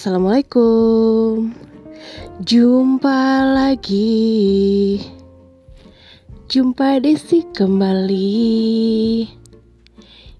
Assalamualaikum 0.00 1.52
Jumpa 2.40 3.20
lagi 3.52 4.96
Jumpa 6.48 7.04
Desi 7.04 7.44
kembali 7.52 9.28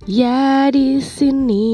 Ya 0.08 0.72
di 0.72 0.96
sini 1.04 1.68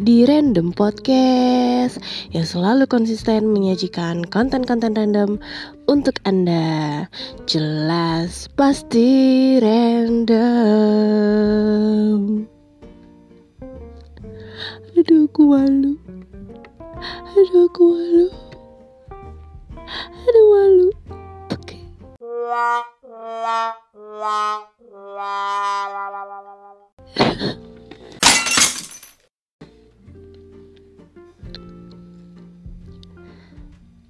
di 0.00 0.24
Random 0.24 0.72
Podcast 0.72 2.00
yang 2.32 2.48
selalu 2.48 2.88
konsisten 2.88 3.52
menyajikan 3.52 4.24
konten-konten 4.32 4.96
random 4.96 5.36
untuk 5.92 6.16
Anda. 6.24 7.04
Jelas 7.44 8.48
pasti 8.56 9.60
random. 9.60 10.42
Aduh 14.92 15.24
aku 15.24 15.48
malu. 15.48 15.96
Aduh 17.32 17.64
aku 17.64 17.96
malu. 17.96 18.28
Aduh 20.28 20.46
malu. 20.52 20.88
Oke. 21.48 21.80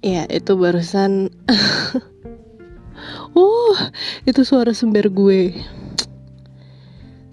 Ya 0.03 0.27
itu 0.27 0.51
barusan. 0.59 1.31
Oh 3.33 3.73
itu 4.27 4.45
suara 4.45 4.75
sember 4.75 5.09
gue. 5.09 5.55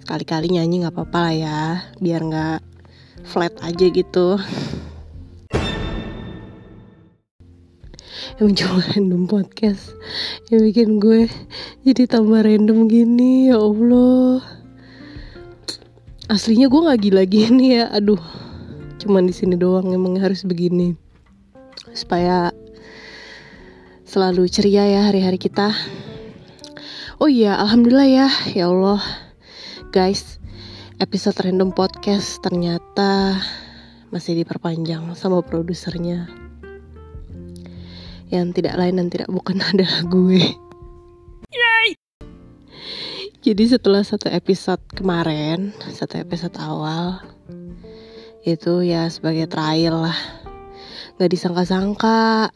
Sekali-kali 0.01 0.51
nyanyi 0.51 0.83
gak 0.83 0.97
apa-apa 0.97 1.19
lah 1.23 1.35
ya 1.35 1.59
Biar 2.01 2.21
gak 2.25 2.59
flat 3.23 3.53
aja 3.61 3.85
gitu. 3.89 4.41
Emang 8.41 8.57
cuma 8.57 8.81
random 8.81 9.29
podcast 9.29 9.93
Yang 10.49 10.61
bikin 10.73 10.89
gue 10.97 11.29
jadi 11.85 12.09
tambah 12.09 12.41
random 12.41 12.89
gini 12.89 13.53
Ya 13.53 13.61
Allah. 13.61 14.41
Aslinya 16.25 16.65
gue 16.65 16.81
gak 16.89 17.01
gila 17.05 17.23
gini 17.29 17.77
ya 17.77 17.93
Aduh. 17.93 18.17
Cuman 18.97 19.29
di 19.29 19.33
sini 19.37 19.53
doang 19.61 19.93
emang 19.93 20.17
harus 20.17 20.41
begini. 20.41 20.97
Supaya 21.93 22.49
Selalu 24.09 24.49
ceria 24.49 24.89
ya 24.89 25.07
hari-hari 25.07 25.37
kita. 25.37 25.71
Oh 27.21 27.29
iya 27.29 27.61
Alhamdulillah 27.61 28.09
ya 28.09 28.27
Ya 28.57 28.73
Allah. 28.73 29.05
Guys 29.93 30.40
episode 31.01 31.41
random 31.41 31.73
podcast 31.73 32.37
ternyata 32.45 33.41
masih 34.13 34.37
diperpanjang 34.37 35.01
sama 35.17 35.41
produsernya 35.41 36.29
yang 38.29 38.53
tidak 38.53 38.77
lain 38.77 39.01
dan 39.01 39.07
tidak 39.09 39.25
bukan 39.33 39.57
adalah 39.73 40.05
gue. 40.05 40.53
Yay! 41.49 41.97
Jadi 43.41 43.63
setelah 43.65 44.05
satu 44.05 44.29
episode 44.29 44.85
kemarin, 44.93 45.73
satu 45.89 46.21
episode 46.21 46.53
awal, 46.61 47.17
itu 48.45 48.85
ya 48.85 49.09
sebagai 49.09 49.49
trial 49.49 50.05
lah. 50.05 50.19
Gak 51.17 51.33
disangka-sangka 51.33 52.53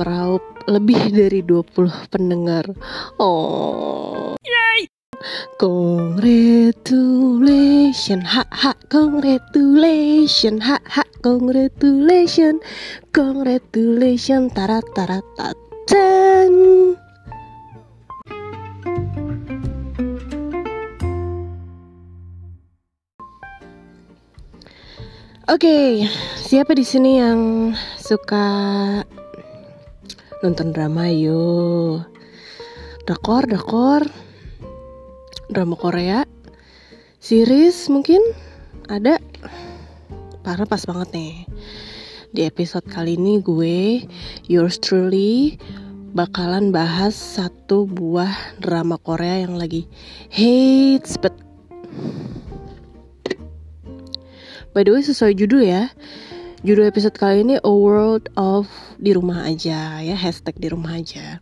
meraup 0.00 0.40
lebih 0.64 1.12
dari 1.20 1.44
20 1.44 2.08
pendengar. 2.08 2.64
Oh. 3.20 4.40
Congratulation, 5.56 8.20
ha 8.28 8.44
ha, 8.52 8.76
congratulation, 8.92 10.60
ha 10.60 10.76
ha, 10.84 11.00
congratulation, 11.24 12.60
congratulation, 13.08 14.52
tarat 14.52 14.84
tarat 14.92 15.24
tan. 15.88 16.52
Oke, 25.48 26.04
siapa 26.36 26.76
di 26.76 26.84
sini 26.84 27.16
yang 27.20 27.72
suka 27.96 28.48
nonton 30.44 30.76
drama 30.76 31.08
yuk? 31.08 32.12
Dakor, 33.08 33.48
dakor 33.48 34.04
drama 35.54 35.78
Korea. 35.78 36.26
Series 37.22 37.86
mungkin 37.86 38.18
ada. 38.90 39.22
Karena 40.42 40.66
pas 40.66 40.82
banget 40.82 41.08
nih. 41.14 41.34
Di 42.34 42.42
episode 42.50 42.82
kali 42.90 43.14
ini 43.14 43.38
gue 43.38 44.02
yours 44.50 44.82
truly 44.82 45.54
bakalan 46.10 46.74
bahas 46.74 47.14
satu 47.14 47.86
buah 47.86 48.58
drama 48.58 48.98
Korea 48.98 49.46
yang 49.46 49.54
lagi 49.54 49.86
hits 50.34 51.14
but 51.14 51.30
by 54.74 54.82
the 54.82 54.90
way 54.90 55.06
sesuai 55.06 55.38
judul 55.38 55.62
ya. 55.62 55.94
Judul 56.66 56.90
episode 56.90 57.14
kali 57.14 57.46
ini 57.46 57.62
A 57.62 57.70
World 57.70 58.34
of 58.34 58.66
di 58.98 59.14
rumah 59.14 59.46
aja 59.46 60.02
ya. 60.02 60.16
Hashtag 60.18 60.58
di 60.58 60.66
rumah 60.66 60.98
aja. 60.98 61.38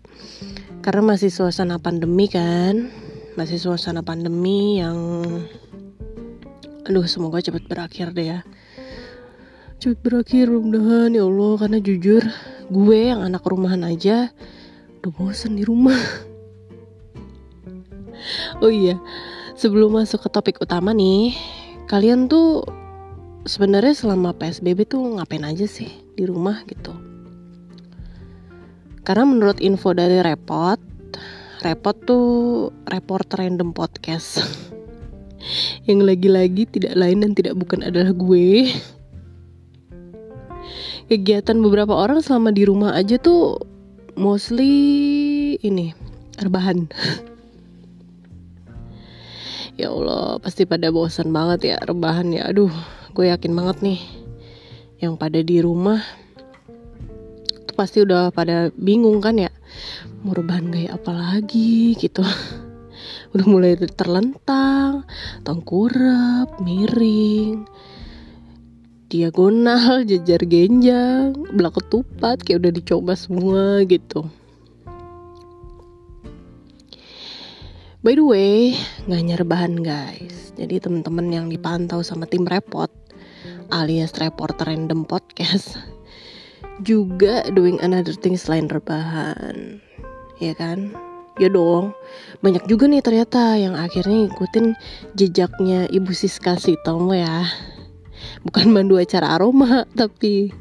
Karena 0.85 1.17
masih 1.17 1.33
suasana 1.33 1.81
pandemi 1.81 2.29
kan 2.29 2.93
masih 3.33 3.57
suasana 3.57 4.05
pandemi 4.05 4.83
yang 4.83 4.99
aduh 6.85 7.07
semoga 7.09 7.41
cepat 7.41 7.65
berakhir 7.65 8.13
deh 8.13 8.37
ya. 8.37 8.41
Cepat 9.81 9.99
berakhir 10.05 10.53
mudah-mudahan 10.53 11.17
ya 11.17 11.25
Allah. 11.25 11.53
Karena 11.59 11.79
jujur 11.81 12.23
gue 12.69 13.01
yang 13.09 13.25
anak 13.25 13.43
rumahan 13.43 13.83
aja 13.89 14.31
udah 15.01 15.13
bosen 15.17 15.57
di 15.57 15.65
rumah. 15.65 15.99
Oh 18.63 18.71
iya 18.71 19.03
sebelum 19.59 19.99
masuk 19.99 20.27
ke 20.27 20.29
topik 20.31 20.57
utama 20.63 20.95
nih 20.95 21.35
kalian 21.91 22.31
tuh 22.31 22.63
sebenarnya 23.47 23.95
selama 23.95 24.31
PSBB 24.35 24.87
tuh 24.87 25.19
ngapain 25.19 25.43
aja 25.43 25.67
sih 25.67 25.91
di 26.15 26.23
rumah 26.23 26.63
gitu? 26.71 26.95
Karena 29.03 29.27
menurut 29.27 29.59
info 29.59 29.91
dari 29.91 30.23
repot 30.23 30.79
repot 31.63 31.95
tuh 32.03 32.27
report 32.91 33.31
random 33.39 33.71
podcast. 33.71 34.43
Yang 35.89 36.01
lagi-lagi 36.07 36.63
tidak 36.71 36.95
lain 36.99 37.23
dan 37.23 37.33
tidak 37.35 37.55
bukan 37.55 37.87
adalah 37.87 38.11
gue. 38.15 38.71
Kegiatan 41.07 41.59
beberapa 41.59 41.95
orang 41.95 42.23
selama 42.23 42.55
di 42.55 42.63
rumah 42.67 42.95
aja 42.95 43.19
tuh 43.19 43.63
mostly 44.19 44.75
ini 45.63 45.95
rebahan. 46.43 46.87
Ya 49.73 49.89
Allah 49.89 50.37
pasti 50.37 50.69
pada 50.69 50.93
bosan 50.93 51.33
banget 51.33 51.73
ya 51.73 51.77
rebahan 51.81 52.29
ya. 52.29 52.45
Aduh 52.45 52.69
gue 53.17 53.33
yakin 53.33 53.57
banget 53.57 53.81
nih. 53.81 54.01
Yang 55.01 55.15
pada 55.17 55.41
di 55.41 55.65
rumah 55.65 56.05
pasti 57.83 58.07
udah 58.07 58.31
pada 58.31 58.71
bingung 58.79 59.19
kan 59.19 59.35
ya. 59.35 59.51
Mau 60.23 60.31
rebahan 60.31 60.71
gaya 60.71 60.95
apa 60.95 61.11
lagi 61.11 61.99
gitu. 61.99 62.23
Udah 63.35 63.47
mulai 63.49 63.75
terlentang 63.75 65.03
tengkurap 65.43 66.63
miring 66.63 67.67
diagonal 69.11 70.01
jajar 70.09 70.47
genjang 70.47 71.35
belak 71.51 71.81
ketupat 71.81 72.45
kayak 72.45 72.63
udah 72.63 72.73
dicoba 72.73 73.13
semua 73.19 73.83
gitu. 73.89 74.29
By 78.05 78.15
the 78.15 78.25
way, 78.25 78.77
nggak 79.09 79.19
hanya 79.19 79.37
rebahan 79.41 79.75
guys. 79.81 80.55
Jadi 80.55 80.79
teman-teman 80.79 81.33
yang 81.33 81.47
dipantau 81.49 82.05
sama 82.05 82.29
tim 82.29 82.45
repot 82.45 82.93
alias 83.73 84.13
reporter 84.21 84.69
random 84.69 85.09
podcast 85.09 85.81
juga 86.83 87.47
doing 87.55 87.79
another 87.81 88.15
thing 88.15 88.35
selain 88.35 88.67
rebahan. 88.67 89.79
Ya 90.43 90.53
kan? 90.59 90.93
Ya 91.41 91.49
dong. 91.49 91.97
Banyak 92.45 92.69
juga 92.69 92.91
nih 92.91 93.01
ternyata 93.01 93.57
yang 93.57 93.73
akhirnya 93.79 94.29
ngikutin 94.29 94.77
jejaknya 95.17 95.89
ibu 95.89 96.13
Siska 96.13 96.61
Sitomo 96.61 97.17
ya. 97.17 97.49
Bukan 98.45 98.69
mandu 98.69 99.01
acara 99.01 99.39
aroma 99.39 99.89
tapi 99.97 100.53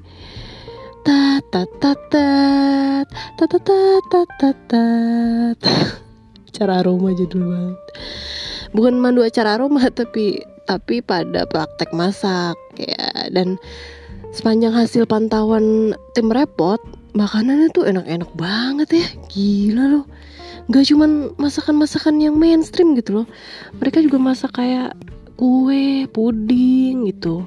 ta 1.01 1.41
ta 1.49 1.65
ta 1.81 1.91
ta 2.07 2.27
ta 3.35 3.45
ta 3.45 3.59
ta 3.59 3.79
ta 4.07 4.21
ta 4.39 4.49
ta. 4.63 4.85
Acara 6.47 6.85
aroma 6.85 7.11
judul 7.17 7.41
banget. 7.51 7.79
Bukan 8.71 8.95
mandu 9.01 9.25
acara 9.25 9.59
aroma 9.59 9.91
tapi 9.91 10.45
tapi 10.63 11.03
pada 11.03 11.43
praktek 11.49 11.91
masak 11.91 12.55
ya. 12.79 13.27
Dan 13.27 13.59
sepanjang 14.29 14.71
hasil 14.77 15.09
pantauan 15.09 15.97
tim 16.13 16.29
repot 16.29 16.77
makanannya 17.17 17.73
tuh 17.73 17.89
enak-enak 17.89 18.31
banget 18.37 18.89
ya. 19.03 19.07
Gila 19.27 19.83
loh. 19.89 20.05
Gak 20.71 20.87
cuman 20.93 21.35
masakan-masakan 21.35 22.21
yang 22.21 22.37
mainstream 22.37 22.95
gitu 22.95 23.23
loh. 23.23 23.27
Mereka 23.81 24.05
juga 24.05 24.21
masak 24.21 24.55
kayak 24.55 24.95
kue 25.35 26.07
puding 26.13 27.09
gitu. 27.09 27.43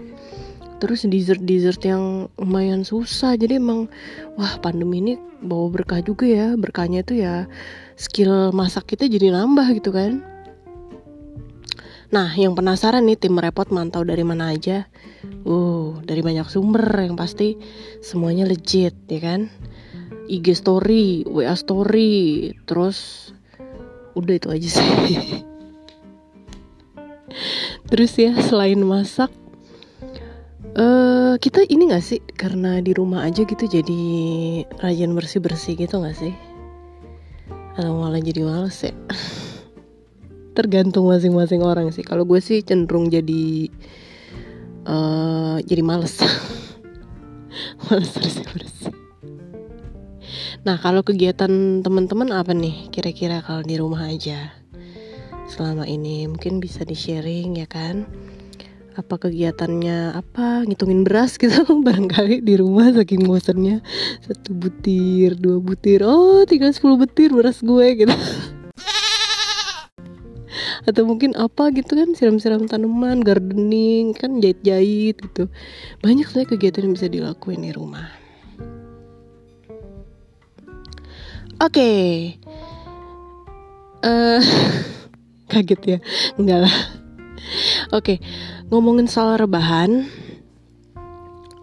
Terus 0.83 1.09
dessert 1.09 1.41
dessert 1.41 1.81
yang 1.81 2.29
lumayan 2.37 2.85
susah. 2.85 3.39
Jadi 3.39 3.57
emang 3.57 3.89
wah 4.37 4.61
pandemi 4.61 5.01
ini 5.01 5.15
bawa 5.41 5.73
berkah 5.73 6.05
juga 6.05 6.29
ya. 6.29 6.59
Berkahnya 6.59 7.01
itu 7.01 7.25
ya 7.25 7.49
skill 7.97 8.51
masak 8.51 8.91
kita 8.91 9.07
jadi 9.07 9.31
nambah 9.31 9.79
gitu 9.79 9.95
kan 9.95 10.34
Nah, 12.15 12.31
yang 12.39 12.55
penasaran 12.55 13.11
nih 13.11 13.19
tim 13.19 13.35
repot 13.35 13.75
mantau 13.75 14.07
dari 14.07 14.23
mana 14.23 14.55
aja? 14.55 14.87
Uh, 15.43 15.99
dari 16.07 16.23
banyak 16.23 16.47
sumber 16.47 16.87
yang 17.03 17.19
pasti 17.19 17.59
semuanya 18.07 18.47
legit, 18.47 18.95
ya 19.11 19.19
kan? 19.19 19.51
IG 20.31 20.55
story, 20.55 21.27
WA 21.27 21.59
story, 21.59 22.55
terus 22.71 23.35
udah 24.15 24.31
itu 24.39 24.47
aja 24.47 24.69
sih. 24.79 24.87
terus 27.91 28.15
ya 28.15 28.31
selain 28.47 28.79
masak, 28.79 29.35
uh, 30.79 31.35
kita 31.43 31.67
ini 31.67 31.91
gak 31.91 32.07
sih 32.15 32.23
karena 32.39 32.79
di 32.79 32.95
rumah 32.95 33.27
aja 33.27 33.43
gitu 33.43 33.67
jadi 33.67 34.03
rajin 34.79 35.19
bersih 35.19 35.43
bersih 35.43 35.75
gitu 35.75 35.99
gak 35.99 36.15
sih? 36.15 36.31
Atau 37.75 37.99
malah 37.99 38.23
jadi 38.23 38.47
males 38.47 38.87
ya? 38.87 38.95
tergantung 40.55 41.11
masing-masing 41.11 41.61
orang 41.61 41.91
sih. 41.91 42.07
Kalau 42.07 42.23
gue 42.23 42.39
sih 42.39 42.63
cenderung 42.63 43.11
jadi 43.11 43.69
uh, 44.87 45.59
jadi 45.61 45.83
males. 45.83 46.23
Males 47.87 48.11
bersih 48.19 48.47
bersih. 48.51 48.95
Nah 50.65 50.81
kalau 50.81 51.05
kegiatan 51.05 51.85
teman-teman 51.85 52.33
apa 52.33 52.57
nih 52.57 52.89
kira-kira 52.89 53.45
kalau 53.45 53.61
di 53.61 53.77
rumah 53.77 54.09
aja 54.09 54.51
selama 55.47 55.85
ini? 55.85 56.25
Mungkin 56.27 56.59
bisa 56.59 56.83
di 56.83 56.97
sharing 56.97 57.61
ya 57.61 57.69
kan? 57.69 58.09
Apa 58.97 59.21
kegiatannya 59.21 60.17
apa? 60.17 60.65
Ngitungin 60.65 61.05
beras 61.05 61.37
gitu 61.43 61.63
barangkali 61.63 62.41
di 62.43 62.55
rumah 62.57 62.91
saking 62.97 63.29
bosannya 63.29 63.85
satu 64.25 64.57
butir 64.57 65.37
dua 65.37 65.61
butir 65.61 66.01
oh 66.07 66.43
tinggal 66.49 66.73
10 66.73 66.81
butir 66.97 67.31
beras 67.31 67.61
gue 67.61 67.87
gitu 68.01 68.15
atau 70.85 71.03
mungkin 71.09 71.33
apa 71.37 71.73
gitu 71.73 71.97
kan 71.97 72.13
siram-siram 72.13 72.69
tanaman 72.69 73.25
gardening 73.25 74.13
kan 74.13 74.41
jahit-jahit 74.41 75.17
gitu. 75.17 75.49
Banyak 76.05 76.29
saya 76.29 76.45
kegiatan 76.45 76.85
yang 76.85 76.95
bisa 76.95 77.09
dilakuin 77.09 77.65
di 77.65 77.73
rumah. 77.73 78.09
Oke. 81.63 81.81
Okay. 81.81 82.09
uh, 84.05 84.37
eh, 84.37 84.43
kaget 85.53 85.81
ya? 85.87 85.99
Enggak 86.37 86.69
lah. 86.69 86.77
Oke 87.93 88.17
okay. 88.17 88.19
ngomongin 88.69 89.09
soal 89.09 89.41
rebahan. 89.41 90.05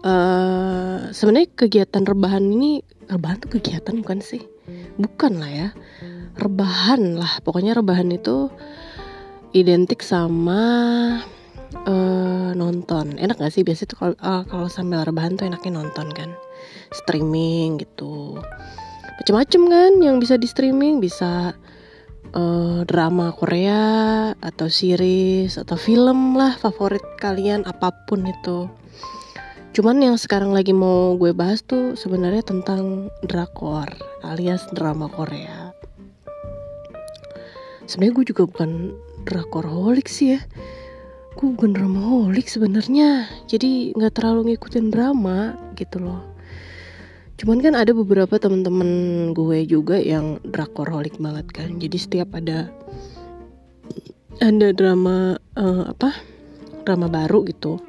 Uh, 0.02 1.14
sebenarnya 1.14 1.54
kegiatan 1.54 2.02
rebahan 2.02 2.42
ini 2.42 2.82
rebahan 3.06 3.38
tuh 3.38 3.54
kegiatan 3.54 3.94
bukan 4.02 4.18
sih? 4.18 4.42
Bukan 4.98 5.38
lah 5.38 5.50
ya. 5.50 5.68
Rebahan 6.34 7.14
lah. 7.20 7.38
Pokoknya 7.46 7.78
rebahan 7.78 8.10
itu 8.10 8.50
identik 9.52 10.00
sama 10.00 10.60
uh, 11.84 12.50
nonton. 12.56 13.16
Enak 13.20 13.40
gak 13.40 13.52
sih? 13.52 13.64
Biasanya 13.64 13.88
tuh 13.92 13.98
kalau 14.00 14.14
uh, 14.20 14.42
kalau 14.48 14.68
sambil 14.68 15.04
rebahan 15.04 15.36
tuh 15.36 15.48
enaknya 15.48 15.80
nonton 15.80 16.08
kan. 16.12 16.30
Streaming 16.92 17.80
gitu. 17.80 18.40
Macem-macem 19.20 19.62
kan 19.68 19.92
yang 20.00 20.16
bisa 20.18 20.40
di 20.40 20.48
streaming 20.48 20.98
bisa 20.98 21.52
uh, 22.32 22.80
drama 22.88 23.30
Korea 23.36 24.32
atau 24.40 24.66
series 24.66 25.60
atau 25.60 25.76
film 25.76 26.34
lah 26.34 26.56
favorit 26.56 27.04
kalian 27.20 27.68
apa 27.68 27.92
pun 28.08 28.24
itu. 28.24 28.68
Cuman 29.72 30.04
yang 30.04 30.20
sekarang 30.20 30.52
lagi 30.52 30.76
mau 30.76 31.16
gue 31.16 31.32
bahas 31.32 31.64
tuh 31.64 31.96
sebenarnya 31.96 32.44
tentang 32.44 33.08
drakor 33.24 33.88
alias 34.20 34.68
drama 34.76 35.08
Korea. 35.08 35.72
Sebenarnya 37.88 38.14
gue 38.20 38.26
juga 38.32 38.42
bukan 38.48 38.92
drakorholik 39.24 40.06
sih 40.10 40.36
ya. 40.36 40.40
Gue 41.32 41.56
bukan 41.56 41.72
dramaholik 41.72 42.46
sebenarnya. 42.46 43.26
Jadi 43.48 43.96
nggak 43.96 44.20
terlalu 44.20 44.52
ngikutin 44.52 44.92
drama 44.92 45.56
gitu 45.78 46.02
loh. 46.02 46.20
Cuman 47.40 47.58
kan 47.58 47.74
ada 47.74 47.90
beberapa 47.90 48.38
temen-temen 48.38 48.90
gue 49.34 49.66
juga 49.66 49.98
yang 49.98 50.38
drakorholik 50.46 51.18
banget 51.18 51.50
kan. 51.50 51.80
Jadi 51.80 51.96
setiap 51.98 52.36
ada 52.38 52.70
ada 54.38 54.68
drama 54.70 55.38
uh, 55.58 55.90
apa 55.90 56.14
drama 56.86 57.10
baru 57.10 57.42
gitu 57.48 57.82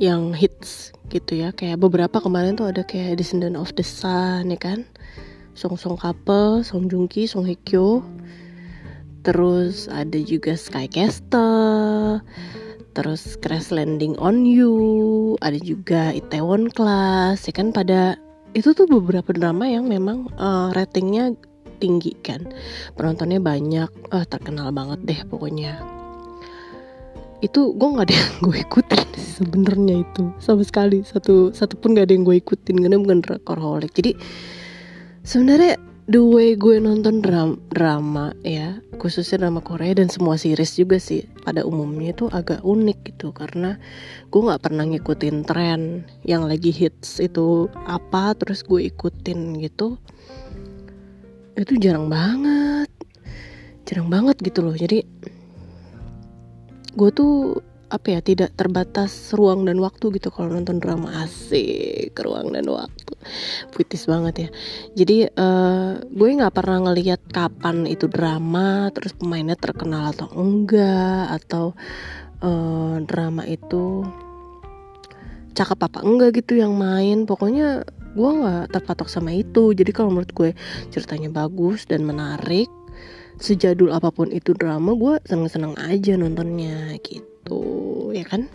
yang 0.00 0.32
hits 0.32 0.96
gitu 1.12 1.38
ya. 1.38 1.52
Kayak 1.52 1.78
beberapa 1.84 2.18
kemarin 2.18 2.56
tuh 2.56 2.72
ada 2.72 2.82
kayak 2.82 3.20
Descendant 3.20 3.54
of 3.54 3.70
the 3.76 3.84
Sun 3.84 4.50
ya 4.50 4.58
kan. 4.58 4.88
Song 5.54 5.76
Song 5.76 5.98
Couple 6.00 6.64
Song 6.64 6.88
Joong 6.88 7.10
Ki 7.10 7.28
Song 7.28 7.44
Hye 7.44 7.58
Kyo 7.62 8.00
terus 9.20 9.86
ada 9.92 10.16
juga 10.16 10.56
Sky 10.56 10.88
Castle 10.88 12.24
terus 12.92 13.38
Crash 13.38 13.70
Landing 13.70 14.18
on 14.18 14.42
You. 14.44 14.74
Ada 15.40 15.58
juga 15.62 16.10
Itaewon 16.14 16.70
Class 16.74 17.46
ya 17.46 17.54
kan? 17.54 17.70
Pada 17.70 18.18
itu 18.52 18.74
tuh 18.74 18.90
beberapa 18.90 19.30
drama 19.30 19.66
yang 19.70 19.86
memang 19.86 20.26
uh, 20.36 20.74
ratingnya 20.74 21.34
tinggi 21.78 22.12
kan? 22.20 22.50
Penontonnya 22.98 23.38
banyak. 23.38 23.90
Uh, 24.10 24.26
terkenal 24.26 24.74
banget 24.74 25.00
deh 25.06 25.20
pokoknya. 25.30 25.78
Itu 27.40 27.72
gue 27.72 27.88
nggak 27.88 28.06
ada 28.10 28.16
yang 28.20 28.34
gue 28.42 28.56
ikutin 28.68 29.04
sebenarnya 29.16 29.94
itu. 30.02 30.22
Sama 30.42 30.66
sekali. 30.66 31.06
Satu 31.06 31.54
satu 31.54 31.78
pun 31.78 31.94
gak 31.96 32.10
ada 32.10 32.14
yang 32.14 32.26
gue 32.26 32.36
ikutin. 32.42 32.76
Karena 32.84 32.98
bukan 32.98 33.22
rekorholik 33.24 33.94
jadi 33.94 34.18
sebenarnya 35.22 35.89
the 36.10 36.18
way 36.18 36.58
gue 36.58 36.82
nonton 36.82 37.22
drama, 37.22 37.54
drama 37.70 38.34
ya 38.42 38.82
khususnya 38.98 39.46
drama 39.46 39.62
Korea 39.62 39.94
dan 39.94 40.10
semua 40.10 40.34
series 40.34 40.74
juga 40.74 40.98
sih 40.98 41.22
pada 41.46 41.62
umumnya 41.62 42.10
itu 42.10 42.26
agak 42.34 42.66
unik 42.66 43.14
gitu. 43.14 43.30
Karena 43.30 43.78
gue 44.28 44.40
nggak 44.42 44.60
pernah 44.60 44.84
ngikutin 44.90 45.46
tren 45.46 46.02
yang 46.26 46.50
lagi 46.50 46.74
hits 46.74 47.22
itu 47.22 47.70
apa 47.86 48.34
terus 48.34 48.66
gue 48.66 48.90
ikutin 48.90 49.62
gitu. 49.62 49.96
Itu 51.54 51.78
jarang 51.78 52.10
banget. 52.10 52.90
Jarang 53.86 54.10
banget 54.10 54.36
gitu 54.42 54.66
loh. 54.66 54.74
Jadi 54.74 55.06
gue 56.90 57.10
tuh 57.14 57.62
apa 57.90 58.06
ya 58.14 58.20
tidak 58.22 58.54
terbatas 58.54 59.34
ruang 59.34 59.66
dan 59.66 59.82
waktu 59.82 60.14
gitu 60.14 60.30
kalau 60.30 60.54
nonton 60.54 60.78
drama. 60.78 61.26
Asik 61.26 62.14
ruang 62.22 62.54
dan 62.54 62.70
waktu. 62.70 63.14
Puitis 63.74 64.06
banget 64.06 64.34
ya. 64.46 64.48
Jadi 64.94 65.16
uh, 65.34 65.98
gue 66.06 66.28
nggak 66.38 66.54
pernah 66.54 66.90
ngelihat 66.90 67.20
kapan 67.34 67.84
itu 67.90 68.06
drama 68.06 68.94
terus 68.94 69.12
pemainnya 69.18 69.58
terkenal 69.58 70.14
atau 70.14 70.30
enggak 70.38 71.34
atau 71.42 71.74
uh, 72.46 73.02
drama 73.02 73.42
itu 73.50 74.06
cakep 75.58 75.78
apa 75.90 75.98
enggak 76.06 76.40
gitu 76.40 76.62
yang 76.62 76.78
main. 76.78 77.26
Pokoknya 77.26 77.82
gue 78.14 78.30
nggak 78.30 78.70
terpatok 78.70 79.10
sama 79.10 79.34
itu. 79.34 79.74
Jadi 79.74 79.90
kalau 79.90 80.14
menurut 80.14 80.30
gue 80.30 80.50
ceritanya 80.94 81.28
bagus 81.28 81.90
dan 81.90 82.06
menarik 82.06 82.70
sejadul 83.40 83.90
apa 83.96 84.12
pun 84.12 84.28
itu 84.28 84.52
drama 84.52 84.92
gue 84.92 85.16
seneng-seneng 85.24 85.72
aja 85.80 86.12
nontonnya 86.20 86.92
gitu 87.00 87.29
gitu 87.50 88.14
ya 88.14 88.22
kan? 88.22 88.46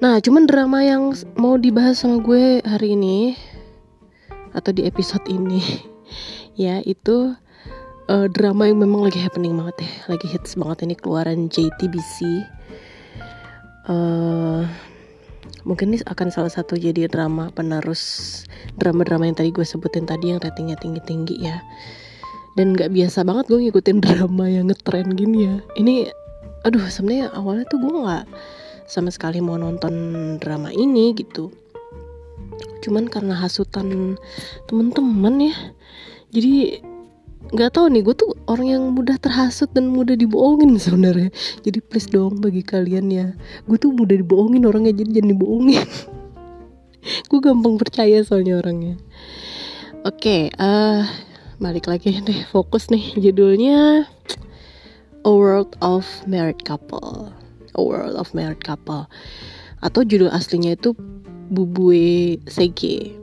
Nah 0.00 0.18
cuman 0.24 0.48
drama 0.48 0.80
yang 0.80 1.12
mau 1.36 1.60
dibahas 1.60 2.00
sama 2.00 2.24
gue 2.24 2.64
hari 2.64 2.96
ini 2.96 3.36
atau 4.56 4.72
di 4.72 4.88
episode 4.88 5.28
ini 5.28 5.60
ya 6.64 6.80
itu 6.88 7.36
uh, 8.08 8.26
drama 8.32 8.68
yang 8.68 8.80
memang 8.80 9.04
lagi 9.08 9.20
happening 9.20 9.52
banget 9.52 9.84
ya 9.84 9.92
lagi 10.12 10.26
hits 10.28 10.56
banget 10.56 10.84
ini 10.84 10.94
keluaran 10.98 11.48
JTBC 11.48 12.16
uh, 13.88 13.92
eh, 13.92 14.62
mungkin 15.64 15.94
ini 15.94 16.04
akan 16.04 16.28
salah 16.28 16.52
satu 16.52 16.76
jadi 16.76 17.08
drama 17.08 17.48
penerus 17.54 18.44
drama-drama 18.76 19.28
yang 19.28 19.36
tadi 19.36 19.50
gue 19.54 19.64
sebutin 19.64 20.04
tadi 20.04 20.32
yang 20.34 20.40
ratingnya 20.42 20.76
tinggi-tinggi 20.80 21.36
ya. 21.38 21.62
Dan 22.52 22.76
nggak 22.76 22.92
biasa 22.92 23.24
banget 23.24 23.48
gue 23.48 23.58
ngikutin 23.68 23.98
drama 24.04 24.44
yang 24.48 24.68
ngetren 24.68 25.16
gini 25.16 25.48
ya. 25.48 25.56
Ini 25.78 26.21
aduh 26.62 26.86
sebenarnya 26.86 27.34
awalnya 27.34 27.66
tuh 27.66 27.78
gue 27.82 27.92
nggak 27.92 28.24
sama 28.86 29.10
sekali 29.10 29.38
mau 29.38 29.58
nonton 29.58 29.94
drama 30.38 30.68
ini 30.70 31.14
gitu. 31.16 31.50
Cuman 32.82 33.06
karena 33.06 33.38
hasutan 33.38 34.18
temen-temen 34.66 35.52
ya. 35.52 35.56
Jadi 36.34 36.82
nggak 37.52 37.74
tahu 37.74 37.90
nih 37.90 38.02
gue 38.06 38.14
tuh 38.14 38.30
orang 38.46 38.68
yang 38.70 38.82
mudah 38.94 39.18
terhasut 39.18 39.68
dan 39.74 39.90
mudah 39.90 40.14
dibohongin 40.14 40.76
sebenarnya. 40.78 41.30
Jadi 41.62 41.78
please 41.82 42.10
dong 42.10 42.38
bagi 42.38 42.62
kalian 42.62 43.06
ya. 43.10 43.26
Gue 43.66 43.78
tuh 43.78 43.94
mudah 43.94 44.14
dibohongin 44.18 44.66
orangnya 44.66 44.92
jadi 44.92 45.22
jangan 45.22 45.30
dibohongin. 45.38 45.82
Gue 47.30 47.42
gampang 47.42 47.82
percaya 47.82 48.22
soalnya 48.22 48.62
orangnya. 48.62 48.94
Oke 50.06 50.50
okay, 50.50 50.58
uh, 50.58 51.02
balik 51.62 51.86
lagi 51.86 52.18
deh 52.22 52.42
fokus 52.50 52.90
nih 52.90 53.14
judulnya 53.18 54.06
A 55.22 55.30
World 55.30 55.78
of 55.78 56.02
Married 56.26 56.66
Couple. 56.66 57.30
A 57.78 57.82
World 57.82 58.18
of 58.18 58.34
Married 58.34 58.66
Couple. 58.66 59.06
Atau 59.78 60.02
judul 60.02 60.26
aslinya 60.34 60.74
itu 60.74 60.98
Bubue 61.46 62.42
Sege. 62.50 63.14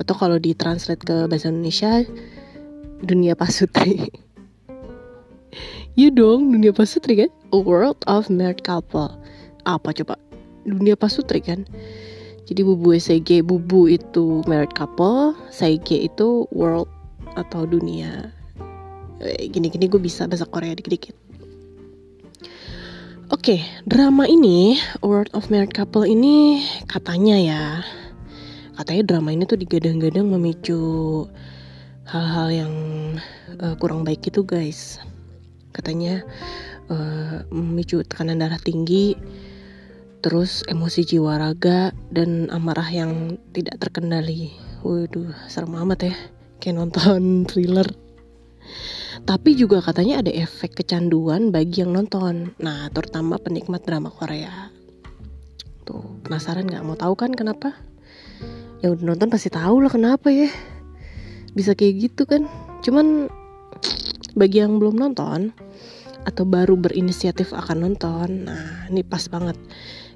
Atau 0.00 0.16
kalau 0.16 0.40
ditranslate 0.40 1.04
ke 1.04 1.28
bahasa 1.28 1.52
Indonesia 1.52 2.08
Dunia 3.04 3.36
Pasutri. 3.36 4.00
Iya 5.96 6.12
dong, 6.12 6.52
Dunia 6.52 6.76
Pasutri 6.76 7.16
kan? 7.24 7.32
A 7.52 7.58
World 7.60 8.04
of 8.04 8.28
Married 8.28 8.60
Couple. 8.60 9.16
Apa 9.64 9.96
coba? 9.96 10.20
Dunia 10.68 10.92
Pasutri 10.92 11.40
kan? 11.40 11.64
Jadi 12.44 12.60
Bubu 12.60 12.92
SG 12.92 13.40
Bubu 13.40 13.88
itu 13.88 14.44
Married 14.44 14.76
Couple 14.76 15.32
Seige 15.48 16.04
itu 16.04 16.44
World 16.52 16.92
atau 17.32 17.64
Dunia 17.64 18.35
Gini-gini 19.24 19.88
gue 19.88 20.00
bisa 20.00 20.28
bahasa 20.28 20.44
Korea 20.44 20.76
dikit-dikit. 20.76 21.16
Oke, 23.26 23.58
okay, 23.58 23.60
drama 23.88 24.22
ini 24.30 24.78
World 25.02 25.34
of 25.34 25.50
Married 25.50 25.74
Couple 25.74 26.06
ini 26.06 26.62
katanya 26.86 27.34
ya 27.34 27.62
Katanya 28.76 29.08
drama 29.08 29.32
ini 29.32 29.48
tuh 29.48 29.56
digadang-gadang 29.56 30.28
memicu 30.28 31.24
hal-hal 32.04 32.48
yang 32.52 32.74
uh, 33.56 33.72
kurang 33.80 34.04
baik 34.04 34.28
itu 34.28 34.44
guys. 34.44 35.00
Katanya 35.72 36.20
uh, 36.92 37.40
memicu 37.48 38.04
tekanan 38.04 38.36
darah 38.36 38.60
tinggi 38.60 39.16
terus 40.20 40.60
emosi 40.68 41.08
jiwa 41.08 41.40
raga 41.40 41.88
dan 42.12 42.52
amarah 42.52 42.84
yang 42.92 43.40
tidak 43.56 43.80
terkendali. 43.80 44.52
Waduh 44.84 45.32
serem 45.48 45.72
amat 45.80 46.12
ya 46.12 46.14
kayak 46.60 46.76
nonton 46.76 47.22
thriller 47.48 47.88
tapi 49.24 49.58
juga 49.58 49.82
katanya 49.82 50.20
ada 50.22 50.30
efek 50.30 50.78
kecanduan 50.78 51.50
bagi 51.50 51.82
yang 51.82 51.92
nonton. 51.96 52.54
Nah 52.62 52.86
terutama 52.92 53.40
penikmat 53.40 53.82
drama 53.82 54.12
Korea. 54.12 54.70
Tuh 55.86 56.20
penasaran 56.26 56.66
nggak? 56.66 56.82
Mau 56.84 56.98
tahu 56.98 57.14
kan 57.14 57.32
kenapa? 57.32 57.74
Yang 58.84 59.00
udah 59.00 59.04
nonton 59.14 59.28
pasti 59.32 59.48
tahu 59.48 59.82
lah 59.82 59.92
kenapa 59.92 60.28
ya. 60.28 60.50
Bisa 61.56 61.72
kayak 61.72 61.94
gitu 62.10 62.22
kan. 62.28 62.44
Cuman 62.84 63.30
bagi 64.36 64.60
yang 64.60 64.76
belum 64.76 65.00
nonton 65.00 65.56
atau 66.26 66.42
baru 66.42 66.74
berinisiatif 66.74 67.54
akan 67.54 67.86
nonton, 67.86 68.50
nah 68.50 68.90
ini 68.90 69.06
pas 69.06 69.22
banget. 69.30 69.56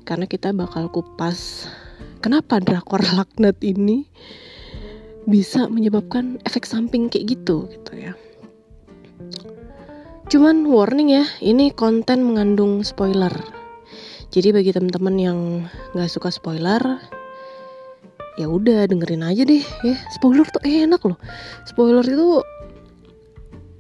Karena 0.03 0.27
kita 0.27 0.51
bakal 0.51 0.91
kupas 0.91 1.71
kenapa 2.21 2.59
drakor 2.59 3.01
laknat 3.15 3.57
ini 3.63 4.11
bisa 5.25 5.71
menyebabkan 5.71 6.43
efek 6.45 6.67
samping 6.67 7.09
kayak 7.09 7.39
gitu 7.39 7.71
gitu 7.71 7.93
ya. 7.95 8.13
Cuman 10.31 10.63
warning 10.71 11.11
ya, 11.11 11.27
ini 11.43 11.75
konten 11.75 12.23
mengandung 12.23 12.87
spoiler. 12.87 13.35
Jadi 14.31 14.55
bagi 14.55 14.71
teman-teman 14.71 15.17
yang 15.19 15.39
nggak 15.91 16.07
suka 16.07 16.31
spoiler, 16.31 16.79
ya 18.39 18.47
udah 18.47 18.87
dengerin 18.87 19.27
aja 19.27 19.43
deh 19.43 19.59
ya. 19.83 19.97
Spoiler 20.15 20.47
tuh 20.47 20.63
enak 20.63 21.03
loh. 21.03 21.19
Spoiler 21.67 22.07
itu 22.07 22.47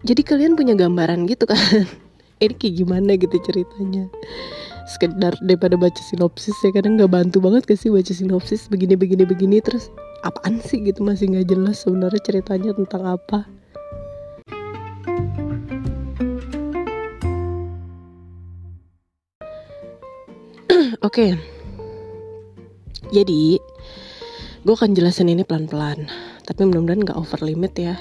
jadi 0.04 0.22
kalian 0.26 0.56
punya 0.56 0.74
gambaran 0.74 1.28
gitu 1.28 1.44
kan 1.44 1.60
ini 2.42 2.54
kayak 2.56 2.74
gimana 2.80 3.14
gitu 3.20 3.36
ceritanya 3.44 4.08
sekedar 4.88 5.36
daripada 5.44 5.76
baca 5.76 6.02
sinopsis 6.02 6.56
ya 6.64 6.72
kadang 6.74 6.98
nggak 6.98 7.12
bantu 7.12 7.38
banget 7.38 7.68
gak 7.68 7.78
sih 7.78 7.92
baca 7.92 8.10
sinopsis 8.10 8.66
begini 8.66 8.96
begini 8.96 9.22
begini 9.28 9.62
terus 9.62 9.92
apaan 10.26 10.58
sih 10.58 10.82
gitu 10.82 11.04
masih 11.04 11.30
nggak 11.30 11.46
jelas 11.46 11.84
sebenarnya 11.84 12.20
ceritanya 12.24 12.74
tentang 12.74 13.06
apa 13.06 13.46
Oke, 21.00 21.32
okay. 21.32 21.32
jadi 23.08 23.56
gue 24.60 24.74
akan 24.76 24.92
jelasin 24.92 25.32
ini 25.32 25.48
pelan-pelan, 25.48 26.12
tapi 26.44 26.68
mudah-mudahan 26.68 27.08
nggak 27.08 27.16
over 27.16 27.40
limit 27.40 27.72
ya 27.80 27.96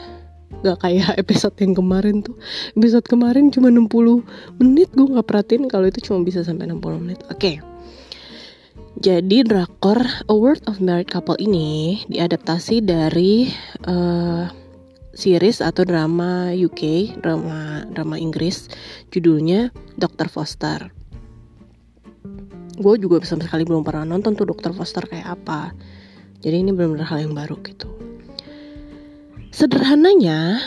Gak 0.60 0.82
kayak 0.82 1.16
episode 1.22 1.56
yang 1.62 1.78
kemarin 1.78 2.26
tuh 2.26 2.36
Episode 2.74 3.06
kemarin 3.06 3.54
cuma 3.54 3.70
60 3.70 4.26
menit 4.58 4.90
Gue 4.92 5.08
gak 5.14 5.30
perhatiin 5.30 5.70
kalau 5.70 5.86
itu 5.86 6.02
cuma 6.02 6.26
bisa 6.26 6.42
sampai 6.42 6.66
60 6.66 7.06
menit 7.06 7.22
Oke 7.30 7.38
okay. 7.38 7.56
Jadi 9.00 9.48
drakor 9.48 10.02
A 10.04 10.34
World 10.36 10.68
of 10.68 10.84
Married 10.84 11.08
Couple 11.08 11.40
ini 11.40 12.02
diadaptasi 12.12 12.84
dari 12.84 13.48
uh, 13.88 14.50
series 15.16 15.64
atau 15.64 15.88
drama 15.88 16.52
UK, 16.52 17.16
drama 17.24 17.88
drama 17.88 18.20
Inggris, 18.20 18.68
judulnya 19.08 19.72
Dr. 19.96 20.28
Foster. 20.28 20.92
Gue 22.80 22.96
juga 22.96 23.20
sama 23.28 23.44
sekali 23.44 23.68
belum 23.68 23.84
pernah 23.84 24.08
nonton 24.08 24.40
tuh 24.40 24.48
Dr. 24.48 24.72
Foster 24.72 25.04
kayak 25.04 25.36
apa. 25.36 25.76
Jadi 26.40 26.64
ini 26.64 26.72
benar-benar 26.72 27.12
hal 27.12 27.28
yang 27.28 27.36
baru 27.36 27.60
gitu. 27.68 27.92
Sederhananya, 29.52 30.64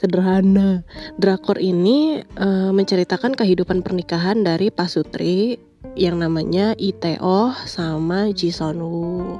sederhana, 0.00 0.80
drakor 1.20 1.60
ini 1.60 2.24
uh, 2.40 2.72
menceritakan 2.72 3.36
kehidupan 3.36 3.84
pernikahan 3.84 4.40
dari 4.40 4.72
Pasutri 4.72 5.60
yang 5.92 6.24
namanya 6.24 6.72
Iteo 6.80 7.52
sama 7.68 8.32
Jisonu. 8.32 9.36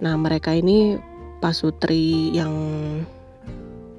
Nah, 0.00 0.16
mereka 0.16 0.56
ini 0.56 0.96
Pasutri 1.44 2.32
yang 2.32 2.52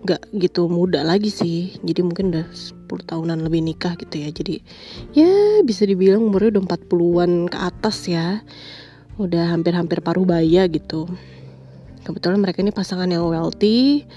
gak 0.02 0.34
gitu 0.34 0.66
muda 0.66 1.06
lagi 1.06 1.30
sih. 1.30 1.78
Jadi 1.86 2.02
mungkin 2.02 2.34
udah 2.34 2.46
10 2.50 2.90
tahunan 2.90 3.40
lebih 3.46 3.62
nikah 3.62 3.94
gitu 3.98 4.22
ya. 4.22 4.30
Jadi 4.34 4.62
ya 5.14 5.62
bisa 5.62 5.86
dibilang 5.86 6.26
umurnya 6.26 6.58
udah 6.58 6.64
40-an 6.66 7.32
ke 7.50 7.58
atas 7.58 7.98
ya. 8.10 8.42
Udah 9.22 9.54
hampir-hampir 9.54 10.02
paruh 10.02 10.26
baya 10.26 10.66
gitu. 10.66 11.06
Kebetulan 12.02 12.42
mereka 12.42 12.66
ini 12.66 12.74
pasangan 12.74 13.06
yang 13.06 13.30
wealthy 13.30 14.10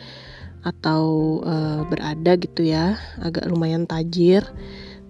atau 0.64 1.38
uh, 1.44 1.84
berada 1.84 2.32
gitu 2.40 2.64
ya. 2.64 2.96
Agak 3.20 3.44
lumayan 3.44 3.84
tajir. 3.84 4.44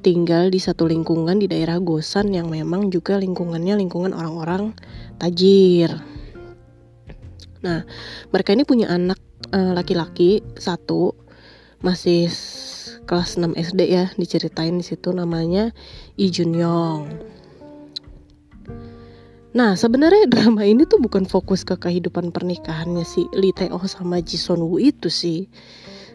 Tinggal 0.04 0.52
di 0.52 0.61
satu 0.61 0.85
lingkungan 0.85 1.40
di 1.40 1.49
daerah 1.49 1.81
Gosan 1.81 2.35
yang 2.35 2.52
memang 2.52 2.93
juga 2.93 3.16
lingkungannya 3.16 3.81
lingkungan 3.81 4.12
orang-orang 4.12 4.76
tajir. 5.16 5.97
Nah 7.64 7.88
mereka 8.28 8.52
ini 8.52 8.69
punya 8.69 8.93
anak 8.93 9.16
uh, 9.54 9.73
laki-laki 9.73 10.42
satu 10.58 11.14
masih 11.80 12.26
kelas 13.06 13.38
6 13.38 13.54
SD 13.54 13.80
ya 13.94 14.11
diceritain 14.18 14.75
di 14.75 14.84
situ 14.84 15.14
namanya 15.14 15.70
Lee 16.18 16.32
Jun 16.34 16.52
Yong 16.56 17.02
Nah 19.54 19.78
sebenarnya 19.78 20.26
drama 20.26 20.66
ini 20.66 20.82
tuh 20.82 20.99
bukan 20.99 21.30
fokus 21.30 21.62
ke 21.62 21.78
kehidupan 21.78 22.34
pernikahannya 22.34 23.06
si 23.06 23.30
Lee 23.38 23.54
Tae 23.54 23.70
Oh 23.70 23.87
sama 23.87 24.18
Ji 24.18 24.34
Son 24.34 24.58
Woo 24.58 24.82
itu 24.82 25.06
sih. 25.06 25.46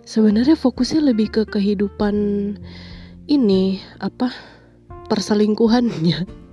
Sebenarnya 0.03 0.59
fokusnya 0.59 1.07
lebih 1.07 1.31
ke 1.31 1.41
kehidupan 1.47 2.15
ini 3.31 3.79
apa 4.03 4.35
perselingkuhannya. 5.07 6.48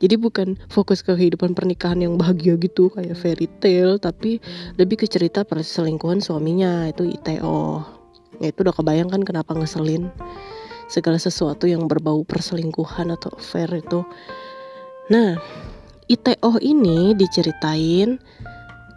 Jadi 0.00 0.14
bukan 0.16 0.56
fokus 0.72 1.04
ke 1.04 1.14
kehidupan 1.14 1.52
pernikahan 1.52 2.00
yang 2.00 2.16
bahagia 2.16 2.56
gitu 2.58 2.90
kayak 2.92 3.16
fairy 3.16 3.46
tale, 3.60 4.00
tapi 4.00 4.42
lebih 4.80 5.00
ke 5.00 5.06
cerita 5.06 5.44
perselingkuhan 5.44 6.20
suaminya 6.24 6.88
itu 6.88 7.06
Iteo. 7.06 7.84
Ya 8.38 8.54
itu 8.54 8.62
udah 8.62 8.74
kebayang 8.74 9.10
kan 9.10 9.22
kenapa 9.26 9.54
ngeselin 9.54 10.12
segala 10.88 11.20
sesuatu 11.20 11.68
yang 11.68 11.84
berbau 11.84 12.24
perselingkuhan 12.24 13.12
atau 13.12 13.34
affair 13.36 13.68
itu. 13.76 14.02
Nah, 15.12 15.36
ITO 16.08 16.56
ini 16.64 17.12
diceritain 17.12 18.16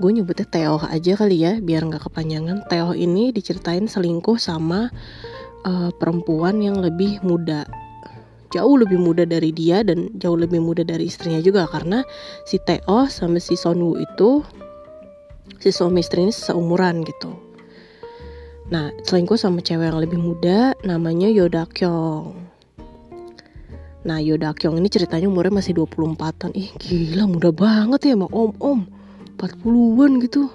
gue 0.01 0.11
nyebutnya 0.17 0.47
Teo 0.49 0.81
aja 0.81 1.13
kali 1.13 1.45
ya 1.45 1.61
biar 1.61 1.85
nggak 1.85 2.09
kepanjangan 2.09 2.65
Teo 2.65 2.97
ini 2.97 3.29
diceritain 3.29 3.85
selingkuh 3.85 4.39
sama 4.41 4.89
uh, 5.67 5.93
perempuan 5.93 6.57
yang 6.57 6.81
lebih 6.81 7.21
muda 7.21 7.69
jauh 8.51 8.75
lebih 8.75 8.99
muda 8.99 9.23
dari 9.23 9.55
dia 9.55 9.81
dan 9.81 10.11
jauh 10.19 10.35
lebih 10.35 10.59
muda 10.59 10.83
dari 10.83 11.07
istrinya 11.07 11.39
juga 11.39 11.65
karena 11.71 12.03
si 12.43 12.59
Teo 12.61 13.07
sama 13.07 13.39
si 13.39 13.55
Sonwoo 13.55 13.97
itu 13.97 14.43
si 15.57 15.71
suami 15.71 16.03
istri 16.03 16.27
ini 16.27 16.35
seumuran 16.35 17.07
gitu. 17.07 17.31
Nah 18.71 18.91
selingkuh 19.07 19.35
sama 19.39 19.59
cewek 19.63 19.91
yang 19.91 19.99
lebih 19.99 20.19
muda 20.19 20.75
namanya 20.83 21.27
Yoda 21.27 21.67
Kyung. 21.67 22.35
Nah 24.07 24.19
Yoda 24.19 24.55
Kyung 24.55 24.79
ini 24.79 24.87
ceritanya 24.87 25.27
umurnya 25.31 25.59
masih 25.59 25.75
24an 25.75 26.55
Ih 26.55 26.71
gila 26.79 27.27
muda 27.27 27.49
banget 27.55 28.11
ya 28.11 28.19
emang 28.19 28.31
om-om. 28.31 28.87
40-an 29.41 30.21
gitu 30.21 30.53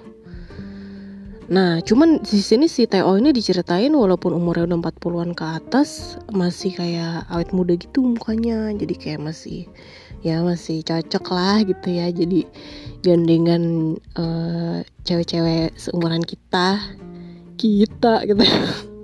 Nah 1.47 1.79
cuman 1.79 2.19
di 2.23 2.43
sini 2.43 2.67
si 2.67 2.83
Teo 2.91 3.15
ini 3.15 3.31
diceritain 3.31 3.95
walaupun 3.95 4.35
umurnya 4.35 4.67
udah 4.67 4.91
40-an 4.91 5.31
ke 5.31 5.45
atas 5.47 6.19
Masih 6.35 6.75
kayak 6.75 7.23
awet 7.31 7.55
muda 7.55 7.79
gitu 7.79 8.03
mukanya. 8.03 8.71
Jadi 8.75 8.93
kayak 8.99 9.23
masih 9.23 9.67
ya 10.25 10.43
masih 10.43 10.83
cocok 10.83 11.25
lah 11.31 11.63
gitu 11.63 11.87
ya. 11.87 12.11
Jadi 12.11 12.43
gandengan 12.99 13.95
uh, 14.19 14.83
cewek-cewek 15.07 15.71
seumuran 15.79 16.23
kita 16.27 16.83
Kita 17.55 18.27
gitu. 18.27 18.43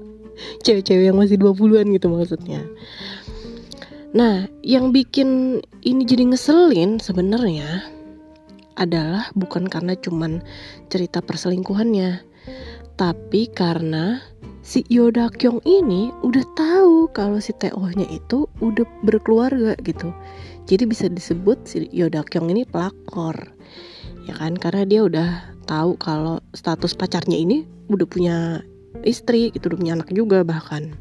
Cewek-cewek 0.67 1.05
yang 1.07 1.17
masih 1.17 1.39
20-an 1.39 1.88
gitu 1.95 2.07
maksudnya. 2.12 2.62
Nah, 4.13 4.45
yang 4.62 4.93
bikin 4.93 5.57
ini 5.81 6.05
jadi 6.05 6.29
ngeselin 6.29 7.01
sebenarnya 7.01 7.81
adalah 8.77 9.29
bukan 9.33 9.65
karena 9.65 9.97
cuman 9.97 10.45
cerita 10.93 11.21
perselingkuhannya, 11.21 12.21
tapi 12.95 13.50
karena 13.51 14.21
si 14.63 14.85
Yoda 14.88 15.27
Kyung 15.33 15.59
ini 15.67 16.13
udah 16.23 16.45
tahu 16.55 17.12
kalau 17.12 17.41
si 17.43 17.51
Teo-nya 17.57 18.07
itu 18.07 18.47
udah 18.63 18.88
berkeluarga 19.03 19.75
gitu. 19.83 20.13
Jadi 20.63 20.83
bisa 20.88 21.12
disebut 21.12 21.67
si 21.67 21.91
Yoda 21.91 22.23
Kyung 22.23 22.47
ini 22.47 22.63
pelakor. 22.63 23.35
Ya 24.23 24.33
kan? 24.39 24.55
Karena 24.55 24.88
dia 24.88 25.03
udah 25.03 25.29
tahu 25.67 26.00
kalau 26.00 26.39
status 26.55 26.95
pacarnya 26.95 27.35
ini 27.35 27.67
udah 27.91 28.07
punya 28.07 28.38
istri 29.03 29.51
gitu, 29.51 29.73
udah 29.73 29.79
punya 29.79 29.93
anak 30.00 30.09
juga 30.15 30.47
bahkan. 30.47 30.95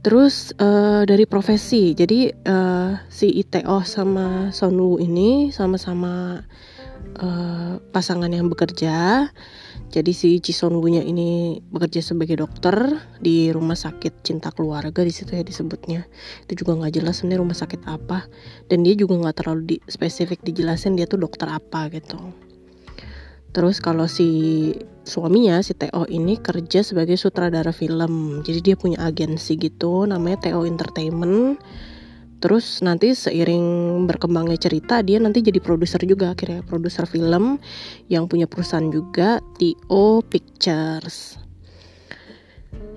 Terus 0.00 0.56
uh, 0.56 1.04
dari 1.04 1.28
profesi, 1.28 1.92
jadi 1.92 2.32
uh, 2.48 2.96
si 3.12 3.28
ITO 3.36 3.84
sama 3.84 4.48
Sonu 4.48 4.96
ini 4.96 5.52
sama-sama 5.52 6.40
uh, 7.18 7.82
pasangan 7.90 8.30
yang 8.30 8.46
bekerja. 8.46 9.28
Jadi 9.90 10.14
si 10.14 10.38
Cisonwunya 10.38 11.02
ini 11.02 11.58
bekerja 11.74 11.98
sebagai 11.98 12.38
dokter 12.38 13.02
di 13.18 13.50
rumah 13.50 13.74
sakit 13.74 14.22
cinta 14.22 14.54
keluarga 14.54 15.02
di 15.02 15.10
situ 15.10 15.34
ya 15.34 15.42
disebutnya. 15.42 16.06
Itu 16.46 16.62
juga 16.62 16.78
nggak 16.78 17.02
jelas 17.02 17.18
sebenarnya 17.18 17.42
rumah 17.42 17.58
sakit 17.58 17.80
apa 17.90 18.30
dan 18.70 18.86
dia 18.86 18.94
juga 18.94 19.18
nggak 19.18 19.36
terlalu 19.42 19.62
di, 19.66 19.76
spesifik 19.90 20.46
dijelasin 20.46 20.94
dia 20.94 21.10
tuh 21.10 21.18
dokter 21.18 21.50
apa 21.50 21.90
gitu. 21.90 22.22
Terus 23.50 23.82
kalau 23.82 24.06
si 24.06 24.70
suaminya 25.02 25.58
si 25.58 25.74
Teo 25.74 26.06
ini 26.06 26.38
kerja 26.38 26.86
sebagai 26.86 27.18
sutradara 27.18 27.74
film. 27.74 28.46
Jadi 28.46 28.62
dia 28.62 28.76
punya 28.78 29.02
agensi 29.02 29.58
gitu 29.58 30.06
namanya 30.06 30.46
Teo 30.46 30.62
Entertainment. 30.62 31.58
Terus 32.40 32.80
nanti 32.80 33.12
seiring 33.12 34.08
berkembangnya 34.08 34.56
cerita 34.56 35.04
dia 35.04 35.20
nanti 35.20 35.44
jadi 35.44 35.60
produser 35.60 36.00
juga. 36.08 36.32
Akhirnya 36.32 36.64
produser 36.64 37.04
film 37.04 37.60
yang 38.08 38.24
punya 38.26 38.48
perusahaan 38.48 38.88
juga 38.88 39.44
Tio 39.60 40.24
Pictures. 40.24 41.36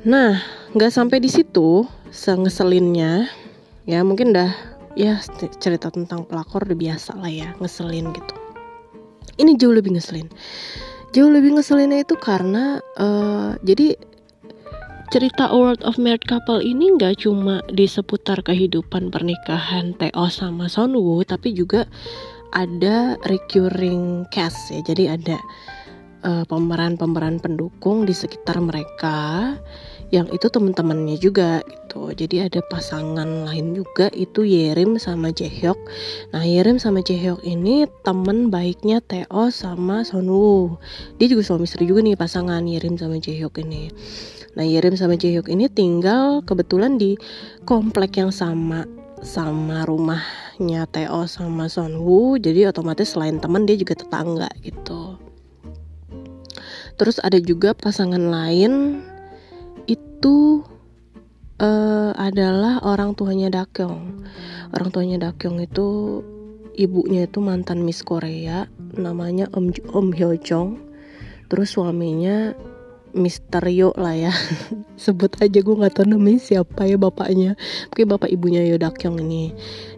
Nah, 0.07 0.39
nggak 0.71 0.91
sampai 0.91 1.19
di 1.19 1.27
situ 1.27 1.83
sengeselinnya. 2.07 3.27
Ya 3.83 3.99
mungkin 4.07 4.31
dah 4.31 4.55
ya 4.95 5.19
cerita 5.59 5.91
tentang 5.91 6.23
pelakor 6.23 6.63
udah 6.63 6.77
biasa 6.79 7.19
lah 7.19 7.31
ya 7.31 7.51
ngeselin 7.59 8.15
gitu. 8.15 8.35
Ini 9.43 9.59
jauh 9.59 9.75
lebih 9.75 9.99
ngeselin. 9.99 10.31
Jauh 11.11 11.29
lebih 11.29 11.59
ngeselinnya 11.59 12.07
itu 12.07 12.15
karena 12.15 12.79
uh, 12.97 13.59
jadi 13.61 13.99
cerita 15.13 15.45
World 15.53 15.85
of 15.85 16.01
Married 16.01 16.25
Couple 16.25 16.65
ini 16.65 16.97
nggak 16.97 17.21
cuma 17.21 17.61
di 17.69 17.85
seputar 17.85 18.41
kehidupan 18.41 19.13
pernikahan 19.13 19.93
Teo 19.93 20.25
sama 20.33 20.65
Sonwoo 20.65 21.21
tapi 21.21 21.53
juga 21.53 21.85
ada 22.49 23.13
recurring 23.29 24.25
cast 24.33 24.73
ya 24.73 24.81
jadi 24.81 25.13
ada 25.13 25.37
uh, 26.25 26.41
pemeran-pemeran 26.49 27.37
pendukung 27.37 28.09
di 28.09 28.13
sekitar 28.17 28.57
mereka 28.57 29.53
yang 30.09 30.25
itu 30.33 30.49
teman-temannya 30.49 31.21
juga 31.21 31.61
gitu. 31.65 32.13
Jadi 32.13 32.49
ada 32.49 32.61
pasangan 32.69 33.49
lain 33.49 33.73
juga 33.73 34.13
itu 34.13 34.45
Yerim 34.45 35.01
sama 35.01 35.33
Jaehyuk. 35.33 35.77
Nah, 36.29 36.45
Yerim 36.45 36.77
sama 36.77 37.01
Jaehyuk 37.01 37.41
ini 37.41 37.89
temen 38.05 38.53
baiknya 38.53 39.01
Teo 39.01 39.49
sama 39.49 40.05
Sonwoo. 40.05 40.77
Dia 41.17 41.33
juga 41.33 41.41
suami 41.41 41.65
istri 41.65 41.89
juga 41.89 42.05
nih 42.05 42.13
pasangan 42.13 42.61
Yerim 42.61 42.93
sama 42.97 43.17
Jaehyuk 43.17 43.57
ini. 43.65 43.89
Nah, 44.53 44.65
Yerim 44.65 44.93
sama 44.93 45.17
Jaehyuk 45.17 45.49
ini 45.49 45.65
tinggal 45.65 46.45
kebetulan 46.45 47.01
di 47.01 47.17
komplek 47.65 48.21
yang 48.21 48.29
sama 48.29 48.85
sama 49.23 49.87
rumahnya 49.87 50.85
Teo 50.91 51.25
sama 51.25 51.65
Sonwoo. 51.65 52.37
Jadi 52.37 52.69
otomatis 52.69 53.15
selain 53.15 53.41
teman 53.41 53.65
dia 53.65 53.79
juga 53.79 53.97
tetangga 53.97 54.51
gitu. 54.61 55.17
Terus 56.99 57.17
ada 57.25 57.41
juga 57.41 57.73
pasangan 57.73 58.21
lain 58.21 59.01
itu 59.89 60.61
uh, 61.57 62.13
adalah 62.13 62.77
orang 62.85 63.17
tuanya 63.17 63.49
Dakyong. 63.49 64.21
Orang 64.77 64.89
tuanya 64.93 65.17
Dakyong 65.29 65.65
itu 65.65 65.87
ibunya 66.77 67.25
itu 67.25 67.41
mantan 67.41 67.81
Miss 67.81 68.05
Korea, 68.05 68.69
namanya 68.93 69.49
Om 69.57 69.73
Om 69.89 70.07
Hyo. 70.13 70.77
Terus 71.49 71.73
suaminya 71.73 72.53
Misterio 73.13 73.93
lah 73.95 74.17
ya. 74.17 74.33
Sebut 75.03 75.33
aja 75.39 75.59
gue 75.61 75.75
nggak 75.77 76.01
tahu 76.01 76.17
namanya 76.17 76.41
siapa 76.41 76.89
ya 76.89 76.97
bapaknya. 76.97 77.53
Mungkin 77.93 78.05
bapak 78.09 78.29
ibunya 78.33 78.65
Yo 78.65 78.81
Dakyong 78.81 79.21
ini. 79.21 79.53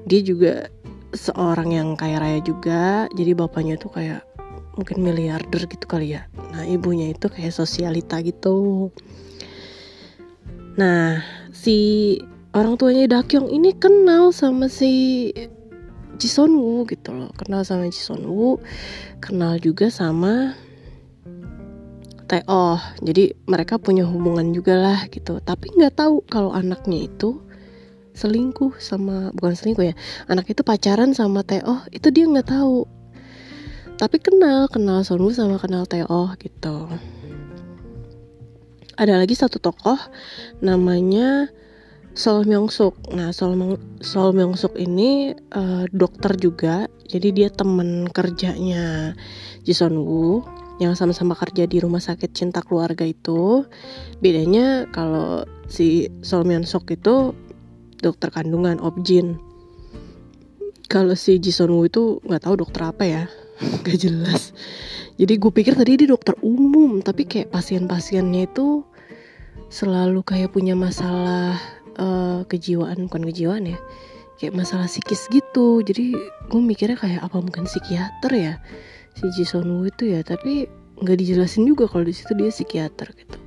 Dia 0.06 0.22
juga 0.22 0.68
seorang 1.16 1.72
yang 1.72 1.90
kaya 1.96 2.20
raya 2.20 2.40
juga. 2.44 3.08
Jadi 3.16 3.32
bapaknya 3.34 3.80
tuh 3.80 3.96
kayak 3.96 4.22
mungkin 4.76 5.02
miliarder 5.02 5.64
gitu 5.66 5.86
kali 5.88 6.20
ya. 6.20 6.28
Nah 6.52 6.68
ibunya 6.68 7.12
itu 7.12 7.32
kayak 7.32 7.56
sosialita 7.56 8.20
gitu. 8.22 8.92
Nah, 10.76 11.24
si 11.56 12.20
orang 12.52 12.76
tuanya 12.76 13.08
Dakyong 13.08 13.48
ini 13.48 13.72
kenal 13.72 14.36
sama 14.36 14.68
si 14.68 15.32
Jisonwoo 16.20 16.84
gitu 16.88 17.16
loh. 17.16 17.32
Kenal 17.40 17.64
sama 17.64 17.88
Jisonwoo, 17.88 18.60
kenal 19.24 19.56
juga 19.60 19.88
sama 19.88 20.56
Taeoh. 22.26 22.80
Jadi 23.02 23.38
mereka 23.46 23.78
punya 23.78 24.06
hubungan 24.06 24.50
juga 24.54 24.76
lah 24.78 25.00
gitu. 25.10 25.38
Tapi 25.42 25.74
nggak 25.78 25.94
tahu 25.98 26.26
kalau 26.26 26.52
anaknya 26.52 27.06
itu 27.06 27.42
selingkuh 28.16 28.78
sama 28.82 29.30
bukan 29.36 29.54
selingkuh 29.54 29.86
ya. 29.92 29.96
Anak 30.30 30.50
itu 30.50 30.66
pacaran 30.66 31.14
sama 31.14 31.46
Taeoh, 31.46 31.86
itu 31.94 32.08
dia 32.10 32.26
nggak 32.26 32.50
tahu. 32.50 32.88
Tapi 33.96 34.18
kenal, 34.20 34.68
kenal 34.68 35.08
Sonwoo 35.08 35.32
sama 35.32 35.56
kenal 35.56 35.88
Taeoh 35.88 36.36
gitu 36.40 36.92
ada 38.96 39.20
lagi 39.20 39.36
satu 39.36 39.60
tokoh 39.60 40.00
namanya 40.64 41.52
Sol 42.16 42.48
Myung 42.48 42.72
Suk. 42.72 42.96
Nah, 43.12 43.36
Sol, 43.36 43.60
Sol 44.00 44.32
Myung 44.32 44.56
Suk 44.56 44.80
ini 44.80 45.36
uh, 45.52 45.84
dokter 45.92 46.40
juga. 46.40 46.88
Jadi 47.06 47.36
dia 47.36 47.50
teman 47.52 48.08
kerjanya 48.08 49.14
Son 49.68 50.00
Woo 50.00 50.48
yang 50.82 50.94
sama-sama 50.94 51.36
kerja 51.36 51.68
di 51.68 51.80
rumah 51.80 52.04
sakit 52.04 52.32
cinta 52.36 52.60
keluarga 52.64 53.08
itu. 53.08 53.64
Bedanya 54.20 54.90
kalau 54.92 55.48
si 55.72 56.12
Sol 56.22 56.44
Myung 56.44 56.68
Suk 56.68 56.92
itu 56.92 57.32
dokter 58.00 58.32
kandungan 58.32 58.80
Objin. 58.84 59.40
Kalau 60.92 61.18
si 61.18 61.42
Son 61.50 61.74
Woo 61.74 61.90
itu 61.90 62.22
nggak 62.28 62.46
tahu 62.46 62.56
dokter 62.62 62.82
apa 62.86 63.04
ya, 63.04 63.24
nggak 63.84 63.98
jelas 63.98 64.54
jadi 65.16 65.34
gue 65.40 65.52
pikir 65.52 65.74
tadi 65.80 66.04
dia 66.04 66.12
dokter 66.12 66.36
umum 66.44 67.00
tapi 67.00 67.24
kayak 67.24 67.52
pasien-pasiennya 67.52 68.52
itu 68.52 68.84
selalu 69.72 70.22
kayak 70.22 70.52
punya 70.52 70.76
masalah 70.76 71.56
uh, 71.96 72.44
kejiwaan 72.52 73.08
bukan 73.08 73.24
kejiwaan 73.32 73.76
ya 73.76 73.80
kayak 74.36 74.54
masalah 74.56 74.92
psikis 74.92 75.32
gitu 75.32 75.80
jadi 75.82 76.12
gue 76.52 76.62
mikirnya 76.62 77.00
kayak 77.00 77.24
apa 77.24 77.38
mungkin 77.40 77.64
psikiater 77.64 78.32
ya 78.36 78.54
si 79.16 79.26
Jisonu 79.32 79.88
itu 79.88 80.12
ya 80.12 80.22
tapi 80.22 80.68
nggak 81.00 81.18
dijelasin 81.20 81.68
juga 81.68 81.88
kalau 81.88 82.08
di 82.08 82.16
situ 82.16 82.32
dia 82.36 82.52
psikiater 82.52 83.12
gitu. 83.16 83.40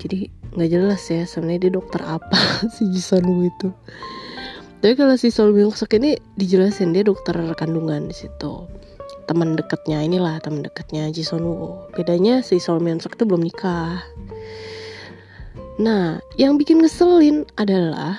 Jadi 0.00 0.18
nggak 0.56 0.70
jelas 0.72 1.02
ya 1.08 1.24
sebenarnya 1.24 1.68
dia 1.68 1.72
dokter 1.72 2.00
apa 2.04 2.38
si 2.76 2.88
Jisonu 2.88 3.48
itu. 3.48 3.72
Tapi 4.82 4.98
kalau 4.98 5.14
si 5.14 5.30
Sol 5.30 5.54
Myung 5.54 5.70
ini 5.94 6.18
dijelasin 6.34 6.90
dia 6.90 7.06
dokter 7.06 7.38
kandungan 7.54 8.10
di 8.10 8.16
situ. 8.18 8.66
Teman 9.30 9.54
dekatnya 9.54 10.02
inilah 10.02 10.42
teman 10.42 10.66
dekatnya 10.66 11.06
Jisoo 11.14 11.38
Woo 11.38 11.70
bedanya 11.94 12.42
si 12.42 12.58
Sol 12.58 12.82
Myung 12.82 12.98
Suk 12.98 13.14
itu 13.14 13.22
belum 13.22 13.46
nikah. 13.46 14.02
Nah 15.78 16.18
yang 16.34 16.58
bikin 16.58 16.82
ngeselin 16.82 17.46
adalah 17.54 18.18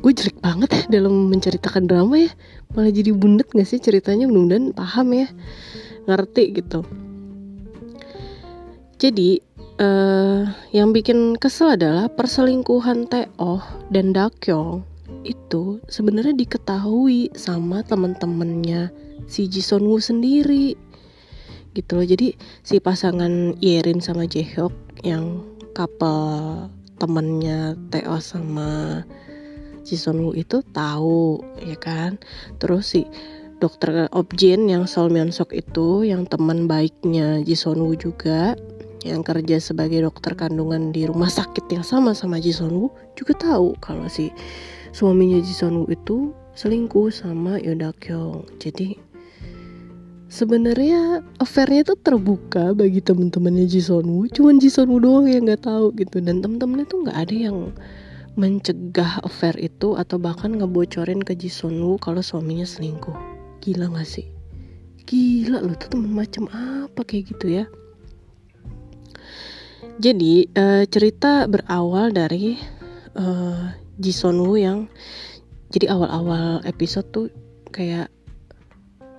gue 0.00 0.12
jelek 0.16 0.40
banget 0.40 0.70
ya 0.72 0.82
dalam 1.00 1.28
menceritakan 1.28 1.84
drama 1.84 2.16
ya. 2.16 2.30
Malah 2.72 2.92
jadi 2.92 3.12
bundet 3.12 3.52
gak 3.52 3.68
sih 3.68 3.80
ceritanya? 3.80 4.24
Mudah-mudahan 4.24 4.72
paham 4.72 5.12
ya. 5.12 5.28
Ngerti 6.08 6.44
gitu. 6.56 6.80
Jadi 9.00 9.40
uh, 9.80 10.44
yang 10.76 10.92
bikin 10.92 11.36
kesel 11.40 11.76
adalah 11.76 12.08
perselingkuhan 12.12 13.08
Teo 13.08 13.64
dan 13.88 14.12
Dakyong 14.12 14.84
itu 15.24 15.84
sebenarnya 15.88 16.32
diketahui 16.32 17.32
sama 17.36 17.84
temen-temennya 17.84 18.92
si 19.28 19.48
Jison 19.48 19.84
Woo 19.84 20.00
sendiri. 20.00 20.76
Gitu 21.76 21.90
loh. 21.92 22.06
Jadi 22.08 22.36
si 22.64 22.80
pasangan 22.80 23.56
Yerim 23.60 24.00
sama 24.00 24.24
Jaehyuk 24.24 24.72
yang 25.04 25.44
couple 25.72 26.68
temennya 27.00 27.76
Teo 27.88 28.20
sama 28.20 29.00
Jison 29.90 30.22
Woo 30.22 30.38
itu 30.38 30.62
tahu 30.70 31.42
ya 31.66 31.74
kan 31.74 32.22
terus 32.62 32.94
si 32.94 33.02
dokter 33.58 34.06
Objin 34.14 34.70
yang 34.70 34.86
Sol 34.86 35.10
Myeon 35.10 35.34
itu 35.34 35.88
yang 36.06 36.24
teman 36.30 36.70
baiknya 36.70 37.42
Jison 37.42 37.82
Woo 37.82 37.98
juga 37.98 38.54
yang 39.04 39.24
kerja 39.24 39.56
sebagai 39.60 40.04
dokter 40.04 40.36
kandungan 40.36 40.92
di 40.92 41.08
rumah 41.08 41.32
sakit 41.32 41.72
yang 41.72 41.84
sama 41.84 42.12
sama 42.12 42.36
Ji 42.36 42.52
Woo 42.60 42.92
juga 43.16 43.32
tahu 43.36 43.76
kalau 43.80 44.06
si 44.12 44.28
suaminya 44.92 45.40
Ji 45.40 45.54
Woo 45.64 45.88
itu 45.88 46.36
selingkuh 46.52 47.08
sama 47.08 47.56
Yoda 47.56 47.96
Kyung. 47.96 48.44
Jadi 48.60 49.00
sebenarnya 50.28 51.24
affairnya 51.40 51.82
tuh 51.88 51.98
terbuka 52.00 52.76
bagi 52.76 53.00
temen-temennya 53.00 53.66
Ji 53.70 53.80
Son 53.80 54.04
Woo. 54.04 54.28
Cuman 54.28 54.60
Ji 54.60 54.68
Son 54.68 54.92
Woo 54.92 55.00
doang 55.00 55.24
yang 55.24 55.48
nggak 55.48 55.64
tahu 55.64 55.96
gitu 55.96 56.20
dan 56.20 56.44
temen-temennya 56.44 56.86
tuh 56.88 56.98
nggak 57.08 57.18
ada 57.18 57.34
yang 57.34 57.72
mencegah 58.38 59.22
affair 59.26 59.56
itu 59.58 59.98
atau 59.98 60.18
bahkan 60.18 60.54
ngebocorin 60.54 61.22
ke 61.22 61.34
Ji 61.34 61.50
Son 61.50 61.74
Woo 61.82 61.98
kalau 61.98 62.22
suaminya 62.22 62.66
selingkuh. 62.66 63.14
Gila 63.64 63.90
gak 63.90 64.06
sih? 64.06 64.26
Gila 65.08 65.64
loh 65.64 65.74
tuh 65.74 65.90
temen 65.96 66.12
macam 66.14 66.46
apa 66.52 67.00
kayak 67.02 67.34
gitu 67.34 67.46
ya? 67.62 67.64
Jadi 70.00 70.48
uh, 70.56 70.86
cerita 70.88 71.44
berawal 71.50 72.14
dari 72.14 72.56
uh, 73.18 73.74
Ji 74.00 74.12
Son 74.14 74.38
Woo 74.40 74.56
yang 74.56 74.86
jadi 75.70 75.92
awal-awal 75.92 76.62
episode 76.66 77.06
tuh 77.12 77.26
kayak 77.70 78.10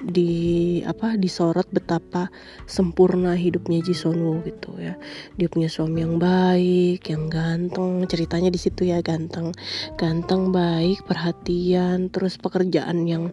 di 0.01 0.81
apa 0.81 1.13
disorot 1.15 1.69
betapa 1.69 2.33
sempurna 2.65 3.37
hidupnya 3.37 3.85
Ji 3.85 3.93
Son 3.93 4.17
Woo 4.17 4.41
gitu 4.41 4.73
ya. 4.81 4.97
Dia 5.37 5.47
punya 5.47 5.69
suami 5.69 6.01
yang 6.01 6.17
baik 6.17 7.05
yang 7.05 7.29
ganteng 7.29 8.03
ceritanya 8.09 8.49
di 8.49 8.57
situ 8.57 8.89
ya 8.89 8.99
ganteng 9.05 9.53
ganteng 9.95 10.49
baik 10.49 11.05
perhatian 11.05 12.09
terus 12.09 12.41
pekerjaan 12.41 13.05
yang 13.05 13.29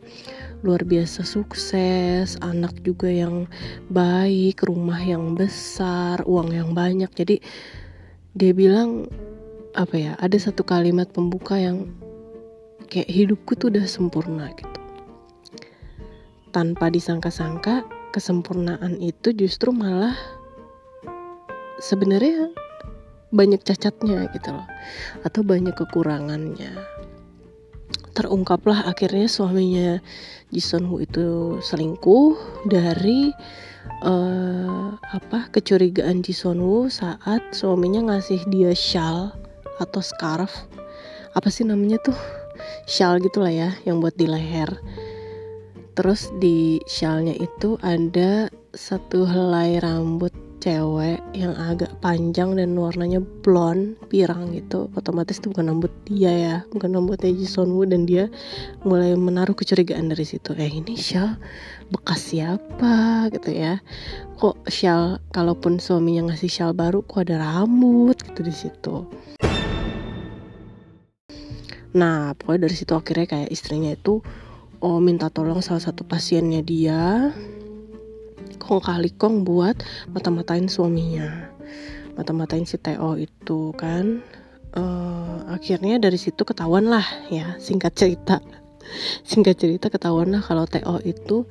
luar 0.61 0.83
biasa 0.85 1.23
sukses 1.23 2.37
anak 2.43 2.75
juga 2.85 3.09
yang 3.09 3.49
baik 3.89 4.61
rumah 4.67 5.01
yang 5.01 5.33
besar 5.33 6.21
uang 6.29 6.53
yang 6.53 6.71
banyak. 6.77 7.11
Jadi 7.17 7.41
dia 8.37 8.53
bilang 8.53 9.09
apa 9.73 9.95
ya 9.97 10.13
ada 10.19 10.37
satu 10.37 10.67
kalimat 10.67 11.09
pembuka 11.11 11.57
yang 11.57 11.93
kayak 12.89 13.09
hidupku 13.09 13.55
tuh 13.55 13.69
udah 13.69 13.85
sempurna 13.85 14.51
gitu 14.57 14.78
tanpa 16.51 16.89
disangka-sangka 16.89 17.85
kesempurnaan 18.11 18.97
itu 18.99 19.33
justru 19.37 19.71
malah 19.71 20.17
sebenarnya 21.79 22.51
banyak 23.29 23.61
cacatnya 23.61 24.27
gitu 24.33 24.57
loh 24.57 24.67
atau 25.23 25.45
banyak 25.45 25.77
kekurangannya. 25.77 26.73
Terungkaplah 28.17 28.89
akhirnya 28.91 29.31
suaminya 29.31 30.03
Jason 30.51 30.91
Woo 30.91 31.05
itu 31.05 31.61
selingkuh 31.63 32.35
dari 32.67 33.31
uh, 34.03 34.97
apa 35.15 35.53
kecurigaan 35.55 36.25
Jason 36.25 36.59
Woo 36.59 36.91
saat 36.91 37.45
suaminya 37.55 38.11
ngasih 38.11 38.43
dia 38.51 38.75
shawl 38.75 39.31
atau 39.79 40.03
scarf. 40.03 40.67
Apa 41.37 41.53
sih 41.53 41.63
namanya 41.63 42.01
tuh? 42.03 42.17
Shawl 42.91 43.23
gitulah 43.23 43.55
ya 43.55 43.71
yang 43.87 44.03
buat 44.03 44.19
di 44.19 44.27
leher 44.27 44.73
terus 45.99 46.31
di 46.39 46.79
shawlnya 46.87 47.35
itu 47.43 47.75
ada 47.83 48.47
satu 48.71 49.27
helai 49.27 49.83
rambut 49.83 50.31
cewek 50.63 51.19
yang 51.35 51.59
agak 51.59 51.91
panjang 51.99 52.55
dan 52.55 52.79
warnanya 52.79 53.19
blonde 53.43 53.99
pirang 54.07 54.55
gitu. 54.55 54.87
Otomatis 54.95 55.43
itu 55.43 55.51
bukan 55.51 55.75
rambut 55.75 55.91
dia 56.07 56.31
ya 56.31 56.57
bukan 56.71 56.95
rambutnya 56.95 57.35
Ji 57.35 57.51
Son 57.51 57.75
Woo 57.75 57.83
dan 57.83 58.07
dia 58.07 58.31
mulai 58.87 59.19
menaruh 59.19 59.59
kecurigaan 59.59 60.07
dari 60.07 60.23
situ. 60.23 60.55
Eh 60.55 60.71
ini 60.71 60.95
shawl 60.95 61.35
bekas 61.91 62.31
siapa 62.31 63.27
gitu 63.35 63.59
ya? 63.59 63.83
Kok 64.39 64.71
shawl 64.71 65.19
kalaupun 65.35 65.83
suaminya 65.83 66.31
ngasih 66.31 66.47
shawl 66.47 66.79
baru 66.79 67.03
kok 67.03 67.27
ada 67.27 67.43
rambut 67.43 68.23
gitu 68.23 68.47
di 68.47 68.55
situ? 68.55 69.03
Nah 71.99 72.39
pokoknya 72.39 72.71
dari 72.71 72.77
situ 72.79 72.95
akhirnya 72.95 73.27
kayak 73.27 73.51
istrinya 73.51 73.91
itu 73.91 74.23
oh 74.85 74.99
minta 75.03 75.31
tolong 75.31 75.63
salah 75.65 75.83
satu 75.83 76.03
pasiennya 76.07 76.63
dia 76.63 77.33
kong 78.59 78.83
kali 78.85 79.15
kong 79.15 79.47
buat 79.47 79.81
mata-matain 80.13 80.69
suaminya 80.69 81.59
mata-matain 82.19 82.67
si 82.67 82.75
Teo 82.83 83.15
itu 83.15 83.71
kan. 83.79 84.21
Uh, 84.69 85.49
akhirnya 85.49 85.97
dari 85.97 86.21
situ 86.21 86.45
ketahuan 86.45 86.91
lah 86.91 87.07
ya 87.31 87.55
singkat 87.63 87.95
cerita. 87.95 88.43
Singkat 89.31 89.57
cerita 89.57 89.87
ketahuan 89.89 90.35
lah 90.35 90.43
kalau 90.43 90.67
Teo 90.67 90.99
itu 91.07 91.47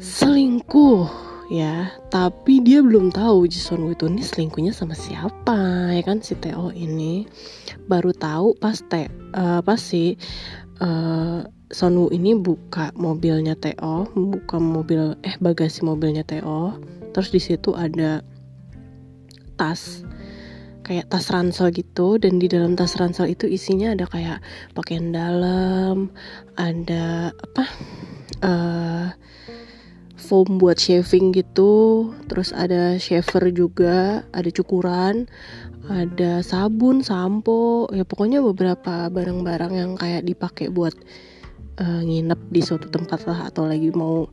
selingkuh 0.00 1.06
ya. 1.52 1.92
Tapi 2.08 2.64
dia 2.64 2.80
belum 2.80 3.12
tahu 3.12 3.46
Jason 3.46 3.84
Woo 3.86 3.94
itu 3.94 4.08
ini 4.08 4.24
selingkuhnya 4.24 4.72
sama 4.72 4.96
siapa 4.96 5.92
ya 5.92 6.02
kan 6.02 6.24
si 6.24 6.34
Teo 6.40 6.72
ini. 6.74 7.28
Baru 7.86 8.16
tahu 8.16 8.56
pas 8.56 8.80
te 8.82 9.06
uh, 9.36 9.60
pas 9.62 9.78
si 9.78 10.16
uh, 10.82 11.44
Sonu 11.72 12.12
ini 12.12 12.36
buka 12.36 12.92
mobilnya 13.00 13.56
Teo, 13.56 14.04
buka 14.12 14.60
mobil 14.60 15.16
eh 15.24 15.40
bagasi 15.40 15.88
mobilnya 15.88 16.20
Teo. 16.20 16.76
Terus 17.16 17.32
di 17.32 17.40
situ 17.40 17.72
ada 17.72 18.20
tas 19.56 20.04
kayak 20.84 21.08
tas 21.08 21.32
ransel 21.32 21.72
gitu 21.72 22.20
dan 22.20 22.36
di 22.36 22.50
dalam 22.50 22.76
tas 22.76 22.98
ransel 23.00 23.30
itu 23.32 23.48
isinya 23.48 23.96
ada 23.96 24.04
kayak 24.04 24.44
pakaian 24.76 25.16
dalam, 25.16 26.12
ada 26.60 27.32
apa? 27.32 27.64
Uh, 28.42 29.08
foam 30.22 30.60
buat 30.60 30.78
shaving 30.78 31.34
gitu, 31.34 32.08
terus 32.30 32.54
ada 32.54 32.96
shaver 33.00 33.50
juga, 33.50 34.22
ada 34.30 34.50
cukuran, 34.52 35.26
ada 35.90 36.46
sabun, 36.46 37.02
sampo, 37.02 37.90
ya 37.90 38.06
pokoknya 38.06 38.38
beberapa 38.38 39.10
barang-barang 39.10 39.72
yang 39.74 39.92
kayak 39.98 40.22
dipakai 40.22 40.70
buat 40.70 40.94
uh, 41.82 42.00
nginep 42.06 42.40
di 42.54 42.62
suatu 42.62 42.86
tempat 42.86 43.26
lah 43.26 43.50
atau 43.50 43.66
lagi 43.66 43.90
mau 43.90 44.30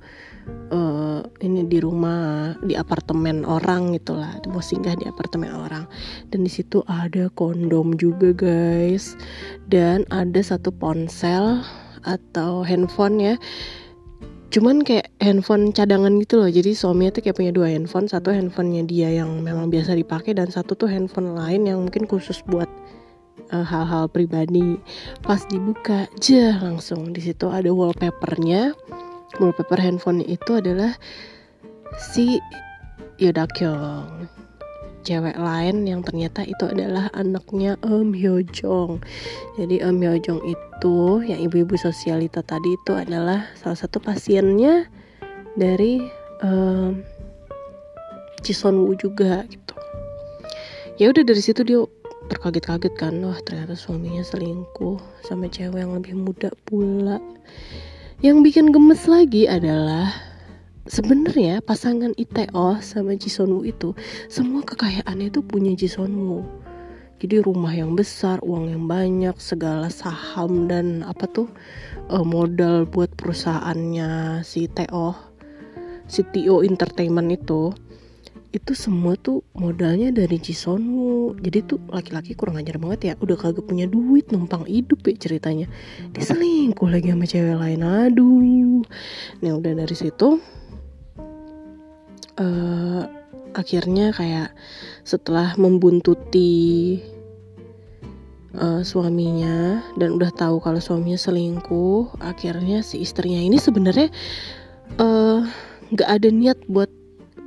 uh, 0.69 1.19
ini 1.41 1.65
di 1.65 1.81
rumah 1.81 2.53
di 2.61 2.77
apartemen 2.77 3.41
orang 3.45 3.97
gitulah 3.97 4.37
mau 4.49 4.61
singgah 4.61 4.93
di 4.93 5.09
apartemen 5.09 5.49
orang. 5.49 5.89
Dan 6.29 6.45
di 6.45 6.51
situ 6.51 6.85
ada 6.85 7.27
kondom 7.33 7.97
juga 7.97 8.31
guys. 8.31 9.17
Dan 9.65 10.05
ada 10.13 10.39
satu 10.39 10.69
ponsel 10.69 11.65
atau 12.05 12.61
handphone 12.63 13.17
ya. 13.19 13.35
Cuman 14.49 14.81
kayak 14.81 15.13
handphone 15.21 15.69
cadangan 15.69 16.17
gitu 16.17 16.41
loh. 16.41 16.49
Jadi 16.49 16.73
suaminya 16.73 17.13
tuh 17.13 17.21
kayak 17.21 17.37
punya 17.37 17.53
dua 17.53 17.69
handphone. 17.69 18.09
Satu 18.09 18.33
handphonenya 18.33 18.83
dia 18.89 19.09
yang 19.21 19.45
memang 19.45 19.69
biasa 19.69 19.93
dipakai 19.93 20.33
dan 20.33 20.49
satu 20.49 20.73
tuh 20.73 20.89
handphone 20.89 21.37
lain 21.37 21.69
yang 21.69 21.85
mungkin 21.85 22.09
khusus 22.09 22.41
buat 22.49 22.69
eh, 23.51 23.65
hal-hal 23.65 24.11
pribadi. 24.11 24.77
Pas 25.23 25.41
dibuka 25.47 26.05
aja 26.11 26.59
langsung 26.59 27.15
di 27.15 27.21
situ 27.23 27.47
ada 27.47 27.71
wallpapernya. 27.71 28.75
Wallpaper 29.37 29.77
handphone 29.79 30.25
itu 30.25 30.57
adalah 30.57 30.97
si 31.97 32.41
Yoda 33.21 33.45
Kyung 33.51 34.27
cewek 34.99 35.39
lain 35.39 35.87
yang 35.87 36.03
ternyata 36.03 36.43
itu 36.43 36.67
adalah 36.67 37.07
anaknya 37.15 37.79
Om 37.81 38.11
Hyo 38.11 38.43
Jong 38.51 38.99
jadi 39.55 39.87
Om 39.87 39.95
Hyo 40.03 40.13
Jong 40.19 40.41
itu 40.43 40.97
yang 41.23 41.39
ibu-ibu 41.39 41.79
sosialita 41.79 42.43
tadi 42.43 42.75
itu 42.75 42.91
adalah 42.93 43.47
salah 43.55 43.79
satu 43.79 44.03
pasiennya 44.03 44.91
dari 45.55 46.03
um, 46.43 47.03
Son 48.49 48.81
Woo 48.81 48.97
juga 48.97 49.45
gitu. 49.45 49.75
Ya 50.97 51.11
udah 51.13 51.23
dari 51.23 51.41
situ 51.43 51.61
dia 51.63 51.79
terkaget-kaget 52.29 52.93
kan 52.95 53.17
wah 53.25 53.41
ternyata 53.41 53.73
suaminya 53.73 54.21
selingkuh 54.21 55.01
sama 55.25 55.49
cewek 55.49 55.81
yang 55.81 55.97
lebih 55.97 56.13
muda 56.13 56.53
pula. 56.63 57.17
Yang 58.21 58.37
bikin 58.45 58.69
gemes 58.69 59.09
lagi 59.09 59.49
adalah 59.49 60.13
sebenarnya 60.85 61.65
pasangan 61.65 62.13
ITO 62.15 62.77
sama 62.85 63.17
Jisonwu 63.17 63.65
itu 63.65 63.97
semua 64.29 64.61
kekayaannya 64.61 65.33
itu 65.33 65.41
punya 65.41 65.73
Jisonwu 65.73 66.59
jadi 67.19 67.43
rumah 67.43 67.75
yang 67.75 67.99
besar, 67.99 68.39
uang 68.39 68.71
yang 68.71 68.87
banyak, 68.87 69.35
segala 69.43 69.91
saham 69.91 70.71
dan 70.71 71.03
apa 71.03 71.27
tuh 71.27 71.51
uh, 72.07 72.23
modal 72.23 72.87
buat 72.87 73.11
perusahaannya 73.19 74.39
si 74.47 74.71
Teo, 74.71 75.11
si 76.07 76.23
Tio 76.31 76.63
Entertainment 76.63 77.27
itu 77.27 77.75
itu 78.49 78.73
semua 78.73 79.13
tuh 79.13 79.45
modalnya 79.53 80.09
dari 80.09 80.41
Jisonwu 80.41 81.37
jadi 81.37 81.61
tuh 81.69 81.77
laki-laki 81.93 82.33
kurang 82.33 82.57
ajar 82.57 82.81
banget 82.81 82.99
ya. 83.01 83.13
Udah 83.21 83.37
kagak 83.37 83.69
punya 83.69 83.85
duit 83.85 84.33
numpang 84.33 84.65
hidup 84.65 85.05
ya 85.05 85.13
ceritanya. 85.17 85.69
Dia 86.13 86.23
selingkuh 86.25 86.89
lagi 86.89 87.13
sama 87.13 87.25
cewek 87.29 87.57
lain 87.61 87.81
aduh. 87.85 88.81
Nih 89.45 89.53
udah 89.53 89.73
dari 89.77 89.95
situ 89.95 90.41
uh, 92.39 93.01
akhirnya 93.53 94.15
kayak 94.15 94.55
setelah 95.05 95.53
membuntuti 95.59 96.97
uh, 98.57 98.81
suaminya 98.81 99.83
dan 99.99 100.15
udah 100.17 100.31
tahu 100.33 100.57
kalau 100.63 100.81
suaminya 100.81 101.19
selingkuh 101.19 102.17
akhirnya 102.23 102.81
si 102.81 103.03
istrinya 103.03 103.37
ini 103.37 103.57
sebenarnya 103.61 104.09
nggak 105.93 106.09
uh, 106.09 106.15
ada 106.17 106.29
niat 106.33 106.57
buat 106.65 106.89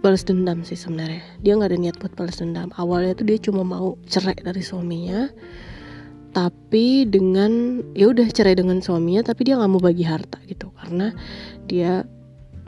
balas 0.02 0.26
dendam 0.26 0.66
sih 0.66 0.74
sebenarnya. 0.76 1.22
Dia 1.40 1.54
nggak 1.54 1.70
ada 1.70 1.78
niat 1.78 1.96
buat 2.02 2.12
balas 2.18 2.42
dendam. 2.42 2.74
Awalnya 2.74 3.14
tuh 3.14 3.26
dia 3.30 3.38
cuma 3.38 3.62
mau 3.62 3.96
cerai 4.10 4.36
dari 4.36 4.60
suaminya 4.60 5.30
tapi 6.32 7.04
dengan 7.04 7.84
ya 7.92 8.08
udah 8.08 8.24
cerai 8.32 8.56
dengan 8.56 8.80
suaminya 8.80 9.20
tapi 9.20 9.46
dia 9.46 9.54
nggak 9.56 9.70
mau 9.70 9.80
bagi 9.80 10.02
harta 10.02 10.42
gitu. 10.50 10.74
Karena 10.74 11.14
dia 11.70 12.02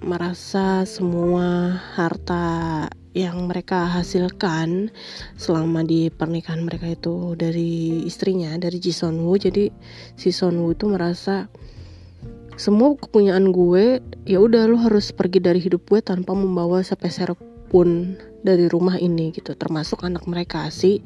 merasa 0.05 0.87
semua 0.87 1.75
harta 1.99 2.87
yang 3.14 3.47
mereka 3.47 3.87
hasilkan 3.87 4.90
selama 5.38 5.87
di 5.87 6.11
pernikahan 6.11 6.66
mereka 6.66 6.90
itu 6.90 7.38
dari 7.38 8.03
istrinya 8.03 8.59
dari 8.59 8.83
Ji 8.83 8.90
jadi 8.90 9.70
si 10.18 10.29
itu 10.35 10.85
merasa 10.90 11.47
semua 12.55 12.95
kepunyaan 12.95 13.51
gue 13.51 13.99
ya 14.25 14.38
udah 14.38 14.71
lo 14.71 14.79
harus 14.79 15.11
pergi 15.11 15.43
dari 15.43 15.59
hidup 15.59 15.90
gue 15.90 15.99
tanpa 15.99 16.35
membawa 16.38 16.81
sepeser 16.87 17.35
pun 17.71 18.14
dari 18.47 18.71
rumah 18.71 18.95
ini 19.01 19.35
gitu 19.35 19.59
termasuk 19.59 20.07
anak 20.07 20.23
mereka 20.31 20.71
si 20.71 21.03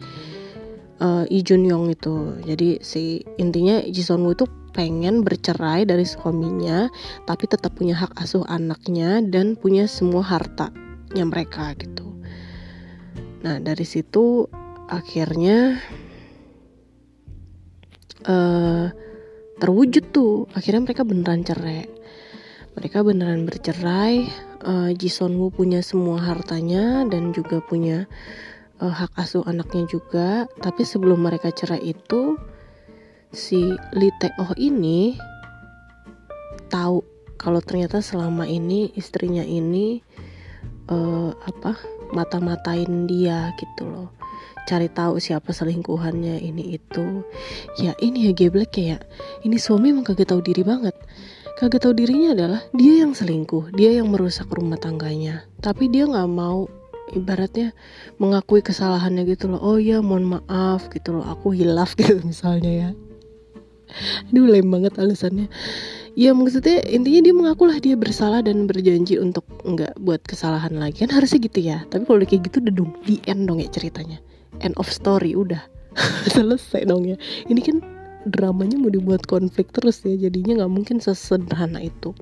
uh, 1.01 1.25
Lee 1.33 1.41
Jun 1.41 1.65
Yong 1.65 1.89
itu 1.89 2.37
jadi 2.45 2.83
si 2.85 3.25
intinya 3.41 3.81
Ji 3.81 4.05
Son 4.05 4.21
Woo 4.27 4.37
itu 4.37 4.45
pengen 4.77 5.25
bercerai 5.25 5.89
dari 5.89 6.05
suaminya 6.05 6.93
tapi 7.25 7.49
tetap 7.49 7.75
punya 7.75 7.97
hak 7.97 8.13
asuh 8.21 8.45
anaknya 8.47 9.25
dan 9.25 9.57
punya 9.57 9.89
semua 9.89 10.21
harta 10.21 10.69
nya 11.17 11.25
mereka 11.25 11.73
gitu. 11.81 12.05
Nah 13.41 13.57
dari 13.65 13.89
situ 13.89 14.45
akhirnya 14.93 15.81
uh, 18.29 18.93
terwujud 19.59 20.15
tuh 20.15 20.47
akhirnya 20.55 20.87
mereka 20.87 21.03
beneran 21.03 21.43
cerai. 21.43 21.87
Mereka 22.79 23.03
beneran 23.03 23.43
bercerai. 23.43 24.31
Uh, 24.59 24.91
Ji 24.95 25.11
Son 25.11 25.35
Woo 25.39 25.55
punya 25.55 25.83
semua 25.83 26.19
hartanya 26.19 27.07
dan 27.07 27.31
juga 27.31 27.63
punya 27.63 28.11
uh, 28.83 28.91
hak 28.91 29.19
asuh 29.19 29.43
anaknya 29.47 29.87
juga. 29.91 30.47
Tapi 30.63 30.83
sebelum 30.87 31.27
mereka 31.27 31.51
cerai 31.51 31.83
itu 31.83 32.39
si 33.35 33.75
Lee 33.95 34.15
Tae 34.23 34.33
Oh 34.41 34.55
ini 34.57 35.19
tahu 36.73 37.03
kalau 37.39 37.63
ternyata 37.63 38.03
selama 38.03 38.45
ini 38.45 38.91
istrinya 38.99 39.43
ini 39.43 40.03
uh, 40.91 41.33
apa 41.47 41.79
mata-matain 42.13 43.05
dia 43.07 43.53
gitu 43.61 43.85
loh 43.85 44.18
cari 44.69 44.93
tahu 44.93 45.17
siapa 45.17 45.49
selingkuhannya 45.57 46.45
ini 46.45 46.77
itu. 46.77 47.25
Ya 47.81 47.97
ini 48.05 48.29
ya 48.29 48.33
geblek 48.37 48.77
ya 48.77 49.01
ini 49.41 49.57
suami 49.57 49.97
emang 49.97 50.05
kagak 50.05 50.29
tahu 50.29 50.45
diri 50.45 50.61
banget. 50.61 50.93
Kagak 51.57 51.89
tahu 51.89 51.97
dirinya 51.97 52.37
adalah 52.37 52.61
dia 52.77 53.03
yang 53.03 53.17
selingkuh 53.17 53.73
dia 53.73 53.97
yang 53.97 54.13
merusak 54.13 54.53
rumah 54.53 54.77
tangganya. 54.77 55.49
Tapi 55.65 55.89
dia 55.89 56.05
nggak 56.05 56.29
mau 56.29 56.69
ibaratnya 57.17 57.73
mengakui 58.21 58.61
kesalahannya 58.61 59.25
gitu 59.25 59.49
loh. 59.49 59.61
Oh 59.65 59.81
ya 59.81 60.05
mohon 60.05 60.37
maaf 60.37 60.93
gitu 60.93 61.17
loh 61.17 61.25
aku 61.25 61.57
hilaf 61.57 61.97
gitu 61.97 62.21
misalnya 62.29 62.71
ya. 62.71 62.91
Aduh 64.29 64.45
lem 64.53 64.69
banget 64.69 65.01
alasannya. 65.01 65.49
Ya 66.13 66.37
maksudnya 66.37 66.85
intinya 66.85 67.25
dia 67.25 67.33
mengakulah 67.33 67.81
dia 67.81 67.97
bersalah 67.97 68.45
dan 68.45 68.69
berjanji 68.69 69.17
untuk 69.17 69.49
nggak 69.65 69.97
buat 69.97 70.21
kesalahan 70.29 70.77
lagi. 70.77 71.09
Kan 71.09 71.17
harusnya 71.17 71.41
gitu 71.41 71.59
ya. 71.65 71.89
Tapi 71.89 72.05
kalau 72.05 72.21
kayak 72.21 72.53
gitu 72.53 72.61
udah 72.61 72.75
dong 72.77 72.93
di 73.09 73.17
end 73.25 73.49
dong 73.49 73.65
ya 73.65 73.71
ceritanya 73.73 74.21
end 74.65 74.75
of 74.77 74.89
story 74.91 75.35
udah. 75.35 75.61
Selesai 76.35 76.87
dong 76.87 77.07
ya. 77.09 77.17
Ini 77.47 77.61
kan 77.61 77.77
dramanya 78.29 78.77
mau 78.77 78.93
dibuat 78.93 79.25
konflik 79.25 79.73
terus 79.73 80.05
ya 80.05 80.29
jadinya 80.29 80.65
nggak 80.65 80.73
mungkin 80.73 80.97
sesederhana 81.01 81.81
itu. 81.81 82.13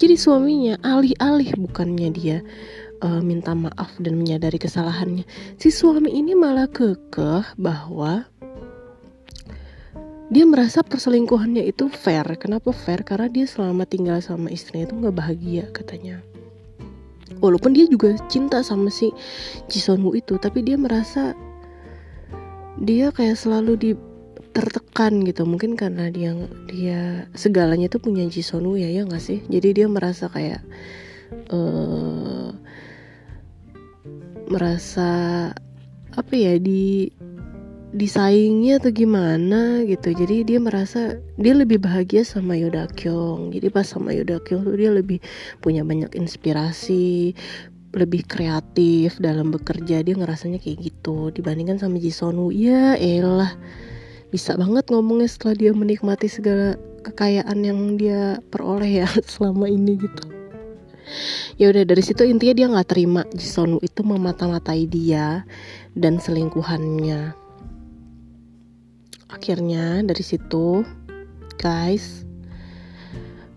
Jadi 0.00 0.14
suaminya 0.16 0.80
alih-alih 0.80 1.56
bukannya 1.60 2.08
dia 2.12 2.38
uh, 3.04 3.20
minta 3.20 3.52
maaf 3.52 3.92
dan 4.00 4.16
menyadari 4.16 4.56
kesalahannya. 4.56 5.24
Si 5.60 5.68
suami 5.68 6.12
ini 6.14 6.32
malah 6.32 6.68
kekeh 6.70 7.56
bahwa 7.60 8.24
dia 10.26 10.42
merasa 10.42 10.82
perselingkuhannya 10.82 11.62
itu 11.70 11.86
fair. 11.86 12.26
Kenapa 12.40 12.74
fair? 12.74 13.06
Karena 13.06 13.30
dia 13.30 13.46
selama 13.46 13.86
tinggal 13.86 14.18
sama 14.18 14.50
istrinya 14.50 14.90
itu 14.90 14.94
nggak 14.98 15.16
bahagia 15.16 15.64
katanya. 15.70 16.18
Walaupun 17.38 17.76
dia 17.76 17.86
juga 17.86 18.16
cinta 18.32 18.64
sama 18.64 18.88
si 18.88 19.12
Son 19.68 20.00
Woo 20.00 20.16
itu 20.16 20.40
tapi 20.40 20.64
dia 20.64 20.74
merasa 20.80 21.36
dia 22.80 23.12
kayak 23.12 23.38
selalu 23.38 23.72
di 23.76 23.90
tertekan 24.52 25.20
gitu. 25.24 25.44
Mungkin 25.44 25.76
karena 25.76 26.08
dia 26.08 26.32
dia 26.68 27.28
segalanya 27.36 27.92
tuh 27.92 28.00
punya 28.00 28.24
Son 28.40 28.64
Woo 28.64 28.80
ya 28.80 28.88
ya 28.88 29.04
nggak 29.04 29.22
sih? 29.22 29.44
Jadi 29.48 29.82
dia 29.82 29.86
merasa 29.88 30.32
kayak 30.32 30.64
uh, 31.52 32.52
merasa 34.48 35.10
apa 36.16 36.32
ya 36.32 36.56
di 36.56 37.12
disaingnya 37.96 38.80
atau 38.80 38.92
gimana 38.92 39.84
gitu. 39.84 40.12
Jadi 40.16 40.44
dia 40.44 40.58
merasa 40.60 41.20
dia 41.36 41.52
lebih 41.52 41.80
bahagia 41.84 42.24
sama 42.24 42.56
Yoda 42.56 42.88
Kyung 42.88 43.52
jadi 43.52 43.68
pas 43.68 43.84
sama 43.84 44.16
Yoda 44.16 44.40
Kyung 44.40 44.64
tuh 44.64 44.76
dia 44.76 44.88
lebih 44.88 45.20
punya 45.60 45.84
banyak 45.84 46.16
inspirasi 46.16 47.36
lebih 47.96 48.28
kreatif 48.28 49.16
dalam 49.16 49.48
bekerja 49.48 50.04
dia 50.04 50.14
ngerasanya 50.14 50.60
kayak 50.60 50.92
gitu. 50.92 51.32
Dibandingkan 51.32 51.80
sama 51.80 51.96
Ji 51.96 52.12
Sonu 52.12 52.52
ya 52.52 52.94
elah 53.00 53.56
bisa 54.28 54.52
banget 54.60 54.92
ngomongnya 54.92 55.32
setelah 55.32 55.56
dia 55.56 55.72
menikmati 55.72 56.28
segala 56.28 56.76
kekayaan 57.08 57.58
yang 57.64 57.96
dia 57.96 58.36
peroleh 58.52 59.02
ya 59.02 59.08
selama 59.32 59.64
ini 59.72 59.96
gitu. 59.96 60.24
Ya 61.56 61.72
udah 61.72 61.88
dari 61.88 62.02
situ 62.04 62.26
intinya 62.28 62.52
dia 62.52 62.66
nggak 62.68 62.88
terima 62.92 63.24
Ji 63.32 63.48
Sonu 63.48 63.80
itu 63.80 64.04
memata-matai 64.04 64.84
dia 64.84 65.48
dan 65.96 66.20
selingkuhannya. 66.20 67.32
Akhirnya 69.32 70.04
dari 70.04 70.22
situ 70.22 70.84
guys 71.56 72.25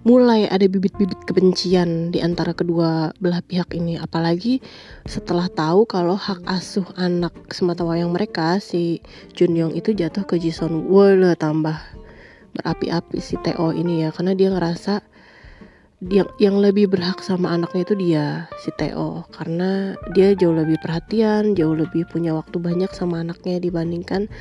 mulai 0.07 0.47
ada 0.47 0.63
bibit-bibit 0.63 1.27
kebencian 1.27 2.15
di 2.15 2.23
antara 2.23 2.55
kedua 2.55 3.11
belah 3.19 3.43
pihak 3.43 3.75
ini. 3.75 3.99
Apalagi 3.99 4.63
setelah 5.03 5.51
tahu 5.51 5.83
kalau 5.83 6.15
hak 6.15 6.43
asuh 6.47 6.87
anak 6.95 7.35
semata 7.51 7.83
wayang 7.83 8.15
mereka 8.15 8.63
si 8.63 9.03
Junyong 9.35 9.75
itu 9.75 9.91
jatuh 9.91 10.23
ke 10.23 10.39
Jison 10.39 10.87
Wah 10.87 11.35
tambah 11.35 11.75
berapi-api 12.55 13.19
si 13.19 13.35
Teo 13.43 13.75
ini 13.75 14.07
ya. 14.07 14.09
Karena 14.15 14.31
dia 14.33 14.49
ngerasa 14.55 15.03
yang 15.99 16.31
yang 16.39 16.63
lebih 16.63 16.87
berhak 16.87 17.19
sama 17.19 17.51
anaknya 17.51 17.83
itu 17.83 17.95
dia 17.99 18.25
si 18.63 18.71
Teo 18.79 19.27
karena 19.35 19.99
dia 20.15 20.31
jauh 20.31 20.55
lebih 20.55 20.79
perhatian 20.79 21.59
jauh 21.59 21.75
lebih 21.75 22.07
punya 22.07 22.31
waktu 22.31 22.55
banyak 22.55 22.87
sama 22.95 23.19
anaknya 23.19 23.59
dibandingkan 23.59 24.31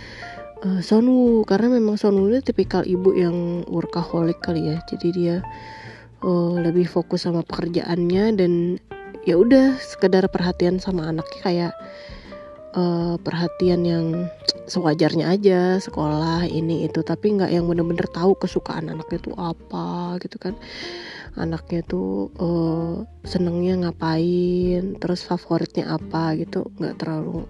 uh, 0.64 0.81
Sonwoo 0.83 1.47
karena 1.47 1.79
memang 1.79 2.01
Sonwoo 2.01 2.31
ini 2.31 2.40
tipikal 2.42 2.83
ibu 2.83 3.14
yang 3.14 3.62
workaholic 3.71 4.42
kali 4.42 4.75
ya. 4.75 4.83
Jadi 4.88 5.09
dia 5.14 5.37
uh, 6.23 6.59
lebih 6.59 6.88
fokus 6.88 7.27
sama 7.27 7.44
pekerjaannya 7.47 8.25
dan 8.38 8.53
ya 9.27 9.37
udah 9.37 9.77
sekedar 9.79 10.25
perhatian 10.33 10.81
sama 10.81 11.11
anaknya 11.11 11.40
kayak 11.44 11.73
uh, 12.75 13.21
perhatian 13.21 13.85
yang 13.85 14.07
sewajarnya 14.66 15.31
aja 15.31 15.79
sekolah 15.79 16.49
ini 16.49 16.88
itu. 16.88 17.05
Tapi 17.05 17.38
nggak 17.38 17.53
yang 17.53 17.68
bener-bener 17.68 18.07
tahu 18.11 18.35
kesukaan 18.38 18.90
anaknya 18.90 19.18
tuh 19.23 19.37
apa 19.38 20.18
gitu 20.23 20.37
kan. 20.40 20.55
Anaknya 21.38 21.87
tuh 21.87 22.35
uh, 22.42 23.07
senengnya 23.23 23.87
ngapain 23.87 24.99
terus 24.99 25.23
favoritnya 25.23 25.94
apa 25.94 26.35
gitu. 26.35 26.66
Nggak 26.83 26.99
terlalu 26.99 27.47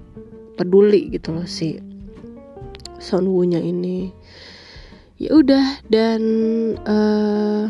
peduli 0.58 1.14
gitu 1.14 1.32
loh 1.38 1.46
Sonwoo-nya 2.98 3.62
ini 3.62 4.10
ya 5.18 5.34
udah 5.34 5.82
dan 5.90 6.22
uh, 6.86 7.66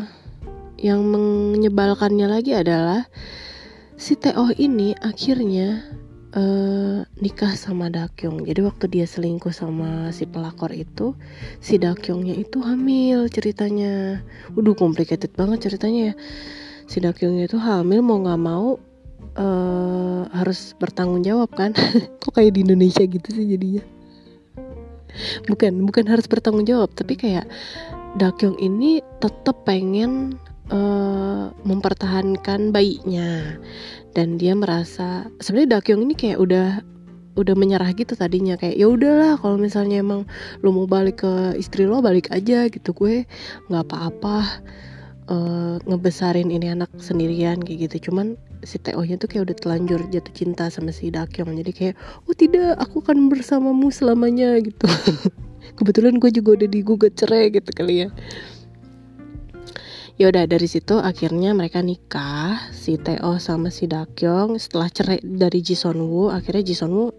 yang 0.77 1.01
menyebalkannya 1.09 2.29
lagi 2.29 2.53
adalah 2.53 3.09
si 3.99 4.15
Teo 4.15 4.53
ini 4.55 4.95
akhirnya 4.95 5.83
uh, 6.37 7.03
nikah 7.19 7.51
sama 7.57 7.91
Dakyong. 7.91 8.47
Jadi 8.47 8.61
waktu 8.63 8.85
dia 8.87 9.05
selingkuh 9.09 9.51
sama 9.51 10.13
si 10.15 10.23
pelakor 10.29 10.71
itu, 10.71 11.17
si 11.59 11.81
Dakyongnya 11.81 12.37
itu 12.37 12.63
hamil 12.63 13.27
ceritanya. 13.27 14.23
Udah 14.55 14.77
complicated 14.77 15.33
banget 15.35 15.67
ceritanya 15.67 16.13
ya. 16.13 16.15
Si 16.87 17.03
Dakyongnya 17.03 17.49
itu 17.51 17.59
hamil 17.59 17.99
mau 17.99 18.23
nggak 18.23 18.41
mau 18.41 18.79
uh, 19.35 20.23
harus 20.31 20.77
bertanggung 20.79 21.25
jawab 21.25 21.51
kan. 21.51 21.75
Kok 22.23 22.39
kayak 22.39 22.55
di 22.55 22.63
Indonesia 22.63 23.03
gitu 23.03 23.27
sih 23.35 23.45
jadinya 23.45 23.98
bukan 25.47 25.83
bukan 25.85 26.05
harus 26.07 26.25
bertanggung 26.29 26.67
jawab 26.67 26.91
tapi 26.95 27.15
kayak 27.19 27.47
Dakyong 28.17 28.57
ini 28.57 29.05
tetap 29.21 29.69
pengen 29.69 30.41
uh, 30.73 31.53
mempertahankan 31.61 32.73
bayinya. 32.73 33.61
Dan 34.17 34.41
dia 34.41 34.57
merasa 34.57 35.29
sebenarnya 35.37 35.77
Dakyong 35.77 36.01
ini 36.09 36.13
kayak 36.17 36.41
udah 36.41 36.69
udah 37.37 37.53
menyerah 37.53 37.93
gitu 37.93 38.17
tadinya. 38.17 38.57
Kayak 38.57 38.81
ya 38.81 38.87
udahlah 38.89 39.37
kalau 39.37 39.61
misalnya 39.61 40.01
emang 40.01 40.25
lo 40.65 40.69
mau 40.73 40.89
balik 40.89 41.21
ke 41.21 41.53
istri 41.61 41.85
lo 41.85 42.01
balik 42.01 42.33
aja 42.33 42.65
gitu 42.65 42.97
gue 42.97 43.29
nggak 43.69 43.83
apa-apa 43.85 44.65
uh, 45.29 45.75
ngebesarin 45.85 46.49
ini 46.49 46.73
anak 46.73 46.89
sendirian 46.97 47.61
kayak 47.61 47.93
gitu. 47.93 48.09
Cuman 48.09 48.41
si 48.63 48.77
Teo 48.79 48.99
nya 49.03 49.15
tuh 49.15 49.31
kayak 49.31 49.51
udah 49.51 49.57
telanjur 49.57 50.01
jatuh 50.11 50.33
cinta 50.35 50.67
sama 50.67 50.91
si 50.91 51.11
Dakyong. 51.11 51.55
Jadi 51.59 51.71
kayak 51.71 51.95
oh 52.27 52.35
tidak 52.35 52.75
aku 52.79 53.03
akan 53.03 53.31
bersamamu 53.31 53.91
selamanya 53.91 54.59
gitu. 54.59 54.87
Kebetulan 55.77 56.19
gue 56.19 56.31
juga 56.33 56.59
udah 56.59 56.69
digugat 56.69 57.13
cerai 57.15 57.53
gitu 57.53 57.69
kali 57.71 58.07
ya. 58.07 58.09
Ya 60.19 60.27
udah 60.27 60.43
dari 60.51 60.67
situ 60.67 60.99
akhirnya 60.99 61.55
mereka 61.55 61.79
nikah 61.79 62.59
si 62.75 62.99
Teo 62.99 63.39
sama 63.39 63.71
si 63.71 63.87
Dakyong. 63.87 64.59
Setelah 64.59 64.91
cerai 64.91 65.19
dari 65.23 65.63
Woo 65.95 66.27
akhirnya 66.27 66.63
Woo 66.91 67.15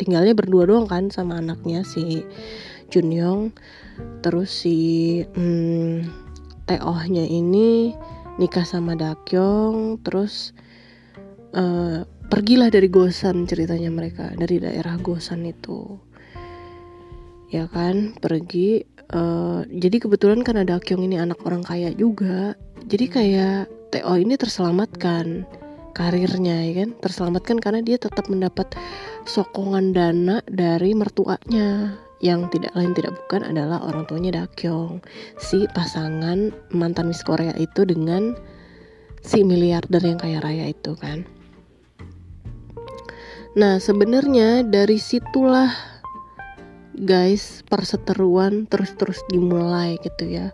tinggalnya 0.00 0.32
berdua 0.32 0.64
doang 0.64 0.88
kan 0.88 1.12
sama 1.12 1.44
anaknya 1.44 1.84
si 1.84 2.24
Junyong 2.88 3.52
terus 4.24 4.48
si 4.64 5.20
hmm, 5.20 6.08
Teo 6.64 6.94
nya 7.10 7.24
ini 7.28 7.92
nikah 8.36 8.62
sama 8.62 8.94
Dakyong 8.94 9.98
terus 10.04 10.52
uh, 11.56 12.06
pergilah 12.30 12.70
dari 12.70 12.86
Gosan 12.86 13.48
ceritanya 13.48 13.90
mereka 13.90 14.30
dari 14.38 14.62
daerah 14.62 14.94
Gosan 15.02 15.48
itu. 15.48 15.98
Ya 17.50 17.66
kan 17.66 18.14
pergi 18.14 18.86
uh, 19.10 19.66
jadi 19.66 19.98
kebetulan 19.98 20.46
ada 20.46 20.78
Kyung 20.78 21.10
ini 21.10 21.18
anak 21.18 21.42
orang 21.42 21.66
kaya 21.66 21.90
juga 21.90 22.54
jadi 22.86 23.06
kayak 23.10 23.60
Teo 23.90 24.14
ini 24.14 24.38
terselamatkan 24.38 25.42
karirnya 25.98 26.62
ya 26.70 26.86
kan? 26.86 26.90
Terselamatkan 27.02 27.58
karena 27.58 27.82
dia 27.82 27.98
tetap 27.98 28.30
mendapat 28.30 28.70
sokongan 29.26 29.90
dana 29.90 30.38
dari 30.46 30.94
mertuanya 30.94 31.98
yang 32.20 32.52
tidak 32.52 32.76
lain 32.76 32.92
tidak 32.92 33.16
bukan 33.16 33.48
adalah 33.48 33.80
orang 33.80 34.04
tuanya 34.04 34.44
Dakyong. 34.44 35.00
Si 35.40 35.64
pasangan 35.72 36.52
mantan 36.72 37.08
Miss 37.08 37.24
Korea 37.24 37.56
itu 37.56 37.88
dengan 37.88 38.36
si 39.24 39.40
miliarder 39.44 40.04
yang 40.04 40.20
kaya 40.20 40.40
raya 40.40 40.68
itu 40.68 40.92
kan. 41.00 41.24
Nah 43.56 43.80
sebenarnya 43.80 44.62
dari 44.62 45.00
situlah 45.00 45.72
guys 47.00 47.64
perseteruan 47.64 48.68
terus-terus 48.68 49.24
dimulai 49.32 49.96
gitu 50.04 50.28
ya. 50.28 50.52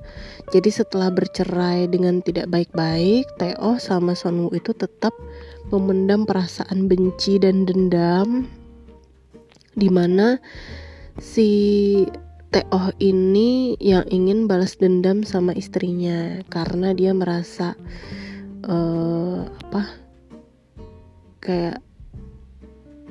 Jadi 0.54 0.70
setelah 0.70 1.10
bercerai 1.10 1.90
dengan 1.90 2.22
tidak 2.22 2.46
baik-baik 2.46 3.26
Teo 3.42 3.82
sama 3.82 4.14
Sonwoo 4.14 4.54
itu 4.54 4.70
tetap 4.70 5.12
memendam 5.74 6.22
perasaan 6.22 6.86
benci 6.86 7.42
dan 7.42 7.66
dendam 7.66 8.46
di 9.76 9.90
mana 9.90 10.38
si 11.20 11.48
Teo 12.54 12.94
ini 13.02 13.74
yang 13.82 14.06
ingin 14.08 14.46
balas 14.46 14.78
dendam 14.78 15.26
sama 15.26 15.52
istrinya 15.52 16.40
karena 16.46 16.94
dia 16.94 17.10
merasa 17.12 17.74
uh, 18.64 19.44
apa 19.44 19.82
kayak 21.42 21.82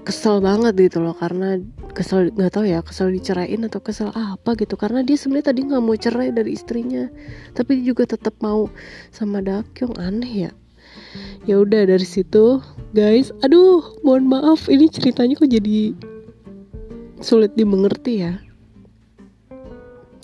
kesel 0.05 0.37
banget 0.39 0.77
gitu 0.77 1.01
loh 1.01 1.17
karena 1.17 1.57
kesel 1.97 2.29
nggak 2.29 2.53
tahu 2.53 2.65
ya 2.69 2.79
kesel 2.85 3.09
diceraiin 3.11 3.67
atau 3.67 3.83
kesel 3.83 4.09
apa 4.15 4.55
gitu. 4.55 4.79
Karena 4.79 5.03
dia 5.03 5.19
sebenarnya 5.19 5.51
tadi 5.51 5.59
nggak 5.67 5.83
mau 5.83 5.97
cerai 5.97 6.29
dari 6.31 6.55
istrinya 6.55 7.11
tapi 7.53 7.81
dia 7.81 7.91
juga 7.91 8.07
tetap 8.07 8.39
mau 8.39 8.71
sama 9.11 9.43
Dakyong 9.43 9.99
aneh 9.99 10.49
ya. 10.49 10.51
Ya 11.45 11.61
udah 11.61 11.85
dari 11.85 12.07
situ 12.07 12.63
guys. 12.95 13.35
Aduh 13.43 13.99
mohon 14.01 14.31
maaf 14.31 14.71
ini 14.71 14.87
ceritanya 14.87 15.35
kok 15.37 15.51
jadi 15.51 15.93
sulit 17.19 17.53
dimengerti 17.55 18.13
ya. 18.23 18.33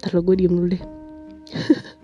Ntar 0.01 0.17
gue 0.23 0.35
diem 0.35 0.53
dulu 0.55 0.67
deh. 0.71 0.83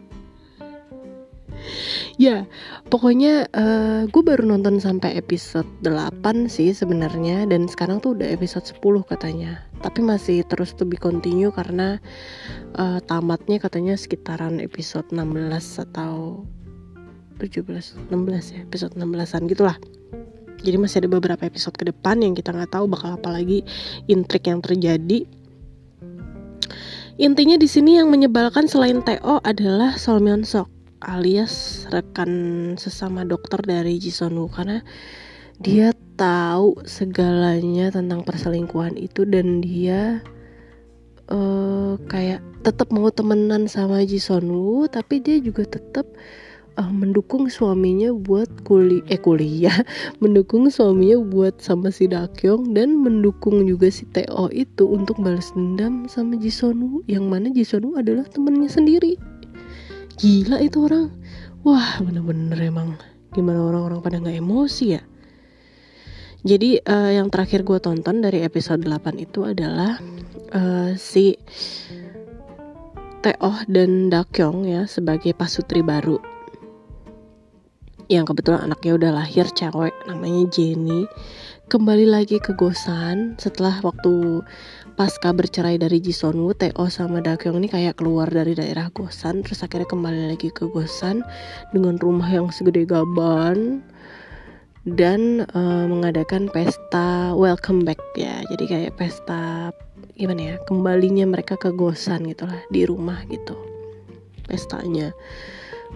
Ya 2.17 2.49
pokoknya 2.89 3.45
uh, 3.53 4.09
gue 4.09 4.23
baru 4.25 4.49
nonton 4.49 4.81
sampai 4.81 5.21
episode 5.21 5.69
8 5.85 6.49
sih 6.49 6.73
sebenarnya 6.73 7.45
dan 7.45 7.69
sekarang 7.69 8.01
tuh 8.01 8.17
udah 8.17 8.25
episode 8.33 8.65
10 8.65 9.05
katanya. 9.05 9.61
Tapi 9.85 10.01
masih 10.01 10.41
terus 10.49 10.73
to 10.73 10.81
be 10.81 10.97
continue 10.97 11.53
karena 11.53 12.01
uh, 12.73 12.97
tamatnya 13.05 13.61
katanya 13.61 13.93
sekitaran 13.93 14.57
episode 14.57 15.05
16 15.13 15.85
atau 15.85 16.41
17 17.37 18.09
16 18.09 18.55
ya 18.57 18.59
episode 18.65 18.97
16an 18.97 19.45
gitulah 19.45 19.77
jadi 20.61 20.77
masih 20.81 21.05
ada 21.05 21.09
beberapa 21.09 21.43
episode 21.45 21.77
ke 21.77 21.85
depan 21.89 22.21
yang 22.21 22.33
kita 22.33 22.53
nggak 22.53 22.73
tahu 22.73 22.89
bakal 22.89 23.17
apa 23.17 23.29
lagi 23.29 23.61
intrik 24.09 24.49
yang 24.49 24.61
terjadi. 24.61 25.25
Intinya 27.17 27.57
di 27.57 27.65
sini 27.65 27.97
yang 27.97 28.13
menyebalkan 28.13 28.69
selain 28.69 29.01
Teo 29.01 29.41
adalah 29.41 29.97
Solmyeon 29.97 30.45
Sok 30.45 30.69
alias 31.01 31.85
rekan 31.89 32.73
sesama 32.77 33.25
dokter 33.25 33.57
dari 33.65 33.97
Jisonu. 33.97 34.45
Karena 34.49 34.85
dia 35.57 35.93
tahu 36.17 36.77
segalanya 36.85 37.89
tentang 37.89 38.21
perselingkuhan 38.21 38.97
itu 38.97 39.25
dan 39.25 39.65
dia 39.65 40.21
uh, 41.29 41.97
kayak 42.05 42.41
tetap 42.61 42.89
mau 42.93 43.09
temenan 43.09 43.65
sama 43.69 44.03
Jisonu 44.03 44.85
tapi 44.91 45.21
dia 45.23 45.39
juga 45.39 45.65
tetap 45.65 46.05
uh, 46.77 46.91
mendukung 46.93 47.49
suaminya 47.49 48.13
buat 48.13 48.47
kuli 48.63 49.01
eh 49.09 49.17
kuliah 49.19 49.73
mendukung 50.23 50.69
suaminya 50.69 51.19
buat 51.19 51.59
sama 51.59 51.89
si 51.89 52.05
Dakyong 52.05 52.77
dan 52.77 53.01
mendukung 53.01 53.65
juga 53.65 53.89
si 53.89 54.05
Teo 54.13 54.47
itu 54.53 54.85
untuk 54.85 55.17
balas 55.19 55.51
dendam 55.57 56.05
sama 56.05 56.37
Jisonu 56.37 57.01
yang 57.09 57.27
mana 57.27 57.49
Jisonu 57.49 57.97
adalah 57.97 58.23
temennya 58.29 58.69
sendiri. 58.69 59.17
Gila 60.17 60.61
itu 60.61 60.85
orang. 60.85 61.13
Wah 61.65 62.01
bener-bener 62.01 62.57
emang. 62.61 62.97
Gimana 63.33 63.61
orang-orang 63.61 63.99
pada 64.01 64.17
nggak 64.17 64.39
emosi 64.39 64.85
ya? 64.97 65.01
Jadi 66.47 66.79
uh, 66.79 67.11
yang 67.11 67.27
terakhir 67.27 67.65
gue 67.65 67.77
tonton 67.81 68.23
dari 68.23 68.45
episode 68.45 68.85
8 68.85 69.19
itu 69.19 69.43
adalah 69.43 69.99
uh, 70.53 70.95
si 70.95 71.35
Teoh 73.19 73.57
dan 73.67 74.07
Dakyong 74.07 74.63
ya 74.63 74.87
sebagai 74.87 75.35
pasutri 75.35 75.83
baru 75.83 76.36
yang 78.07 78.23
kebetulan 78.23 78.71
anaknya 78.71 78.95
udah 78.95 79.11
lahir 79.23 79.47
cewek 79.51 79.91
namanya 80.07 80.47
Jenny. 80.51 81.07
Kembali 81.67 82.07
lagi 82.07 82.39
ke 82.39 82.55
Gosan 82.55 83.35
setelah 83.35 83.83
waktu 83.83 84.39
pasca 84.95 85.35
bercerai 85.35 85.75
dari 85.75 85.99
Jisonwoo, 85.99 86.55
Teo 86.55 86.87
sama 86.87 87.19
Dakyong 87.19 87.59
ini 87.59 87.67
kayak 87.67 87.99
keluar 87.99 88.31
dari 88.31 88.55
daerah 88.55 88.87
Gosan 88.95 89.43
terus 89.43 89.59
akhirnya 89.67 89.91
kembali 89.91 90.31
lagi 90.31 90.47
ke 90.47 90.63
Gosan 90.71 91.27
dengan 91.75 91.99
rumah 91.99 92.31
yang 92.31 92.47
segede 92.55 92.87
gaban 92.87 93.83
dan 94.87 95.43
uh, 95.51 95.83
mengadakan 95.91 96.47
pesta 96.47 97.35
welcome 97.35 97.83
back 97.83 97.99
ya. 98.15 98.39
Jadi 98.47 98.63
kayak 98.71 98.95
pesta 98.95 99.75
gimana 100.15 100.55
ya 100.55 100.55
kembalinya 100.63 101.27
mereka 101.27 101.59
ke 101.59 101.75
Gosan 101.75 102.23
gitulah 102.31 102.63
di 102.71 102.87
rumah 102.87 103.21
gitu 103.27 103.59
pestanya 104.47 105.11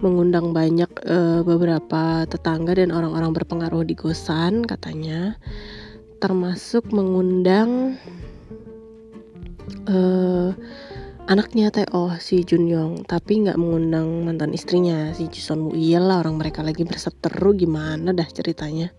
mengundang 0.00 0.56
banyak 0.56 0.88
uh, 1.04 1.44
beberapa 1.44 2.24
tetangga 2.24 2.78
dan 2.78 2.94
orang-orang 2.94 3.36
berpengaruh 3.36 3.84
di 3.84 3.92
Gosan 3.92 4.64
katanya. 4.64 5.36
Termasuk 6.22 6.94
mengundang 6.94 7.98
uh, 9.90 10.54
anaknya 11.26 11.74
Teo 11.74 12.14
si 12.22 12.46
Junyong 12.46 13.04
tapi 13.04 13.42
nggak 13.42 13.58
mengundang 13.58 14.24
mantan 14.24 14.54
istrinya 14.54 15.10
si 15.12 15.26
Jison 15.28 15.68
Woo. 15.68 15.74
Iyalah 15.74 16.22
orang 16.22 16.38
mereka 16.38 16.62
lagi 16.62 16.86
berseteru 16.86 17.52
gimana 17.58 18.14
dah 18.14 18.28
ceritanya 18.30 18.94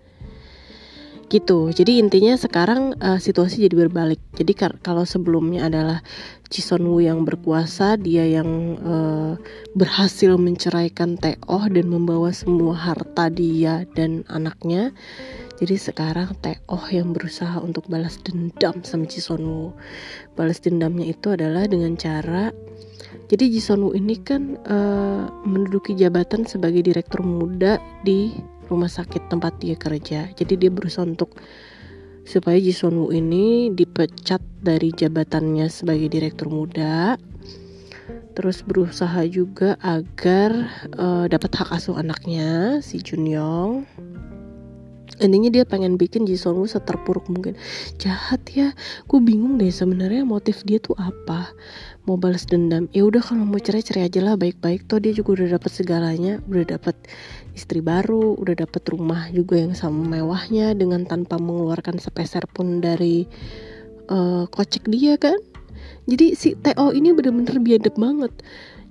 gitu. 1.34 1.74
Jadi 1.74 1.98
intinya 1.98 2.38
sekarang 2.38 2.94
uh, 3.02 3.18
situasi 3.18 3.66
jadi 3.66 3.90
berbalik. 3.90 4.22
Jadi 4.38 4.54
kalau 4.86 5.02
sebelumnya 5.02 5.66
adalah 5.66 6.06
Chison 6.54 6.86
Woo 6.86 7.02
yang 7.02 7.26
berkuasa 7.26 7.98
dia 7.98 8.30
yang 8.30 8.78
uh, 8.86 9.34
berhasil 9.74 10.38
menceraikan 10.38 11.18
Teo 11.18 11.60
dan 11.74 11.90
membawa 11.90 12.30
semua 12.30 12.78
harta 12.78 13.34
dia 13.34 13.90
dan 13.98 14.22
anaknya 14.30 14.94
jadi 15.58 15.82
sekarang 15.82 16.38
Teo 16.46 16.78
yang 16.94 17.10
berusaha 17.18 17.58
untuk 17.58 17.90
balas 17.90 18.22
dendam 18.22 18.86
sama 18.86 19.10
Chison 19.10 19.42
Woo. 19.42 19.74
Balas 20.38 20.62
dendamnya 20.62 21.10
itu 21.10 21.34
adalah 21.34 21.66
dengan 21.66 21.98
cara 21.98 22.54
jadi 23.34 23.50
Jisoo 23.50 23.90
Woo 23.90 23.98
ini 23.98 24.20
kan 24.22 24.62
uh, 24.68 25.26
menduduki 25.48 25.98
jabatan 25.98 26.46
sebagai 26.46 26.86
direktur 26.86 27.26
muda 27.26 27.82
di 28.06 28.30
rumah 28.74 28.90
sakit 28.90 29.30
tempat 29.30 29.62
dia 29.62 29.78
kerja. 29.78 30.34
Jadi 30.34 30.54
dia 30.58 30.74
berusaha 30.74 31.06
untuk 31.06 31.38
supaya 32.26 32.58
Ji 32.58 32.74
Sun 32.74 32.98
Woo 32.98 33.14
ini 33.14 33.70
dipecat 33.70 34.42
dari 34.64 34.90
jabatannya 34.90 35.70
sebagai 35.70 36.10
direktur 36.10 36.50
muda. 36.50 37.16
Terus 38.34 38.66
berusaha 38.66 39.22
juga 39.30 39.78
agar 39.80 40.52
uh, 40.98 41.30
dapat 41.30 41.54
hak 41.54 41.70
asuh 41.70 42.02
anaknya 42.02 42.82
si 42.82 42.98
Jun 43.00 43.30
Yong. 43.30 43.86
intinya 45.22 45.54
dia 45.54 45.62
pengen 45.62 45.94
bikin 45.94 46.26
Jisoo 46.26 46.58
Woo 46.58 46.66
seterpuruk 46.66 47.30
mungkin 47.30 47.54
jahat 48.02 48.42
ya 48.50 48.74
gue 49.06 49.20
bingung 49.22 49.62
deh 49.62 49.70
sebenarnya 49.70 50.26
motif 50.26 50.66
dia 50.66 50.82
tuh 50.82 50.98
apa 50.98 51.54
mau 52.04 52.20
balas 52.20 52.44
dendam. 52.44 52.92
Ya 52.92 53.08
udah 53.08 53.24
kalau 53.24 53.48
mau 53.48 53.60
cerai 53.60 53.84
cerai 53.84 54.12
aja 54.12 54.20
lah 54.20 54.36
baik-baik. 54.36 54.88
Toh 54.92 55.00
dia 55.00 55.16
juga 55.16 55.40
udah 55.40 55.56
dapat 55.60 55.72
segalanya 55.72 56.34
udah 56.52 56.78
dapat 56.78 56.96
istri 57.54 57.80
baru 57.80 58.36
udah 58.36 58.66
dapat 58.66 58.84
rumah 58.90 59.30
juga 59.30 59.62
yang 59.62 59.78
sama 59.78 60.04
mewahnya 60.04 60.76
dengan 60.76 61.08
tanpa 61.08 61.40
mengeluarkan 61.40 62.02
sepeser 62.02 62.44
pun 62.50 62.84
dari 62.84 63.30
uh, 64.12 64.50
kocek 64.52 64.90
dia 64.92 65.16
kan? 65.16 65.40
Jadi 66.04 66.36
si 66.36 66.60
Teo 66.60 66.92
ini 66.92 67.16
bener-bener 67.16 67.60
biadab 67.64 67.96
banget. 67.96 68.34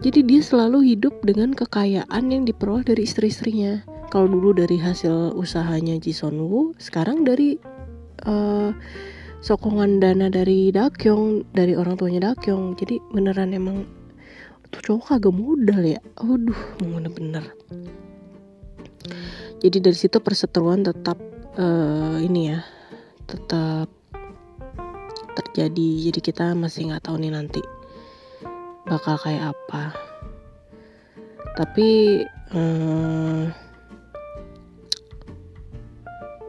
Jadi 0.03 0.25
dia 0.27 0.41
selalu 0.43 0.97
hidup 0.97 1.23
dengan 1.23 1.55
kekayaan 1.55 2.25
yang 2.33 2.43
diperoleh 2.43 2.83
dari 2.83 3.07
istri-istrinya. 3.07 3.85
Kalau 4.11 4.29
dulu 4.29 4.53
dari 4.53 4.77
hasil 4.77 5.33
usahanya 5.37 5.97
Woo 6.37 6.77
sekarang 6.77 7.25
dari 7.25 7.57
uh, 8.27 8.75
sokongan 9.43 9.99
dana 9.99 10.31
dari 10.31 10.71
Dakyong 10.71 11.51
dari 11.51 11.75
orang 11.75 11.99
tuanya 11.99 12.31
Dakyong. 12.31 12.79
Jadi 12.79 13.03
beneran 13.11 13.51
emang 13.51 13.83
tuh 14.71 14.81
cowok 14.81 15.19
kagak 15.19 15.35
modal 15.35 15.83
ya. 15.83 16.01
Aduh 16.23 16.63
bener-bener. 16.79 17.45
Jadi 19.59 19.79
dari 19.83 19.99
situ 19.99 20.23
perseteruan 20.23 20.87
tetap 20.87 21.19
uh, 21.59 22.17
ini 22.23 22.55
ya 22.55 22.63
tetap 23.27 23.91
terjadi. 25.35 25.91
Jadi 26.11 26.21
kita 26.23 26.55
masih 26.55 26.95
nggak 26.95 27.11
tahu 27.11 27.19
nih 27.19 27.35
nanti 27.35 27.63
bakal 28.87 29.19
kayak 29.19 29.51
apa. 29.51 29.91
Tapi 31.59 32.23
um, 32.55 33.51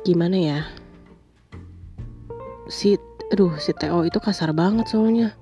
gimana 0.05 0.37
ya 0.37 0.59
si 2.73 2.97
aduh 3.29 3.53
si 3.61 3.69
Teo 3.77 4.01
itu 4.01 4.17
kasar 4.17 4.49
banget 4.57 4.89
soalnya. 4.89 5.37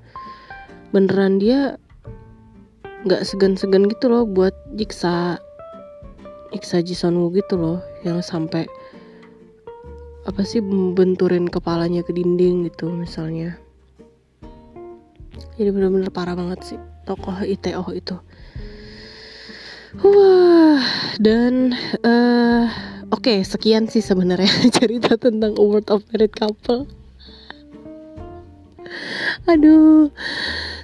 Beneran 0.92 1.40
dia 1.40 1.80
nggak 3.08 3.24
segan-segan 3.24 3.88
gitu 3.88 4.12
loh 4.12 4.28
buat 4.28 4.54
jiksa 4.76 5.40
jiksa 6.52 6.84
Jisonwu 6.84 7.32
gitu 7.32 7.56
loh 7.56 7.80
yang 8.04 8.20
sampai 8.20 8.68
apa 10.28 10.46
sih 10.46 10.62
benturin 10.94 11.48
kepalanya 11.48 12.04
ke 12.04 12.12
dinding 12.12 12.68
gitu 12.68 12.92
misalnya. 12.92 13.56
Jadi 15.56 15.72
bener-bener 15.72 16.12
parah 16.12 16.36
banget 16.36 16.60
sih 16.76 16.80
tokoh 17.08 17.40
ITO 17.42 17.88
itu. 17.96 18.20
Wah 20.04 20.84
dan 21.20 21.76
uh, 22.04 22.68
Oke, 23.12 23.28
okay, 23.28 23.40
sekian 23.44 23.92
sih 23.92 24.00
sebenarnya 24.00 24.48
cerita 24.80 25.20
tentang 25.20 25.60
Award 25.60 25.92
of 25.92 26.08
Married 26.16 26.32
Couple. 26.32 27.01
Aduh, 29.50 30.12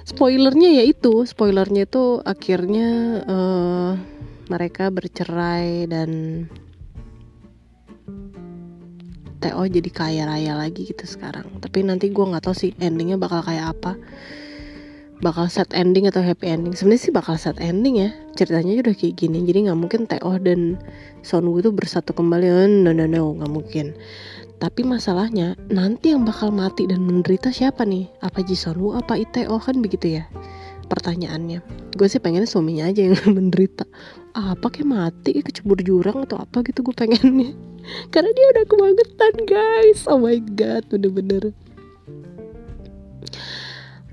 spoilernya 0.04 0.82
ya 0.82 0.84
itu, 0.84 1.24
spoilernya 1.24 1.86
itu 1.86 2.20
akhirnya 2.24 2.88
uh, 3.26 3.92
mereka 4.48 4.88
bercerai 4.88 5.86
dan 5.86 6.10
Teo 9.38 9.62
jadi 9.70 9.90
kaya 9.94 10.26
raya 10.26 10.58
lagi 10.58 10.90
gitu 10.90 11.06
sekarang. 11.06 11.62
Tapi 11.62 11.86
nanti 11.86 12.10
gue 12.10 12.24
nggak 12.26 12.42
tahu 12.42 12.54
sih 12.58 12.74
endingnya 12.82 13.14
bakal 13.22 13.38
kayak 13.46 13.70
apa. 13.78 13.94
Bakal 15.18 15.46
sad 15.50 15.70
ending 15.74 16.10
atau 16.10 16.22
happy 16.22 16.50
ending. 16.50 16.74
Sebenarnya 16.74 17.02
sih 17.06 17.14
bakal 17.14 17.38
sad 17.38 17.58
ending 17.62 18.02
ya. 18.02 18.10
Ceritanya 18.34 18.82
udah 18.82 18.94
kayak 18.98 19.14
gini 19.14 19.46
jadi 19.46 19.70
nggak 19.70 19.78
mungkin 19.78 20.10
Teo 20.10 20.34
dan 20.42 20.82
Sonwoo 21.22 21.62
itu 21.62 21.70
bersatu 21.70 22.10
kembali. 22.14 22.46
Oh, 22.50 22.66
no 22.66 22.90
no 22.90 23.06
no 23.06 23.38
nggak 23.38 23.50
mungkin 23.50 23.94
tapi 24.58 24.82
masalahnya 24.82 25.54
nanti 25.70 26.10
yang 26.10 26.26
bakal 26.26 26.50
mati 26.50 26.90
dan 26.90 27.06
menderita 27.06 27.54
siapa 27.54 27.86
nih? 27.86 28.10
Apa 28.18 28.42
Ji 28.42 28.58
Sonwoo 28.58 28.98
apa 28.98 29.14
Iteo 29.14 29.54
kan 29.62 29.78
begitu 29.78 30.18
ya? 30.18 30.26
Pertanyaannya 30.90 31.62
gue 31.94 32.08
sih 32.10 32.18
pengen 32.18 32.42
suaminya 32.42 32.90
aja 32.90 33.06
yang 33.06 33.14
menderita. 33.38 33.86
Apa 34.34 34.74
kayak 34.74 34.90
mati 34.90 35.38
kecebur 35.46 35.78
jurang 35.86 36.26
atau 36.26 36.42
apa 36.42 36.66
gitu 36.66 36.82
gue 36.82 36.90
pengennya? 36.90 37.54
Karena 38.12 38.34
dia 38.34 38.46
udah 38.58 38.64
kebangetan 38.66 39.34
guys. 39.46 40.02
Oh 40.10 40.18
my 40.18 40.42
god 40.58 40.82
bener-bener. 40.90 41.54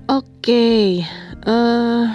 Oke, 0.06 0.46
okay. 0.46 0.86
uh, 1.42 1.50
eh, 1.50 2.06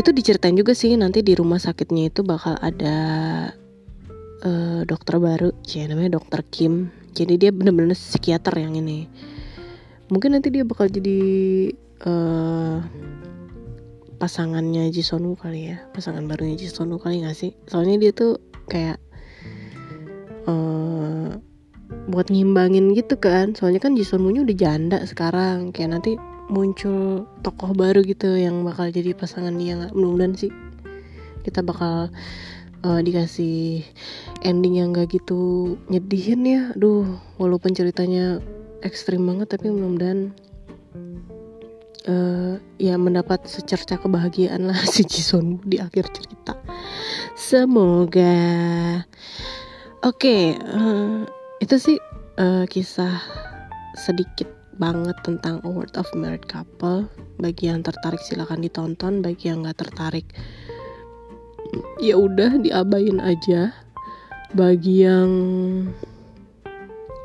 itu 0.00 0.08
diceritain 0.08 0.56
juga 0.56 0.72
sih 0.72 0.96
nanti 0.96 1.20
di 1.20 1.36
rumah 1.36 1.60
sakitnya 1.60 2.08
itu 2.08 2.24
bakal 2.24 2.56
ada 2.56 2.96
uh, 4.44 4.82
dokter 4.84 5.16
baru, 5.18 5.50
ya 5.64 5.86
namanya 5.86 6.20
dokter 6.20 6.42
Kim. 6.50 6.90
Jadi 7.12 7.38
dia 7.38 7.50
bener-bener 7.54 7.96
psikiater 7.96 8.52
yang 8.56 8.76
ini. 8.76 9.08
Mungkin 10.12 10.36
nanti 10.36 10.52
dia 10.52 10.66
bakal 10.66 10.92
jadi 10.92 11.20
uh, 12.04 12.84
pasangannya 14.20 14.92
Jisonu 14.92 15.34
kali 15.34 15.72
ya, 15.72 15.82
pasangan 15.96 16.24
barunya 16.28 16.58
Jisonu 16.58 17.00
kali 17.00 17.24
gak 17.24 17.36
sih? 17.36 17.56
Soalnya 17.66 17.96
dia 18.02 18.12
tuh 18.12 18.38
kayak 18.68 19.00
uh, 20.46 21.38
buat 22.08 22.32
ngimbangin 22.32 22.96
gitu 22.96 23.20
kan 23.20 23.54
soalnya 23.54 23.78
kan 23.78 23.94
Jason 23.94 24.24
Munya 24.24 24.42
udah 24.42 24.56
janda 24.56 24.98
sekarang 25.04 25.70
kayak 25.70 26.00
nanti 26.00 26.18
muncul 26.50 27.28
tokoh 27.40 27.72
baru 27.72 28.02
gitu 28.02 28.34
yang 28.34 28.66
bakal 28.66 28.90
jadi 28.90 29.14
pasangan 29.14 29.54
dia 29.54 29.78
nggak 29.78 29.92
mudah-mudahan 29.94 30.34
sih 30.34 30.52
kita 31.46 31.62
bakal 31.62 32.10
uh, 32.82 33.00
dikasih 33.00 33.86
ending 34.42 34.82
yang 34.82 34.94
gak 34.94 35.14
gitu 35.14 35.74
nyedihin 35.88 36.42
ya. 36.44 36.62
Aduh 36.74 37.18
walaupun 37.38 37.74
ceritanya 37.74 38.42
ekstrim 38.82 39.22
banget 39.22 39.54
tapi 39.54 39.70
mudah-mudahan 39.70 40.34
uh, 42.10 42.54
ya 42.78 42.94
mendapat 42.98 43.46
secerca 43.46 43.98
kebahagiaan 43.98 44.70
lah 44.70 44.78
si 44.92 45.06
Jisoo 45.06 45.62
di 45.62 45.78
akhir 45.78 46.10
cerita. 46.10 46.58
Semoga. 47.38 48.34
Oke 50.02 50.18
okay, 50.18 50.42
uh, 50.58 50.82
eh, 50.82 51.18
itu 51.62 51.78
sih 51.78 51.96
uh, 52.42 52.66
kisah 52.66 53.22
sedikit 53.94 54.50
banget 54.80 55.14
tentang 55.22 55.62
Award 55.62 55.94
of 55.94 56.10
Married 56.18 56.46
Couple. 56.50 57.06
Bagi 57.38 57.70
yang 57.70 57.86
tertarik 57.86 58.18
silahkan 58.18 58.58
ditonton. 58.58 59.22
Bagi 59.22 59.50
yang 59.50 59.62
nggak 59.62 59.78
tertarik 59.78 60.26
ya 62.02 62.18
udah 62.18 62.58
diabain 62.58 63.18
aja. 63.22 63.72
Bagi 64.52 65.08
yang 65.08 65.30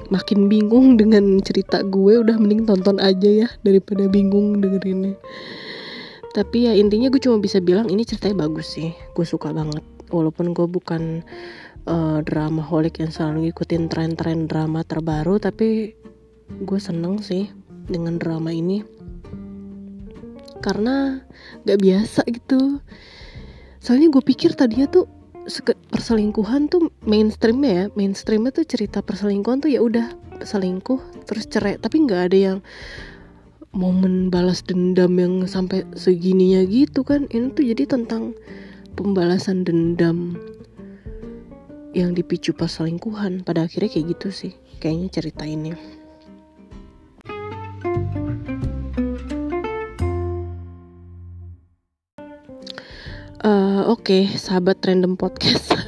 makin 0.07 0.47
bingung 0.47 0.95
dengan 0.95 1.43
cerita 1.43 1.83
gue 1.83 2.23
udah 2.23 2.39
mending 2.39 2.63
tonton 2.63 2.97
aja 3.03 3.47
ya 3.47 3.47
daripada 3.63 4.07
bingung 4.07 4.63
dengerinnya. 4.63 5.19
Tapi 6.31 6.69
ya 6.69 6.73
intinya 6.77 7.11
gue 7.11 7.19
cuma 7.19 7.41
bisa 7.41 7.59
bilang 7.59 7.91
ini 7.91 8.07
ceritanya 8.07 8.47
bagus 8.47 8.77
sih. 8.77 8.95
Gue 9.17 9.27
suka 9.27 9.51
banget. 9.51 9.83
Walaupun 10.07 10.55
gue 10.55 10.67
bukan 10.69 11.25
uh, 11.89 12.23
drama 12.23 12.63
holik 12.63 13.03
yang 13.03 13.11
selalu 13.11 13.51
ngikutin 13.51 13.91
tren-tren 13.91 14.47
drama 14.47 14.87
terbaru 14.87 15.35
tapi 15.41 15.97
gue 16.63 16.79
seneng 16.79 17.19
sih 17.19 17.51
dengan 17.89 18.15
drama 18.15 18.55
ini. 18.55 18.85
Karena 20.63 21.19
gak 21.67 21.79
biasa 21.79 22.23
gitu 22.31 22.79
soalnya 23.87 24.11
gue 24.11 24.19
pikir 24.19 24.51
tadinya 24.51 24.91
tuh 24.91 25.07
perselingkuhan 25.95 26.67
tuh 26.67 26.91
mainstreamnya 27.07 27.71
ya. 27.71 27.85
Mainstreamnya 27.95 28.51
tuh 28.51 28.67
cerita 28.67 28.99
perselingkuhan 28.99 29.63
tuh 29.63 29.71
ya 29.71 29.79
udah 29.79 30.11
selingkuh 30.43 31.23
terus 31.23 31.47
cerai. 31.47 31.79
Tapi 31.79 32.03
nggak 32.03 32.21
ada 32.27 32.37
yang 32.51 32.57
momen 33.71 34.27
balas 34.27 34.59
dendam 34.59 35.15
yang 35.15 35.47
sampai 35.47 35.87
segininya 35.95 36.67
gitu 36.67 37.07
kan. 37.07 37.31
Ini 37.31 37.55
tuh 37.55 37.63
jadi 37.63 37.87
tentang 37.87 38.35
pembalasan 38.99 39.63
dendam 39.63 40.35
yang 41.95 42.11
dipicu 42.11 42.51
pas 42.51 42.67
selingkuhan 42.67 43.47
pada 43.47 43.65
akhirnya 43.65 43.87
kayak 43.87 44.19
gitu 44.19 44.29
sih 44.29 44.53
kayaknya 44.77 45.09
cerita 45.09 45.43
ini 45.49 45.73
oke 53.87 54.03
okay, 54.03 54.27
sahabat 54.35 54.83
random 54.83 55.15
podcast. 55.15 55.71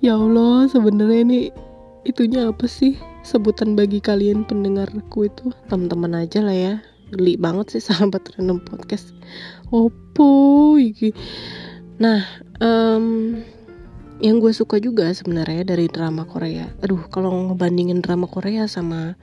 Ya 0.00 0.16
Allah 0.16 0.64
sebenarnya 0.66 1.20
ini 1.22 1.40
itunya 2.08 2.48
apa 2.48 2.64
sih? 2.64 2.96
Sebutan 3.20 3.76
bagi 3.76 4.00
kalian 4.00 4.48
pendengarku 4.48 5.28
itu. 5.28 5.52
Teman-teman 5.68 6.24
aja 6.24 6.40
lah 6.40 6.56
ya. 6.56 6.74
Geli 7.12 7.36
banget 7.36 7.76
sih 7.76 7.82
sahabat 7.84 8.32
random 8.34 8.64
podcast. 8.64 9.12
Opo 9.68 10.74
iki. 10.80 11.12
Nah 12.00 12.24
um, 12.64 13.38
yang 14.24 14.40
gue 14.40 14.56
suka 14.56 14.80
juga 14.80 15.12
sebenarnya 15.12 15.68
dari 15.68 15.86
drama 15.86 16.24
Korea. 16.24 16.72
Aduh 16.80 17.04
kalau 17.12 17.52
ngebandingin 17.52 18.00
drama 18.00 18.24
Korea 18.24 18.64
sama 18.66 19.14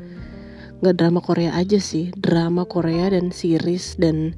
nggak 0.85 0.95
drama 0.95 1.19
Korea 1.25 1.57
aja 1.57 1.81
sih. 1.81 2.13
Drama 2.13 2.69
Korea 2.69 3.09
dan 3.09 3.33
series 3.33 3.97
dan 3.97 4.37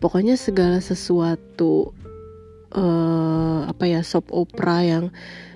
pokoknya 0.00 0.34
segala 0.40 0.80
sesuatu 0.80 1.92
uh, 2.72 3.68
apa 3.68 3.84
ya 3.86 4.00
soap 4.00 4.32
opera 4.32 4.82
yang 4.82 5.04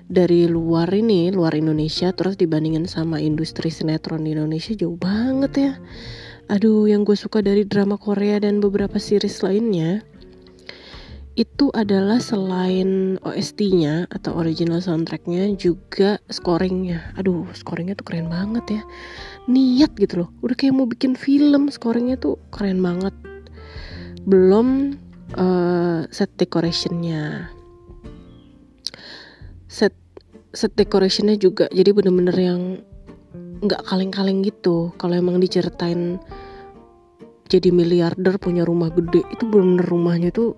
dari 0.04 0.44
luar 0.44 0.92
ini 0.92 1.32
luar 1.32 1.56
Indonesia 1.56 2.12
terus 2.12 2.36
dibandingin 2.36 2.84
sama 2.84 3.18
industri 3.18 3.72
sinetron 3.72 4.28
di 4.28 4.36
Indonesia 4.36 4.76
jauh 4.76 5.00
banget 5.00 5.52
ya. 5.56 5.72
Aduh 6.52 6.84
yang 6.84 7.08
gue 7.08 7.16
suka 7.16 7.40
dari 7.40 7.64
drama 7.64 7.96
Korea 7.96 8.36
dan 8.36 8.60
beberapa 8.60 9.00
series 9.00 9.40
lainnya 9.40 10.04
itu 11.34 11.66
adalah 11.74 12.22
selain 12.22 13.18
OST-nya 13.26 14.06
atau 14.06 14.38
original 14.38 14.78
soundtracknya 14.78 15.50
juga 15.58 16.20
scoringnya. 16.30 17.16
Aduh 17.18 17.48
scoringnya 17.56 17.98
tuh 17.98 18.06
keren 18.06 18.28
banget 18.28 18.78
ya. 18.78 18.82
Niat 19.48 19.96
gitu 19.98 20.22
loh. 20.22 20.28
Udah 20.44 20.54
kayak 20.54 20.76
mau 20.76 20.86
bikin 20.86 21.16
film 21.16 21.72
scoringnya 21.72 22.20
tuh 22.20 22.38
keren 22.54 22.78
banget 22.78 23.16
belum 24.24 24.96
uh, 25.36 26.08
set 26.08 26.32
decorationnya. 26.40 27.52
Set 29.68 29.92
set 30.56 30.72
decorationnya 30.78 31.36
juga 31.36 31.68
jadi 31.68 31.92
bener-bener 31.92 32.36
yang 32.36 32.60
nggak 33.64 33.84
kaleng-kaleng 33.84 34.40
gitu. 34.44 34.92
Kalau 34.96 35.14
emang 35.16 35.40
diceritain 35.40 36.16
jadi 37.52 37.68
miliarder 37.68 38.40
punya 38.40 38.64
rumah 38.64 38.88
gede 38.88 39.20
itu 39.28 39.44
bener-bener 39.44 39.86
rumahnya 39.86 40.30
tuh 40.32 40.56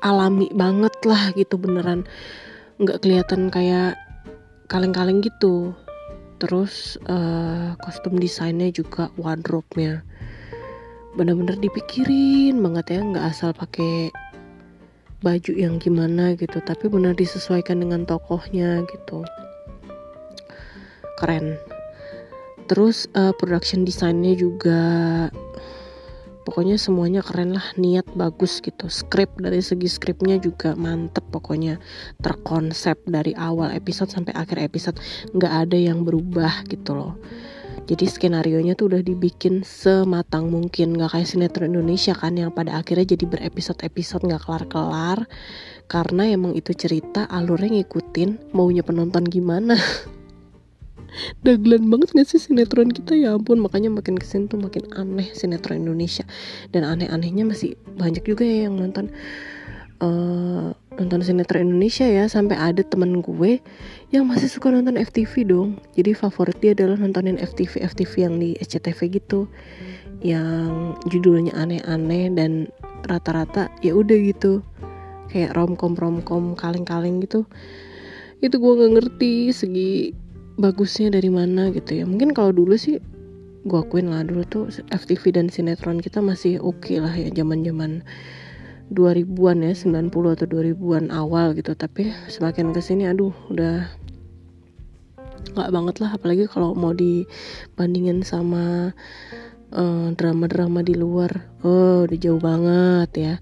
alami 0.00 0.48
banget 0.56 0.94
lah 1.04 1.36
gitu 1.36 1.60
beneran. 1.60 2.08
Nggak 2.80 3.04
kelihatan 3.04 3.52
kayak 3.52 3.98
kaleng-kaleng 4.72 5.20
gitu. 5.20 5.76
Terus 6.38 6.96
uh, 7.10 7.74
kostum 7.82 8.16
desainnya 8.16 8.70
juga 8.70 9.10
wardrobe-nya 9.18 10.06
bener-bener 11.18 11.58
dipikirin 11.58 12.62
banget 12.62 12.94
ya 12.94 13.00
nggak 13.02 13.26
asal 13.26 13.50
pakai 13.50 14.14
baju 15.18 15.50
yang 15.50 15.82
gimana 15.82 16.38
gitu 16.38 16.62
tapi 16.62 16.86
benar 16.86 17.18
disesuaikan 17.18 17.82
dengan 17.82 18.06
tokohnya 18.06 18.86
gitu. 18.86 19.26
Keren. 21.18 21.58
Terus 22.70 23.10
uh, 23.18 23.34
production 23.34 23.82
desainnya 23.82 24.38
juga 24.38 24.80
pokoknya 26.46 26.78
semuanya 26.78 27.26
keren 27.26 27.58
lah 27.58 27.66
niat 27.74 28.06
bagus 28.14 28.62
gitu. 28.62 28.86
Skrip 28.86 29.34
dari 29.42 29.58
segi 29.58 29.90
skripnya 29.90 30.38
juga 30.38 30.78
mantep 30.78 31.26
pokoknya. 31.34 31.82
Terkonsep 32.22 33.02
dari 33.10 33.34
awal 33.34 33.74
episode 33.74 34.14
sampai 34.14 34.38
akhir 34.38 34.62
episode 34.62 35.02
nggak 35.34 35.66
ada 35.66 35.74
yang 35.74 36.06
berubah 36.06 36.62
gitu 36.70 36.94
loh 36.94 37.18
jadi 37.88 38.04
skenario 38.04 38.60
nya 38.60 38.76
tuh 38.76 38.92
udah 38.92 39.00
dibikin 39.00 39.64
sematang 39.64 40.52
mungkin. 40.52 40.92
Nggak 40.92 41.16
kayak 41.16 41.28
sinetron 41.32 41.72
Indonesia 41.72 42.12
kan 42.12 42.36
yang 42.36 42.52
pada 42.52 42.76
akhirnya 42.76 43.16
jadi 43.16 43.24
berepisode-episode 43.24 44.28
nggak 44.28 44.44
kelar-kelar. 44.44 45.24
Karena 45.88 46.28
emang 46.28 46.52
itu 46.52 46.76
cerita 46.76 47.24
alurnya 47.32 47.80
ngikutin 47.80 48.52
maunya 48.52 48.84
penonton 48.84 49.24
gimana. 49.24 49.72
Dagelan 51.44 51.88
banget 51.88 52.12
gak 52.12 52.28
sih 52.28 52.36
sinetron 52.36 52.92
kita? 52.92 53.16
Ya 53.16 53.32
ampun 53.32 53.56
makanya 53.64 53.88
makin 53.88 54.20
ke 54.20 54.28
sini 54.28 54.52
tuh 54.52 54.60
makin 54.60 54.84
aneh 54.92 55.32
sinetron 55.32 55.80
Indonesia. 55.80 56.28
Dan 56.68 56.84
aneh-anehnya 56.84 57.48
masih 57.48 57.80
banyak 57.96 58.20
juga 58.20 58.44
ya 58.44 58.68
yang 58.68 58.76
nonton 58.76 59.08
uh, 60.04 60.76
nonton 61.00 61.20
sinetron 61.24 61.72
Indonesia 61.72 62.04
ya. 62.04 62.28
Sampai 62.28 62.60
ada 62.60 62.84
temen 62.84 63.24
gue 63.24 63.64
yang 64.08 64.24
masih 64.24 64.48
suka 64.48 64.72
nonton 64.72 64.96
FTV 64.96 65.44
dong. 65.44 65.76
Jadi 65.92 66.16
favorit 66.16 66.56
dia 66.64 66.72
adalah 66.72 66.96
nontonin 66.96 67.36
FTV 67.36 67.84
FTV 67.84 68.12
yang 68.24 68.34
di 68.40 68.56
SCTV 68.56 69.20
gitu. 69.20 69.44
Yang 70.24 70.96
judulnya 71.12 71.52
aneh-aneh 71.54 72.32
dan 72.32 72.72
rata-rata 73.04 73.68
ya 73.84 73.92
udah 73.92 74.16
gitu. 74.16 74.64
Kayak 75.28 75.60
romcom 75.60 75.92
romcom 75.92 76.56
kaleng-kaleng 76.56 77.20
gitu. 77.20 77.44
Itu 78.40 78.56
gue 78.56 78.72
nggak 78.80 78.92
ngerti 78.96 79.52
segi 79.52 80.16
bagusnya 80.56 81.12
dari 81.12 81.28
mana 81.28 81.68
gitu 81.68 82.00
ya. 82.00 82.04
Mungkin 82.08 82.32
kalau 82.32 82.56
dulu 82.56 82.80
sih 82.80 82.96
gue 83.68 83.78
akuin 83.78 84.08
lah 84.08 84.24
dulu 84.24 84.48
tuh 84.48 84.64
FTV 84.88 85.36
dan 85.36 85.52
sinetron 85.52 86.00
kita 86.00 86.24
masih 86.24 86.56
oke 86.64 86.88
okay 86.88 86.96
lah 87.04 87.12
ya 87.12 87.28
zaman 87.28 87.60
zaman 87.60 88.00
2000-an 88.88 89.68
ya 89.68 89.76
90 89.76 90.08
atau 90.08 90.46
2000-an 90.48 91.12
awal 91.12 91.52
gitu. 91.52 91.76
Tapi 91.76 92.08
semakin 92.32 92.72
ke 92.72 92.80
sini 92.80 93.04
aduh 93.04 93.36
udah 93.52 93.97
nggak 95.54 95.70
banget 95.74 95.96
lah 96.02 96.10
apalagi 96.14 96.44
kalau 96.46 96.72
mau 96.72 96.92
dibandingin 96.94 98.22
sama 98.22 98.94
eh, 99.74 100.08
drama-drama 100.16 100.80
di 100.80 100.94
luar. 100.96 101.30
Oh 101.66 102.06
udah 102.08 102.18
jauh 102.18 102.40
banget 102.40 103.10
ya. 103.16 103.34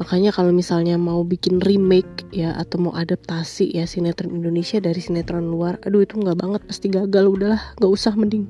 Makanya 0.00 0.30
kalau 0.32 0.52
misalnya 0.54 0.96
mau 0.96 1.20
bikin 1.26 1.60
remake 1.60 2.28
ya 2.32 2.54
atau 2.56 2.90
mau 2.90 2.94
adaptasi 2.96 3.72
ya 3.74 3.84
sinetron 3.84 4.32
Indonesia 4.32 4.80
dari 4.80 5.00
sinetron 5.02 5.46
luar 5.48 5.78
aduh 5.84 6.04
itu 6.04 6.16
nggak 6.16 6.38
banget 6.38 6.60
pasti 6.64 6.86
gagal 6.88 7.24
udahlah 7.28 7.62
nggak 7.80 7.92
usah 7.92 8.12
mending. 8.16 8.48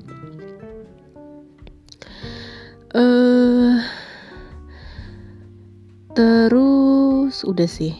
Uh, 2.95 3.83
terus 6.15 7.43
udah 7.45 7.67
sih 7.67 7.93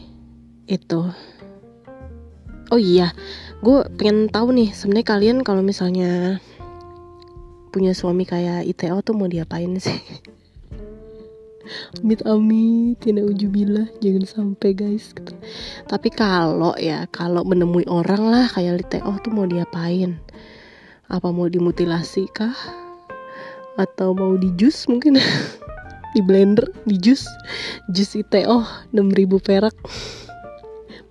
itu 0.65 1.01
oh 2.71 2.79
iya 2.79 3.15
gue 3.63 3.79
pengen 3.97 4.29
tahu 4.29 4.53
nih 4.53 4.69
sebenarnya 4.75 5.07
kalian 5.07 5.37
kalau 5.41 5.65
misalnya 5.65 6.37
punya 7.73 7.93
suami 7.93 8.25
kayak 8.25 8.65
ITO 8.65 8.97
tuh 9.05 9.13
mau 9.13 9.29
diapain 9.29 9.69
sih? 9.77 9.97
Amit 11.99 12.23
amit 12.23 12.95
tidak 13.03 13.27
ujubilah 13.27 13.91
jangan 13.99 14.23
sampai 14.23 14.71
guys 14.71 15.11
gitu. 15.11 15.35
tapi 15.91 16.07
kalau 16.07 16.71
ya 16.79 17.03
kalau 17.11 17.43
menemui 17.43 17.83
orang 17.91 18.23
lah 18.23 18.47
kayak 18.47 18.87
ITO 18.87 19.11
tuh 19.19 19.31
mau 19.35 19.43
diapain? 19.43 20.15
Apa 21.11 21.27
mau 21.31 21.51
dimutilasi 21.51 22.31
kah? 22.31 22.55
Atau 23.75 24.15
mau 24.15 24.35
di 24.39 24.47
jus 24.55 24.87
mungkin? 24.87 25.19
Di 26.15 26.23
blender 26.23 26.71
di 26.87 26.97
jus. 26.97 27.29
Jus 27.91 28.15
ITO 28.15 28.63
6000 28.89 29.27
perak 29.37 29.75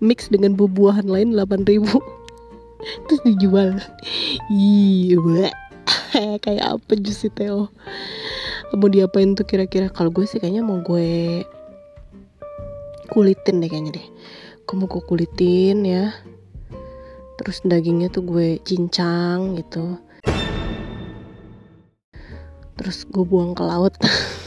mix 0.00 0.28
dengan 0.28 0.54
buah-buahan 0.54 1.08
lain 1.08 1.32
8000 1.34 1.86
terus 3.08 3.22
dijual. 3.24 3.70
Iya 4.52 5.50
kayak 6.44 6.66
apa 6.80 6.92
Juicy 6.98 7.30
Theo? 7.32 7.70
Mau 8.74 8.88
diapain 8.90 9.32
tuh 9.38 9.46
kira-kira? 9.46 9.88
Kalau 9.88 10.10
gue 10.10 10.26
sih 10.26 10.42
kayaknya 10.42 10.66
mau 10.66 10.82
gue 10.82 11.42
kulitin 13.10 13.62
deh 13.62 13.68
kayaknya 13.70 14.02
deh. 14.02 14.06
Gue 14.66 14.74
mau 14.74 14.90
gue 14.90 15.02
kulitin 15.06 15.86
ya. 15.86 16.12
Terus 17.36 17.62
dagingnya 17.62 18.10
tuh 18.10 18.26
gue 18.26 18.58
cincang 18.64 19.56
gitu. 19.60 20.00
Terus 22.76 23.08
gue 23.08 23.24
buang 23.24 23.56
ke 23.56 23.62
laut 23.64 23.94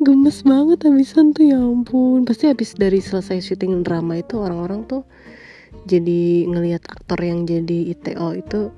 gemes 0.00 0.40
banget 0.48 0.88
habisan 0.88 1.36
tuh 1.36 1.44
ya 1.52 1.60
ampun. 1.60 2.24
Pasti 2.24 2.48
habis 2.48 2.72
dari 2.72 3.04
selesai 3.04 3.44
syuting 3.44 3.84
drama 3.84 4.16
itu 4.16 4.40
orang-orang 4.40 4.88
tuh 4.88 5.04
jadi 5.84 6.48
ngelihat 6.48 6.88
aktor 6.88 7.20
yang 7.20 7.44
jadi 7.44 7.92
ITO 7.92 8.32
itu 8.32 8.72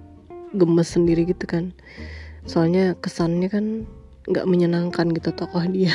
gemes 0.58 0.90
sendiri 0.90 1.22
gitu 1.30 1.46
kan. 1.46 1.70
Soalnya 2.42 2.98
kesannya 2.98 3.46
kan 3.46 3.86
nggak 4.26 4.46
menyenangkan 4.50 5.14
gitu 5.14 5.30
tokoh 5.30 5.62
dia. 5.70 5.94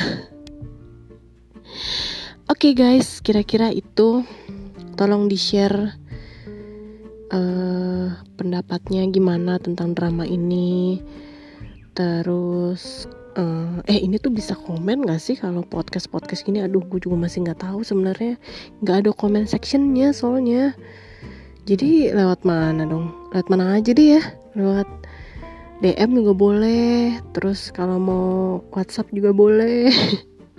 Oke 2.48 2.72
okay 2.72 2.72
guys, 2.72 3.20
kira-kira 3.20 3.68
itu. 3.68 4.24
Tolong 4.96 5.28
di 5.30 5.38
share 5.38 5.94
uh, 7.30 8.08
pendapatnya 8.34 9.04
gimana 9.12 9.60
tentang 9.60 9.92
drama 9.92 10.24
ini. 10.24 10.98
Terus 11.92 13.04
uh, 13.38 13.78
eh 13.86 14.02
ini 14.02 14.18
tuh 14.18 14.34
bisa 14.34 14.58
komen 14.58 15.06
gak 15.06 15.22
sih 15.22 15.38
kalau 15.38 15.62
podcast 15.62 16.10
podcast 16.10 16.42
gini? 16.42 16.60
Aduh, 16.60 16.82
gue 16.82 16.98
juga 16.98 17.14
masih 17.14 17.46
nggak 17.46 17.62
tahu 17.62 17.86
sebenarnya. 17.86 18.36
Nggak 18.82 18.96
ada 19.06 19.10
comment 19.14 19.46
sectionnya 19.46 20.10
soalnya. 20.10 20.74
Jadi 21.64 22.10
lewat 22.10 22.42
mana 22.42 22.82
dong? 22.82 23.14
Lewat 23.30 23.46
mana 23.46 23.78
aja 23.78 23.94
deh 23.94 24.18
ya? 24.18 24.22
lewat 24.58 24.90
DM 25.78 26.10
juga 26.18 26.32
boleh 26.34 27.22
terus 27.30 27.70
kalau 27.70 28.02
mau 28.02 28.28
WhatsApp 28.74 29.14
juga 29.14 29.30
boleh 29.30 29.94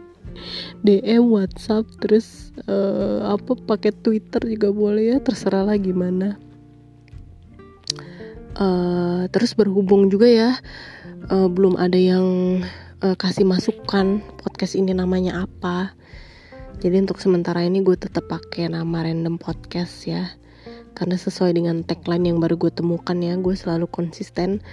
DM 0.88 1.28
WhatsApp 1.28 1.84
terus 2.00 2.56
uh, 2.72 3.36
apa 3.36 3.60
pakai 3.60 3.92
Twitter 3.92 4.40
juga 4.48 4.72
boleh 4.72 5.04
ya 5.12 5.18
terserah 5.20 5.68
lah 5.68 5.76
gimana 5.76 6.40
uh, 8.56 9.28
terus 9.28 9.52
berhubung 9.52 10.08
juga 10.08 10.32
ya 10.32 10.50
uh, 11.28 11.49
belum 11.51 11.76
ada 11.76 11.99
yang 11.99 12.26
uh, 13.03 13.15
kasih 13.20 13.43
masukan 13.43 14.24
podcast 14.39 14.80
ini 14.80 14.95
namanya 14.95 15.43
apa. 15.43 15.91
Jadi 16.80 17.03
untuk 17.03 17.20
sementara 17.20 17.59
ini 17.67 17.84
gue 17.84 17.99
tetap 17.99 18.32
pakai 18.32 18.72
nama 18.72 19.03
random 19.03 19.36
podcast 19.36 20.07
ya. 20.07 20.32
Karena 20.95 21.20
sesuai 21.20 21.55
dengan 21.55 21.84
tagline 21.84 22.32
yang 22.32 22.39
baru 22.39 22.55
gue 22.55 22.72
temukan 22.72 23.15
ya 23.20 23.36
gue 23.36 23.55
selalu 23.55 23.88
konsisten 23.91 24.63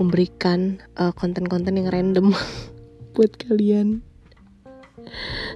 memberikan 0.00 0.80
uh, 0.96 1.12
konten-konten 1.12 1.76
yang 1.76 1.92
random 1.92 2.32
buat 3.14 3.36
kalian. 3.36 4.00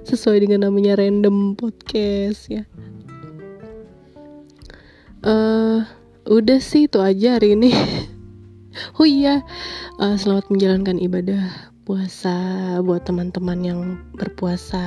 Sesuai 0.04 0.44
dengan 0.44 0.68
namanya 0.68 1.00
random 1.00 1.56
podcast 1.56 2.52
ya. 2.52 2.64
Uh, 5.24 5.88
udah 6.28 6.60
sih 6.60 6.84
itu 6.84 7.00
aja 7.00 7.40
hari 7.40 7.56
ini 7.56 7.72
oh 8.98 9.06
iya 9.06 9.42
uh, 10.02 10.16
selamat 10.18 10.50
menjalankan 10.50 10.98
ibadah 10.98 11.74
puasa 11.84 12.36
buat 12.80 13.04
teman-teman 13.04 13.60
yang 13.60 13.80
berpuasa. 14.16 14.82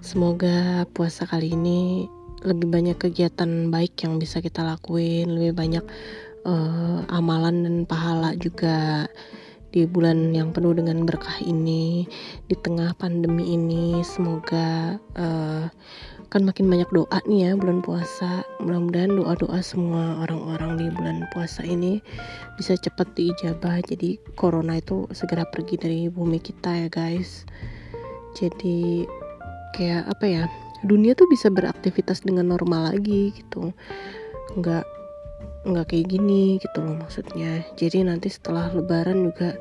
Semoga 0.00 0.88
puasa 0.96 1.28
kali 1.28 1.52
ini 1.52 2.08
lebih 2.40 2.70
banyak 2.70 2.96
kegiatan 2.96 3.68
baik 3.68 4.06
yang 4.06 4.16
bisa 4.16 4.40
kita 4.40 4.64
lakuin 4.64 5.28
lebih 5.36 5.52
banyak 5.52 5.84
uh, 6.48 7.04
amalan 7.12 7.66
dan 7.66 7.76
pahala 7.84 8.32
juga 8.38 9.04
di 9.74 9.84
bulan 9.84 10.32
yang 10.32 10.56
penuh 10.56 10.72
dengan 10.72 11.04
berkah 11.04 11.36
ini 11.44 12.08
di 12.48 12.56
tengah 12.56 12.96
pandemi 12.96 13.52
ini. 13.52 14.00
Semoga 14.00 14.96
uh, 15.18 15.68
kan 16.36 16.44
makin 16.44 16.68
banyak 16.68 16.92
doa 16.92 17.18
nih 17.24 17.48
ya 17.48 17.50
bulan 17.56 17.80
puasa. 17.80 18.44
Mudah-mudahan 18.60 19.08
doa-doa 19.16 19.56
semua 19.64 20.20
orang-orang 20.20 20.76
di 20.76 20.86
bulan 20.92 21.24
puasa 21.32 21.64
ini 21.64 22.04
bisa 22.60 22.76
cepat 22.76 23.08
diijabah. 23.16 23.80
Jadi 23.80 24.20
corona 24.36 24.76
itu 24.76 25.08
segera 25.16 25.48
pergi 25.48 25.80
dari 25.80 26.00
bumi 26.12 26.36
kita 26.36 26.84
ya 26.84 26.88
guys. 26.92 27.48
Jadi 28.36 29.08
kayak 29.72 30.12
apa 30.12 30.24
ya 30.28 30.42
dunia 30.84 31.16
tuh 31.16 31.24
bisa 31.32 31.48
beraktivitas 31.48 32.20
dengan 32.20 32.52
normal 32.52 32.92
lagi 32.92 33.32
gitu. 33.32 33.72
Nggak 34.60 34.84
nggak 35.64 35.88
kayak 35.88 36.06
gini 36.12 36.60
gitu 36.60 36.84
loh 36.84 37.00
maksudnya. 37.00 37.64
Jadi 37.80 38.04
nanti 38.04 38.28
setelah 38.28 38.68
lebaran 38.76 39.32
juga 39.32 39.56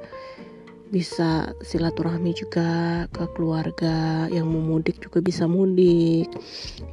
bisa 0.94 1.54
silaturahmi 1.66 2.32
juga 2.38 3.04
ke 3.10 3.26
keluarga 3.34 4.26
yang 4.30 4.46
mau 4.50 4.62
mudik 4.62 5.02
juga 5.02 5.22
bisa 5.22 5.50
mudik 5.50 6.30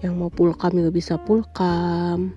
yang 0.00 0.16
mau 0.16 0.32
pulkam 0.32 0.72
juga 0.72 0.90
bisa 0.90 1.14
pulkam. 1.20 2.32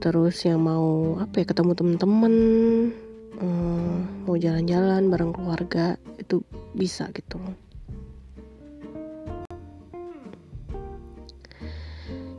Terus 0.00 0.36
yang 0.48 0.64
mau 0.64 1.20
apa 1.20 1.44
ya 1.44 1.44
ketemu 1.44 1.72
temen-temen 1.76 2.34
hmm, 3.40 4.26
mau 4.28 4.36
jalan-jalan 4.36 5.08
bareng 5.08 5.32
keluarga 5.32 5.96
itu 6.20 6.44
bisa 6.76 7.08
gitu 7.16 7.40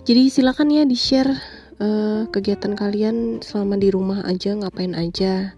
jadi 0.06 0.30
silakan 0.30 0.70
ya 0.74 0.84
di 0.86 0.98
share 0.98 1.34
uh, 1.82 2.26
kegiatan 2.30 2.74
kalian 2.78 3.42
selama 3.42 3.76
di 3.78 3.90
rumah 3.94 4.26
aja 4.26 4.56
ngapain 4.56 4.94
aja 4.98 5.54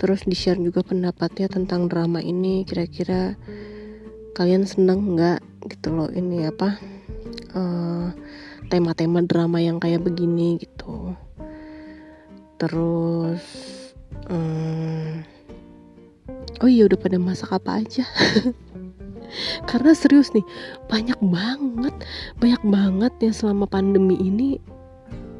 terus 0.00 0.26
di 0.26 0.36
share 0.36 0.60
juga 0.60 0.82
pendapatnya 0.82 1.46
tentang 1.46 1.86
drama 1.86 2.18
ini 2.18 2.66
kira-kira 2.66 3.38
kalian 4.34 4.66
seneng 4.66 5.14
nggak 5.14 5.40
gitu 5.70 5.94
loh 5.94 6.10
ini 6.10 6.50
apa 6.50 6.76
eh, 7.54 8.06
tema-tema 8.68 9.22
drama 9.22 9.60
yang 9.60 9.78
kayak 9.78 10.02
begini 10.02 10.58
gitu. 10.58 11.14
Terus 12.58 13.42
um, 14.30 15.22
oh 16.58 16.70
iya 16.70 16.88
udah 16.88 16.98
pada 16.98 17.18
masak 17.20 17.54
apa 17.54 17.84
aja? 17.84 18.04
Karena 19.70 19.94
serius 19.94 20.30
nih 20.30 20.46
banyak 20.86 21.18
banget 21.22 21.94
banyak 22.38 22.62
banget 22.62 23.12
yang 23.22 23.34
selama 23.34 23.66
pandemi 23.66 24.14
ini 24.18 24.62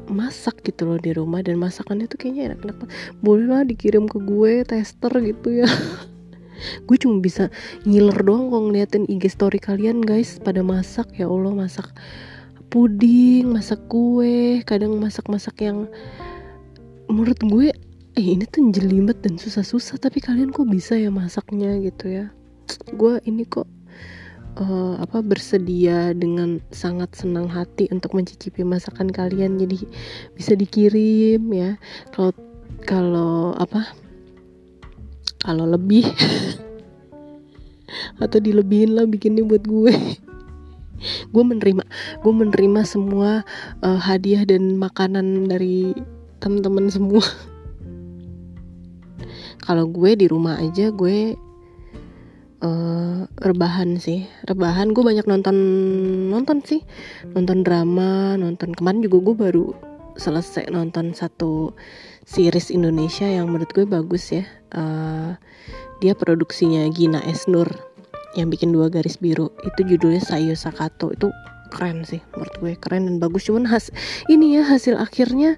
masak 0.09 0.61
gitu 0.65 0.85
loh 0.85 0.99
di 1.01 1.11
rumah 1.13 1.41
dan 1.41 1.57
masakannya 1.57 2.05
tuh 2.05 2.19
kayaknya 2.21 2.53
enak-enak 2.53 2.77
boleh 3.19 3.45
lah 3.49 3.61
dikirim 3.65 4.05
ke 4.05 4.17
gue 4.21 4.63
tester 4.65 5.11
gitu 5.21 5.65
ya. 5.65 5.69
Gue 6.87 6.95
cuma 6.95 7.19
bisa 7.19 7.51
ngiler 7.83 8.15
doang 8.23 8.47
kok 8.47 8.63
ngeliatin 8.63 9.03
IG 9.11 9.27
story 9.27 9.59
kalian 9.59 9.99
guys. 9.99 10.39
Pada 10.39 10.63
masak 10.63 11.11
ya 11.19 11.27
Allah 11.27 11.51
masak 11.51 11.91
puding 12.71 13.51
masak 13.51 13.79
kue 13.91 14.59
kadang 14.65 14.97
masak-masak 14.97 15.55
yang 15.63 15.87
menurut 17.07 17.37
gue 17.39 17.71
eh 18.15 18.25
ini 18.25 18.47
tuh 18.47 18.71
jelimet 18.71 19.19
dan 19.21 19.35
susah-susah 19.35 19.99
tapi 19.99 20.23
kalian 20.23 20.49
kok 20.51 20.67
bisa 20.67 20.95
ya 20.95 21.11
masaknya 21.11 21.75
gitu 21.83 22.07
ya? 22.07 22.25
Gue 22.95 23.19
ini 23.27 23.43
kok 23.45 23.67
uh, 24.59 24.95
apa 24.99 25.19
bersedia 25.19 26.15
dengan 26.15 26.63
sangat 26.71 27.11
senang 27.15 27.51
hati 27.51 27.87
untuk 27.91 28.15
mencicipi 28.15 28.63
masakan 28.63 29.11
kalian. 29.11 29.59
Jadi 29.59 29.83
bisa 30.35 30.55
dikirim 30.55 31.41
ya. 31.51 31.75
Kalau 32.15 32.31
kalau 32.83 33.53
apa 33.59 33.85
kalau 35.43 35.69
lebih 35.69 36.07
atau 38.23 38.39
dilebihin 38.41 38.97
lah 38.97 39.05
bikinnya 39.05 39.45
buat 39.45 39.63
gue. 39.63 39.93
Gue 41.29 41.43
menerima 41.43 41.83
gue 42.23 42.33
menerima 42.33 42.81
semua 42.87 43.43
uh, 43.83 43.99
hadiah 43.99 44.47
dan 44.47 44.79
makanan 44.79 45.51
dari 45.51 45.91
teman-teman 46.39 46.87
semua. 46.87 47.21
Kalau 49.65 49.85
gue 49.91 50.17
di 50.17 50.25
rumah 50.25 50.57
aja 50.57 50.89
gue 50.95 51.35
uh, 52.65 53.29
rebahan 53.45 54.01
sih. 54.01 54.25
Rebahan 54.49 54.91
gue 54.91 55.03
banyak 55.05 55.29
nonton 55.29 55.57
nonton 56.33 56.65
sih. 56.65 56.81
Nonton 57.37 57.61
drama 57.61 58.33
nonton 58.35 58.73
kemarin 58.73 59.05
juga 59.05 59.31
gue 59.31 59.35
baru 59.37 59.65
selesai 60.15 60.71
nonton 60.71 61.11
satu 61.11 61.75
series 62.25 62.71
Indonesia 62.73 63.27
yang 63.27 63.53
menurut 63.53 63.69
gue 63.71 63.85
bagus 63.85 64.33
ya. 64.33 64.43
Uh, 64.73 65.37
dia 66.01 66.17
produksinya 66.17 66.89
Gina 66.91 67.21
Esnur 67.23 67.69
yang 68.35 68.49
bikin 68.49 68.73
dua 68.73 68.89
garis 68.89 69.21
biru. 69.21 69.53
Itu 69.63 69.85
judulnya 69.85 70.19
Sayo 70.19 70.57
Sakato. 70.57 71.13
Itu 71.13 71.29
keren 71.69 72.03
sih 72.03 72.19
menurut 72.33 72.55
gue. 72.59 72.73
Keren 72.81 73.07
dan 73.07 73.17
bagus. 73.21 73.47
Cuman 73.47 73.69
has 73.69 73.93
ini 74.27 74.57
ya 74.59 74.63
hasil 74.65 74.97
akhirnya 74.97 75.55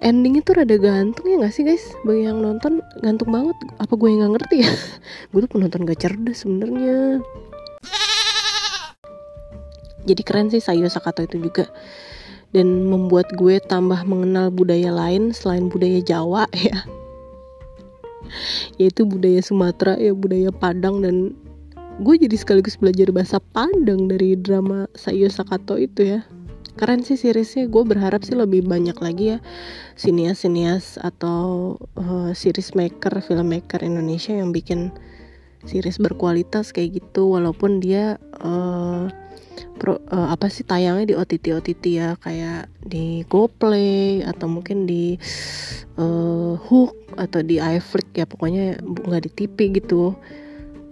endingnya 0.00 0.42
tuh 0.44 0.60
rada 0.60 0.76
gantung 0.76 1.24
ya 1.24 1.40
gak 1.40 1.54
sih 1.54 1.64
guys? 1.64 1.84
Bagi 2.04 2.28
yang 2.28 2.42
nonton 2.44 2.84
gantung 3.00 3.32
banget. 3.32 3.56
Apa 3.80 3.92
gue 3.96 4.08
yang 4.12 4.28
gak 4.28 4.32
ngerti 4.40 4.56
ya? 4.64 4.70
Gue 5.32 5.40
tuh 5.44 5.50
penonton 5.56 5.88
gak 5.88 6.00
cerdas 6.00 6.44
sebenarnya. 6.44 7.20
Jadi 10.06 10.22
keren 10.22 10.48
sih 10.52 10.62
Sayo 10.62 10.86
Sakato 10.86 11.26
itu 11.26 11.42
juga. 11.42 11.66
Dan 12.54 12.86
membuat 12.86 13.26
gue 13.34 13.58
tambah 13.58 14.06
mengenal 14.06 14.54
budaya 14.54 14.94
lain 14.94 15.34
selain 15.34 15.66
budaya 15.66 15.98
Jawa 16.00 16.46
ya. 16.68 16.86
Yaitu 18.78 19.02
budaya 19.02 19.42
Sumatera 19.42 19.98
ya 19.98 20.14
budaya 20.14 20.54
Padang 20.54 21.02
dan 21.02 21.34
gue 21.96 22.14
jadi 22.20 22.36
sekaligus 22.36 22.76
belajar 22.76 23.08
bahasa 23.10 23.40
Padang 23.40 24.06
dari 24.06 24.36
drama 24.36 24.86
Sayo 24.94 25.26
Sakato 25.32 25.80
itu 25.80 26.16
ya 26.16 26.20
keren 26.76 27.02
sih 27.02 27.16
seriesnya. 27.16 27.66
Gue 27.66 27.82
berharap 27.82 28.22
sih 28.22 28.36
lebih 28.36 28.68
banyak 28.68 28.94
lagi 29.00 29.36
ya 29.36 29.38
sinias-sinias 29.96 31.00
atau 31.00 31.74
uh, 31.96 32.30
series 32.36 32.76
maker 32.76 33.24
filmmaker 33.24 33.80
Indonesia 33.80 34.36
yang 34.36 34.52
bikin 34.52 34.92
series 35.64 35.96
berkualitas 35.98 36.70
kayak 36.70 37.02
gitu. 37.02 37.32
Walaupun 37.32 37.80
dia 37.80 38.20
uh, 38.44 39.08
pro, 39.80 39.98
uh, 40.12 40.28
apa 40.30 40.52
sih 40.52 40.62
tayangnya 40.62 41.10
di 41.10 41.14
OTT 41.16 41.56
OTT 41.56 41.84
ya. 41.96 42.14
Kayak 42.20 42.68
di 42.84 43.24
GoPlay 43.26 44.22
atau 44.22 44.46
mungkin 44.46 44.84
di 44.84 45.16
uh, 45.96 46.54
Hook 46.60 47.16
atau 47.16 47.40
di 47.40 47.56
iFlix 47.56 48.06
ya. 48.14 48.28
Pokoknya 48.28 48.78
nggak 48.84 49.22
di 49.26 49.30
TV 49.32 49.56
gitu. 49.80 50.12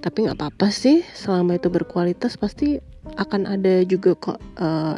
Tapi 0.01 0.27
nggak 0.27 0.41
apa-apa 0.41 0.73
sih. 0.73 1.05
Selama 1.13 1.61
itu 1.61 1.69
berkualitas 1.69 2.41
pasti 2.41 2.81
akan 3.21 3.45
ada 3.45 3.85
juga 3.85 4.17
kok 4.17 4.41
uh, 4.57 4.97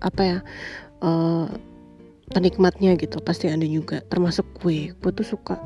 apa 0.00 0.22
ya 0.22 0.38
uh, 1.04 1.48
penikmatnya 2.30 2.94
gitu 2.96 3.18
pasti 3.20 3.50
ada 3.50 3.66
juga. 3.66 4.00
Termasuk 4.08 4.46
gue 4.62 4.94
gue 4.94 5.10
tuh 5.12 5.26
suka 5.26 5.58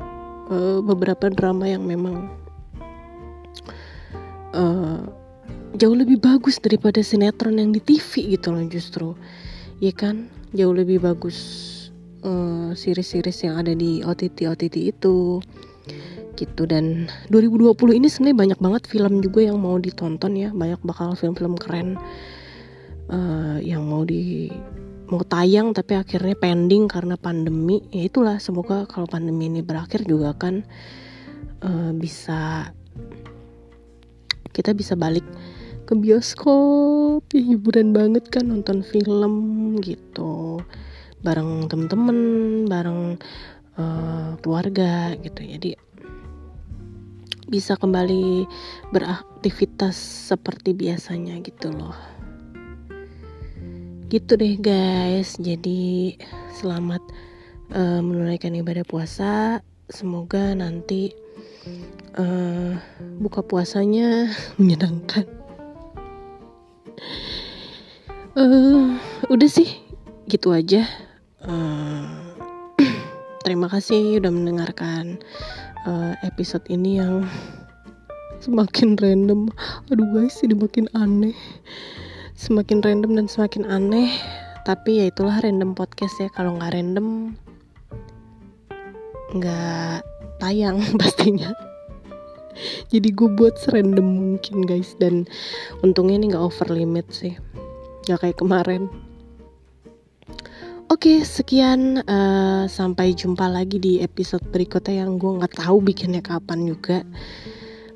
uh, 0.49 0.79
beberapa 0.81 1.29
drama 1.29 1.69
yang 1.69 1.85
memang 1.85 2.29
uh, 4.57 5.05
jauh 5.77 5.95
lebih 5.95 6.17
bagus 6.19 6.57
daripada 6.57 7.03
sinetron 7.05 7.59
yang 7.59 7.69
di 7.75 7.81
TV 7.83 8.35
gitu 8.35 8.55
loh 8.55 8.65
justru. 8.65 9.07
Ya 9.83 9.93
kan? 9.93 10.31
Jauh 10.55 10.71
lebih 10.71 11.03
bagus 11.03 11.37
uh, 12.23 12.71
series-series 12.71 13.43
yang 13.45 13.59
ada 13.59 13.75
di 13.75 14.01
OTT 14.01 14.47
OTT 14.49 14.75
itu. 14.89 15.43
Gitu. 16.35 16.67
Dan 16.67 17.07
2020 17.31 17.95
ini 17.95 18.07
sebenarnya 18.11 18.37
banyak 18.43 18.59
banget 18.59 18.83
film 18.91 19.23
juga 19.23 19.47
yang 19.47 19.59
mau 19.59 19.79
ditonton 19.79 20.35
ya. 20.35 20.49
Banyak 20.51 20.83
bakal 20.83 21.15
film-film 21.15 21.55
keren 21.59 21.95
uh, 23.09 23.57
yang 23.61 23.85
mau 23.85 24.05
di 24.05 24.49
mau 25.05 25.21
tayang 25.21 25.69
tapi 25.73 25.97
akhirnya 25.97 26.33
pending 26.37 26.89
karena 26.89 27.15
pandemi. 27.17 27.81
Ya 27.93 28.09
itulah 28.09 28.41
semoga 28.41 28.89
kalau 28.89 29.05
pandemi 29.05 29.49
ini 29.49 29.61
berakhir 29.61 30.05
juga 30.05 30.33
kan 30.33 30.65
uh, 31.61 31.91
bisa 31.93 32.71
kita 34.55 34.73
bisa 34.73 34.97
balik 34.97 35.25
ke 35.85 35.93
bioskop. 35.93 37.25
Ya 37.33 37.41
hiburan 37.41 37.93
banget 37.93 38.29
kan 38.33 38.49
nonton 38.49 38.81
film 38.81 39.33
gitu. 39.85 40.61
Bareng 41.21 41.69
temen-temen 41.69 42.17
bareng 42.69 43.17
uh, 43.77 44.37
keluarga 44.41 45.13
gitu. 45.21 45.41
Jadi 45.45 45.77
bisa 47.45 47.77
kembali 47.77 48.49
beraktivitas 48.89 49.93
seperti 50.33 50.73
biasanya 50.73 51.37
gitu 51.45 51.69
loh 51.69 52.14
gitu 54.09 54.37
deh 54.37 54.55
guys. 54.61 55.37
Jadi 55.41 56.13
selamat 56.53 57.01
uh, 57.73 58.01
menunaikan 58.01 58.53
ibadah 58.53 58.85
puasa. 58.85 59.61
Semoga 59.89 60.53
nanti 60.53 61.13
uh, 62.17 62.77
buka 63.21 63.41
puasanya 63.45 64.29
menyenangkan. 64.61 65.25
Uh, 68.35 68.99
udah 69.31 69.49
sih 69.49 69.69
gitu 70.29 70.53
aja. 70.53 70.85
Uh, 71.41 72.05
terima 73.45 73.71
kasih 73.71 74.21
udah 74.21 74.31
mendengarkan 74.33 75.17
uh, 75.89 76.13
episode 76.21 76.65
ini 76.69 77.01
yang 77.01 77.25
semakin 78.43 78.97
random. 79.01 79.49
Aduh 79.89 80.05
guys 80.13 80.41
ini 80.45 80.53
makin 80.53 80.85
aneh 80.93 81.37
semakin 82.35 82.83
random 82.83 83.15
dan 83.15 83.27
semakin 83.31 83.63
aneh 83.63 84.11
tapi 84.65 84.97
ya 84.97 85.13
itulah 85.13 85.39
random 85.39 85.77
podcast 85.77 86.17
ya. 86.19 86.27
Kalau 86.33 86.57
nggak 86.57 86.73
random 86.73 87.37
nggak 89.37 90.01
tayang 90.41 90.81
pastinya. 90.99 91.53
Jadi 92.89 93.11
gue 93.11 93.29
buat 93.35 93.55
serandom 93.61 94.03
mungkin 94.03 94.65
guys. 94.65 94.97
Dan 94.97 95.29
untungnya 95.85 96.17
ini 96.17 96.33
nggak 96.33 96.43
over 96.43 96.73
limit 96.73 97.07
sih. 97.13 97.37
Nggak 98.09 98.19
kayak 98.25 98.37
kemarin. 98.41 98.83
Oke, 100.85 101.25
sekian 101.25 102.01
uh, 102.05 102.69
sampai 102.69 103.17
jumpa 103.17 103.49
lagi 103.49 103.81
di 103.81 103.93
episode 104.05 104.45
berikutnya 104.53 105.05
yang 105.05 105.17
gue 105.17 105.41
nggak 105.41 105.57
tahu 105.57 105.81
bikinnya 105.81 106.21
kapan 106.21 106.61
juga, 106.69 107.01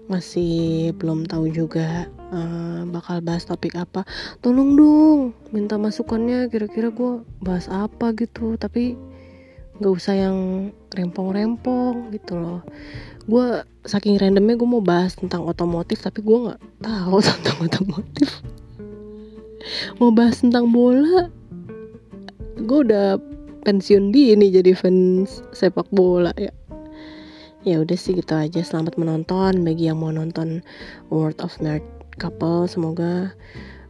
masih 0.09 0.89
belum 0.97 1.29
tahu 1.29 1.53
juga 1.53 2.09
uh, 2.33 2.81
bakal 2.89 3.21
bahas 3.21 3.45
topik 3.45 3.77
apa. 3.77 4.03
Tolong 4.41 4.73
dong, 4.73 5.19
minta 5.53 5.77
masukannya 5.77 6.49
kira-kira 6.49 6.89
gue 6.89 7.21
bahas 7.45 7.69
apa 7.69 8.11
gitu, 8.17 8.57
tapi 8.57 8.97
nggak 9.79 9.93
usah 9.93 10.17
yang 10.17 10.37
rempong-rempong 10.97 12.09
gitu 12.11 12.35
loh. 12.35 12.65
Gue 13.29 13.61
saking 13.85 14.17
randomnya 14.17 14.57
gue 14.57 14.67
mau 14.67 14.81
bahas 14.81 15.13
tentang 15.13 15.45
otomotif, 15.45 16.01
tapi 16.01 16.25
gue 16.25 16.37
nggak 16.49 16.59
tahu 16.81 17.17
tentang 17.29 17.57
otomotif. 17.61 18.29
mau 20.01 20.09
bahas 20.09 20.41
tentang 20.41 20.73
bola, 20.73 21.29
gue 22.57 22.79
udah 22.89 23.21
pensiun 23.61 24.09
di 24.09 24.33
ini 24.33 24.49
jadi 24.49 24.71
fans 24.73 25.43
sepak 25.51 25.91
bola 25.91 26.31
ya 26.39 26.49
ya 27.67 27.83
udah 27.83 27.97
sih 27.99 28.15
gitu 28.15 28.35
aja. 28.35 28.63
Selamat 28.63 28.95
menonton 28.95 29.63
bagi 29.67 29.91
yang 29.91 29.99
mau 29.99 30.11
nonton 30.13 30.63
World 31.11 31.43
of 31.43 31.55
Nerd 31.59 31.83
Couple. 32.15 32.67
Semoga 32.71 33.35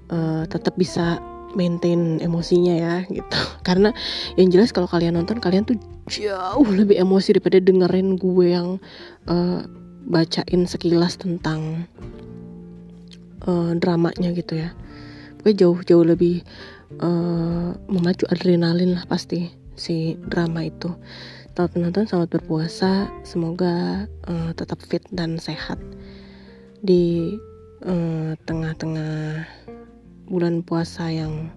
uh, 0.09 0.43
tetap 0.49 0.74
bisa 0.78 1.22
maintain 1.53 2.22
emosinya 2.22 2.76
ya 2.78 2.95
gitu. 3.09 3.39
Karena 3.67 3.93
yang 4.38 4.49
jelas 4.49 4.74
kalau 4.74 4.89
kalian 4.89 5.17
nonton 5.17 5.38
kalian 5.38 5.65
tuh 5.65 5.78
jauh 6.09 6.65
lebih 6.65 6.97
emosi 6.97 7.38
daripada 7.38 7.61
dengerin 7.61 8.17
gue 8.17 8.47
yang 8.49 8.82
uh, 9.30 9.61
bacain 10.09 10.65
sekilas 10.65 11.22
tentang 11.22 11.86
uh, 13.45 13.74
dramanya 13.78 14.34
gitu 14.34 14.57
ya. 14.57 14.74
Gue 15.45 15.53
jauh 15.53 15.78
jauh 15.86 16.03
lebih 16.03 16.41
uh, 16.99 17.78
memacu 17.86 18.26
adrenalin 18.34 18.97
lah 18.97 19.05
pasti 19.05 19.53
si 19.78 20.17
drama 20.20 20.65
itu. 20.65 20.89
Selamat 21.60 21.76
menonton, 21.76 22.07
selamat 22.07 22.30
berpuasa. 22.39 23.12
Semoga 23.28 24.07
uh, 24.32 24.55
tetap 24.55 24.80
fit 24.80 25.03
dan 25.12 25.36
sehat 25.36 25.76
di 26.80 27.36
eh, 27.84 28.32
tengah-tengah 28.47 29.43
uh, 29.43 29.76
bulan 30.32 30.64
puasa 30.64 31.12
yang 31.12 31.51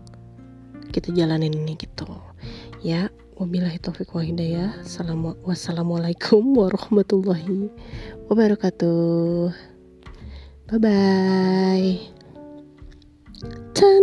kita 0.91 1.15
jalanin 1.15 1.55
ini 1.55 1.79
gitu. 1.79 2.11
Ya, 2.83 3.15
wabillahi 3.39 3.79
taufiq 3.79 4.11
wa 4.11 4.27
hidayah. 4.27 4.75
Wassalamualaikum 5.47 6.51
warahmatullahi 6.51 7.71
wabarakatuh. 8.27 9.55
Bye 10.67 10.79
bye. 10.83 11.95
Ten. 13.71 14.03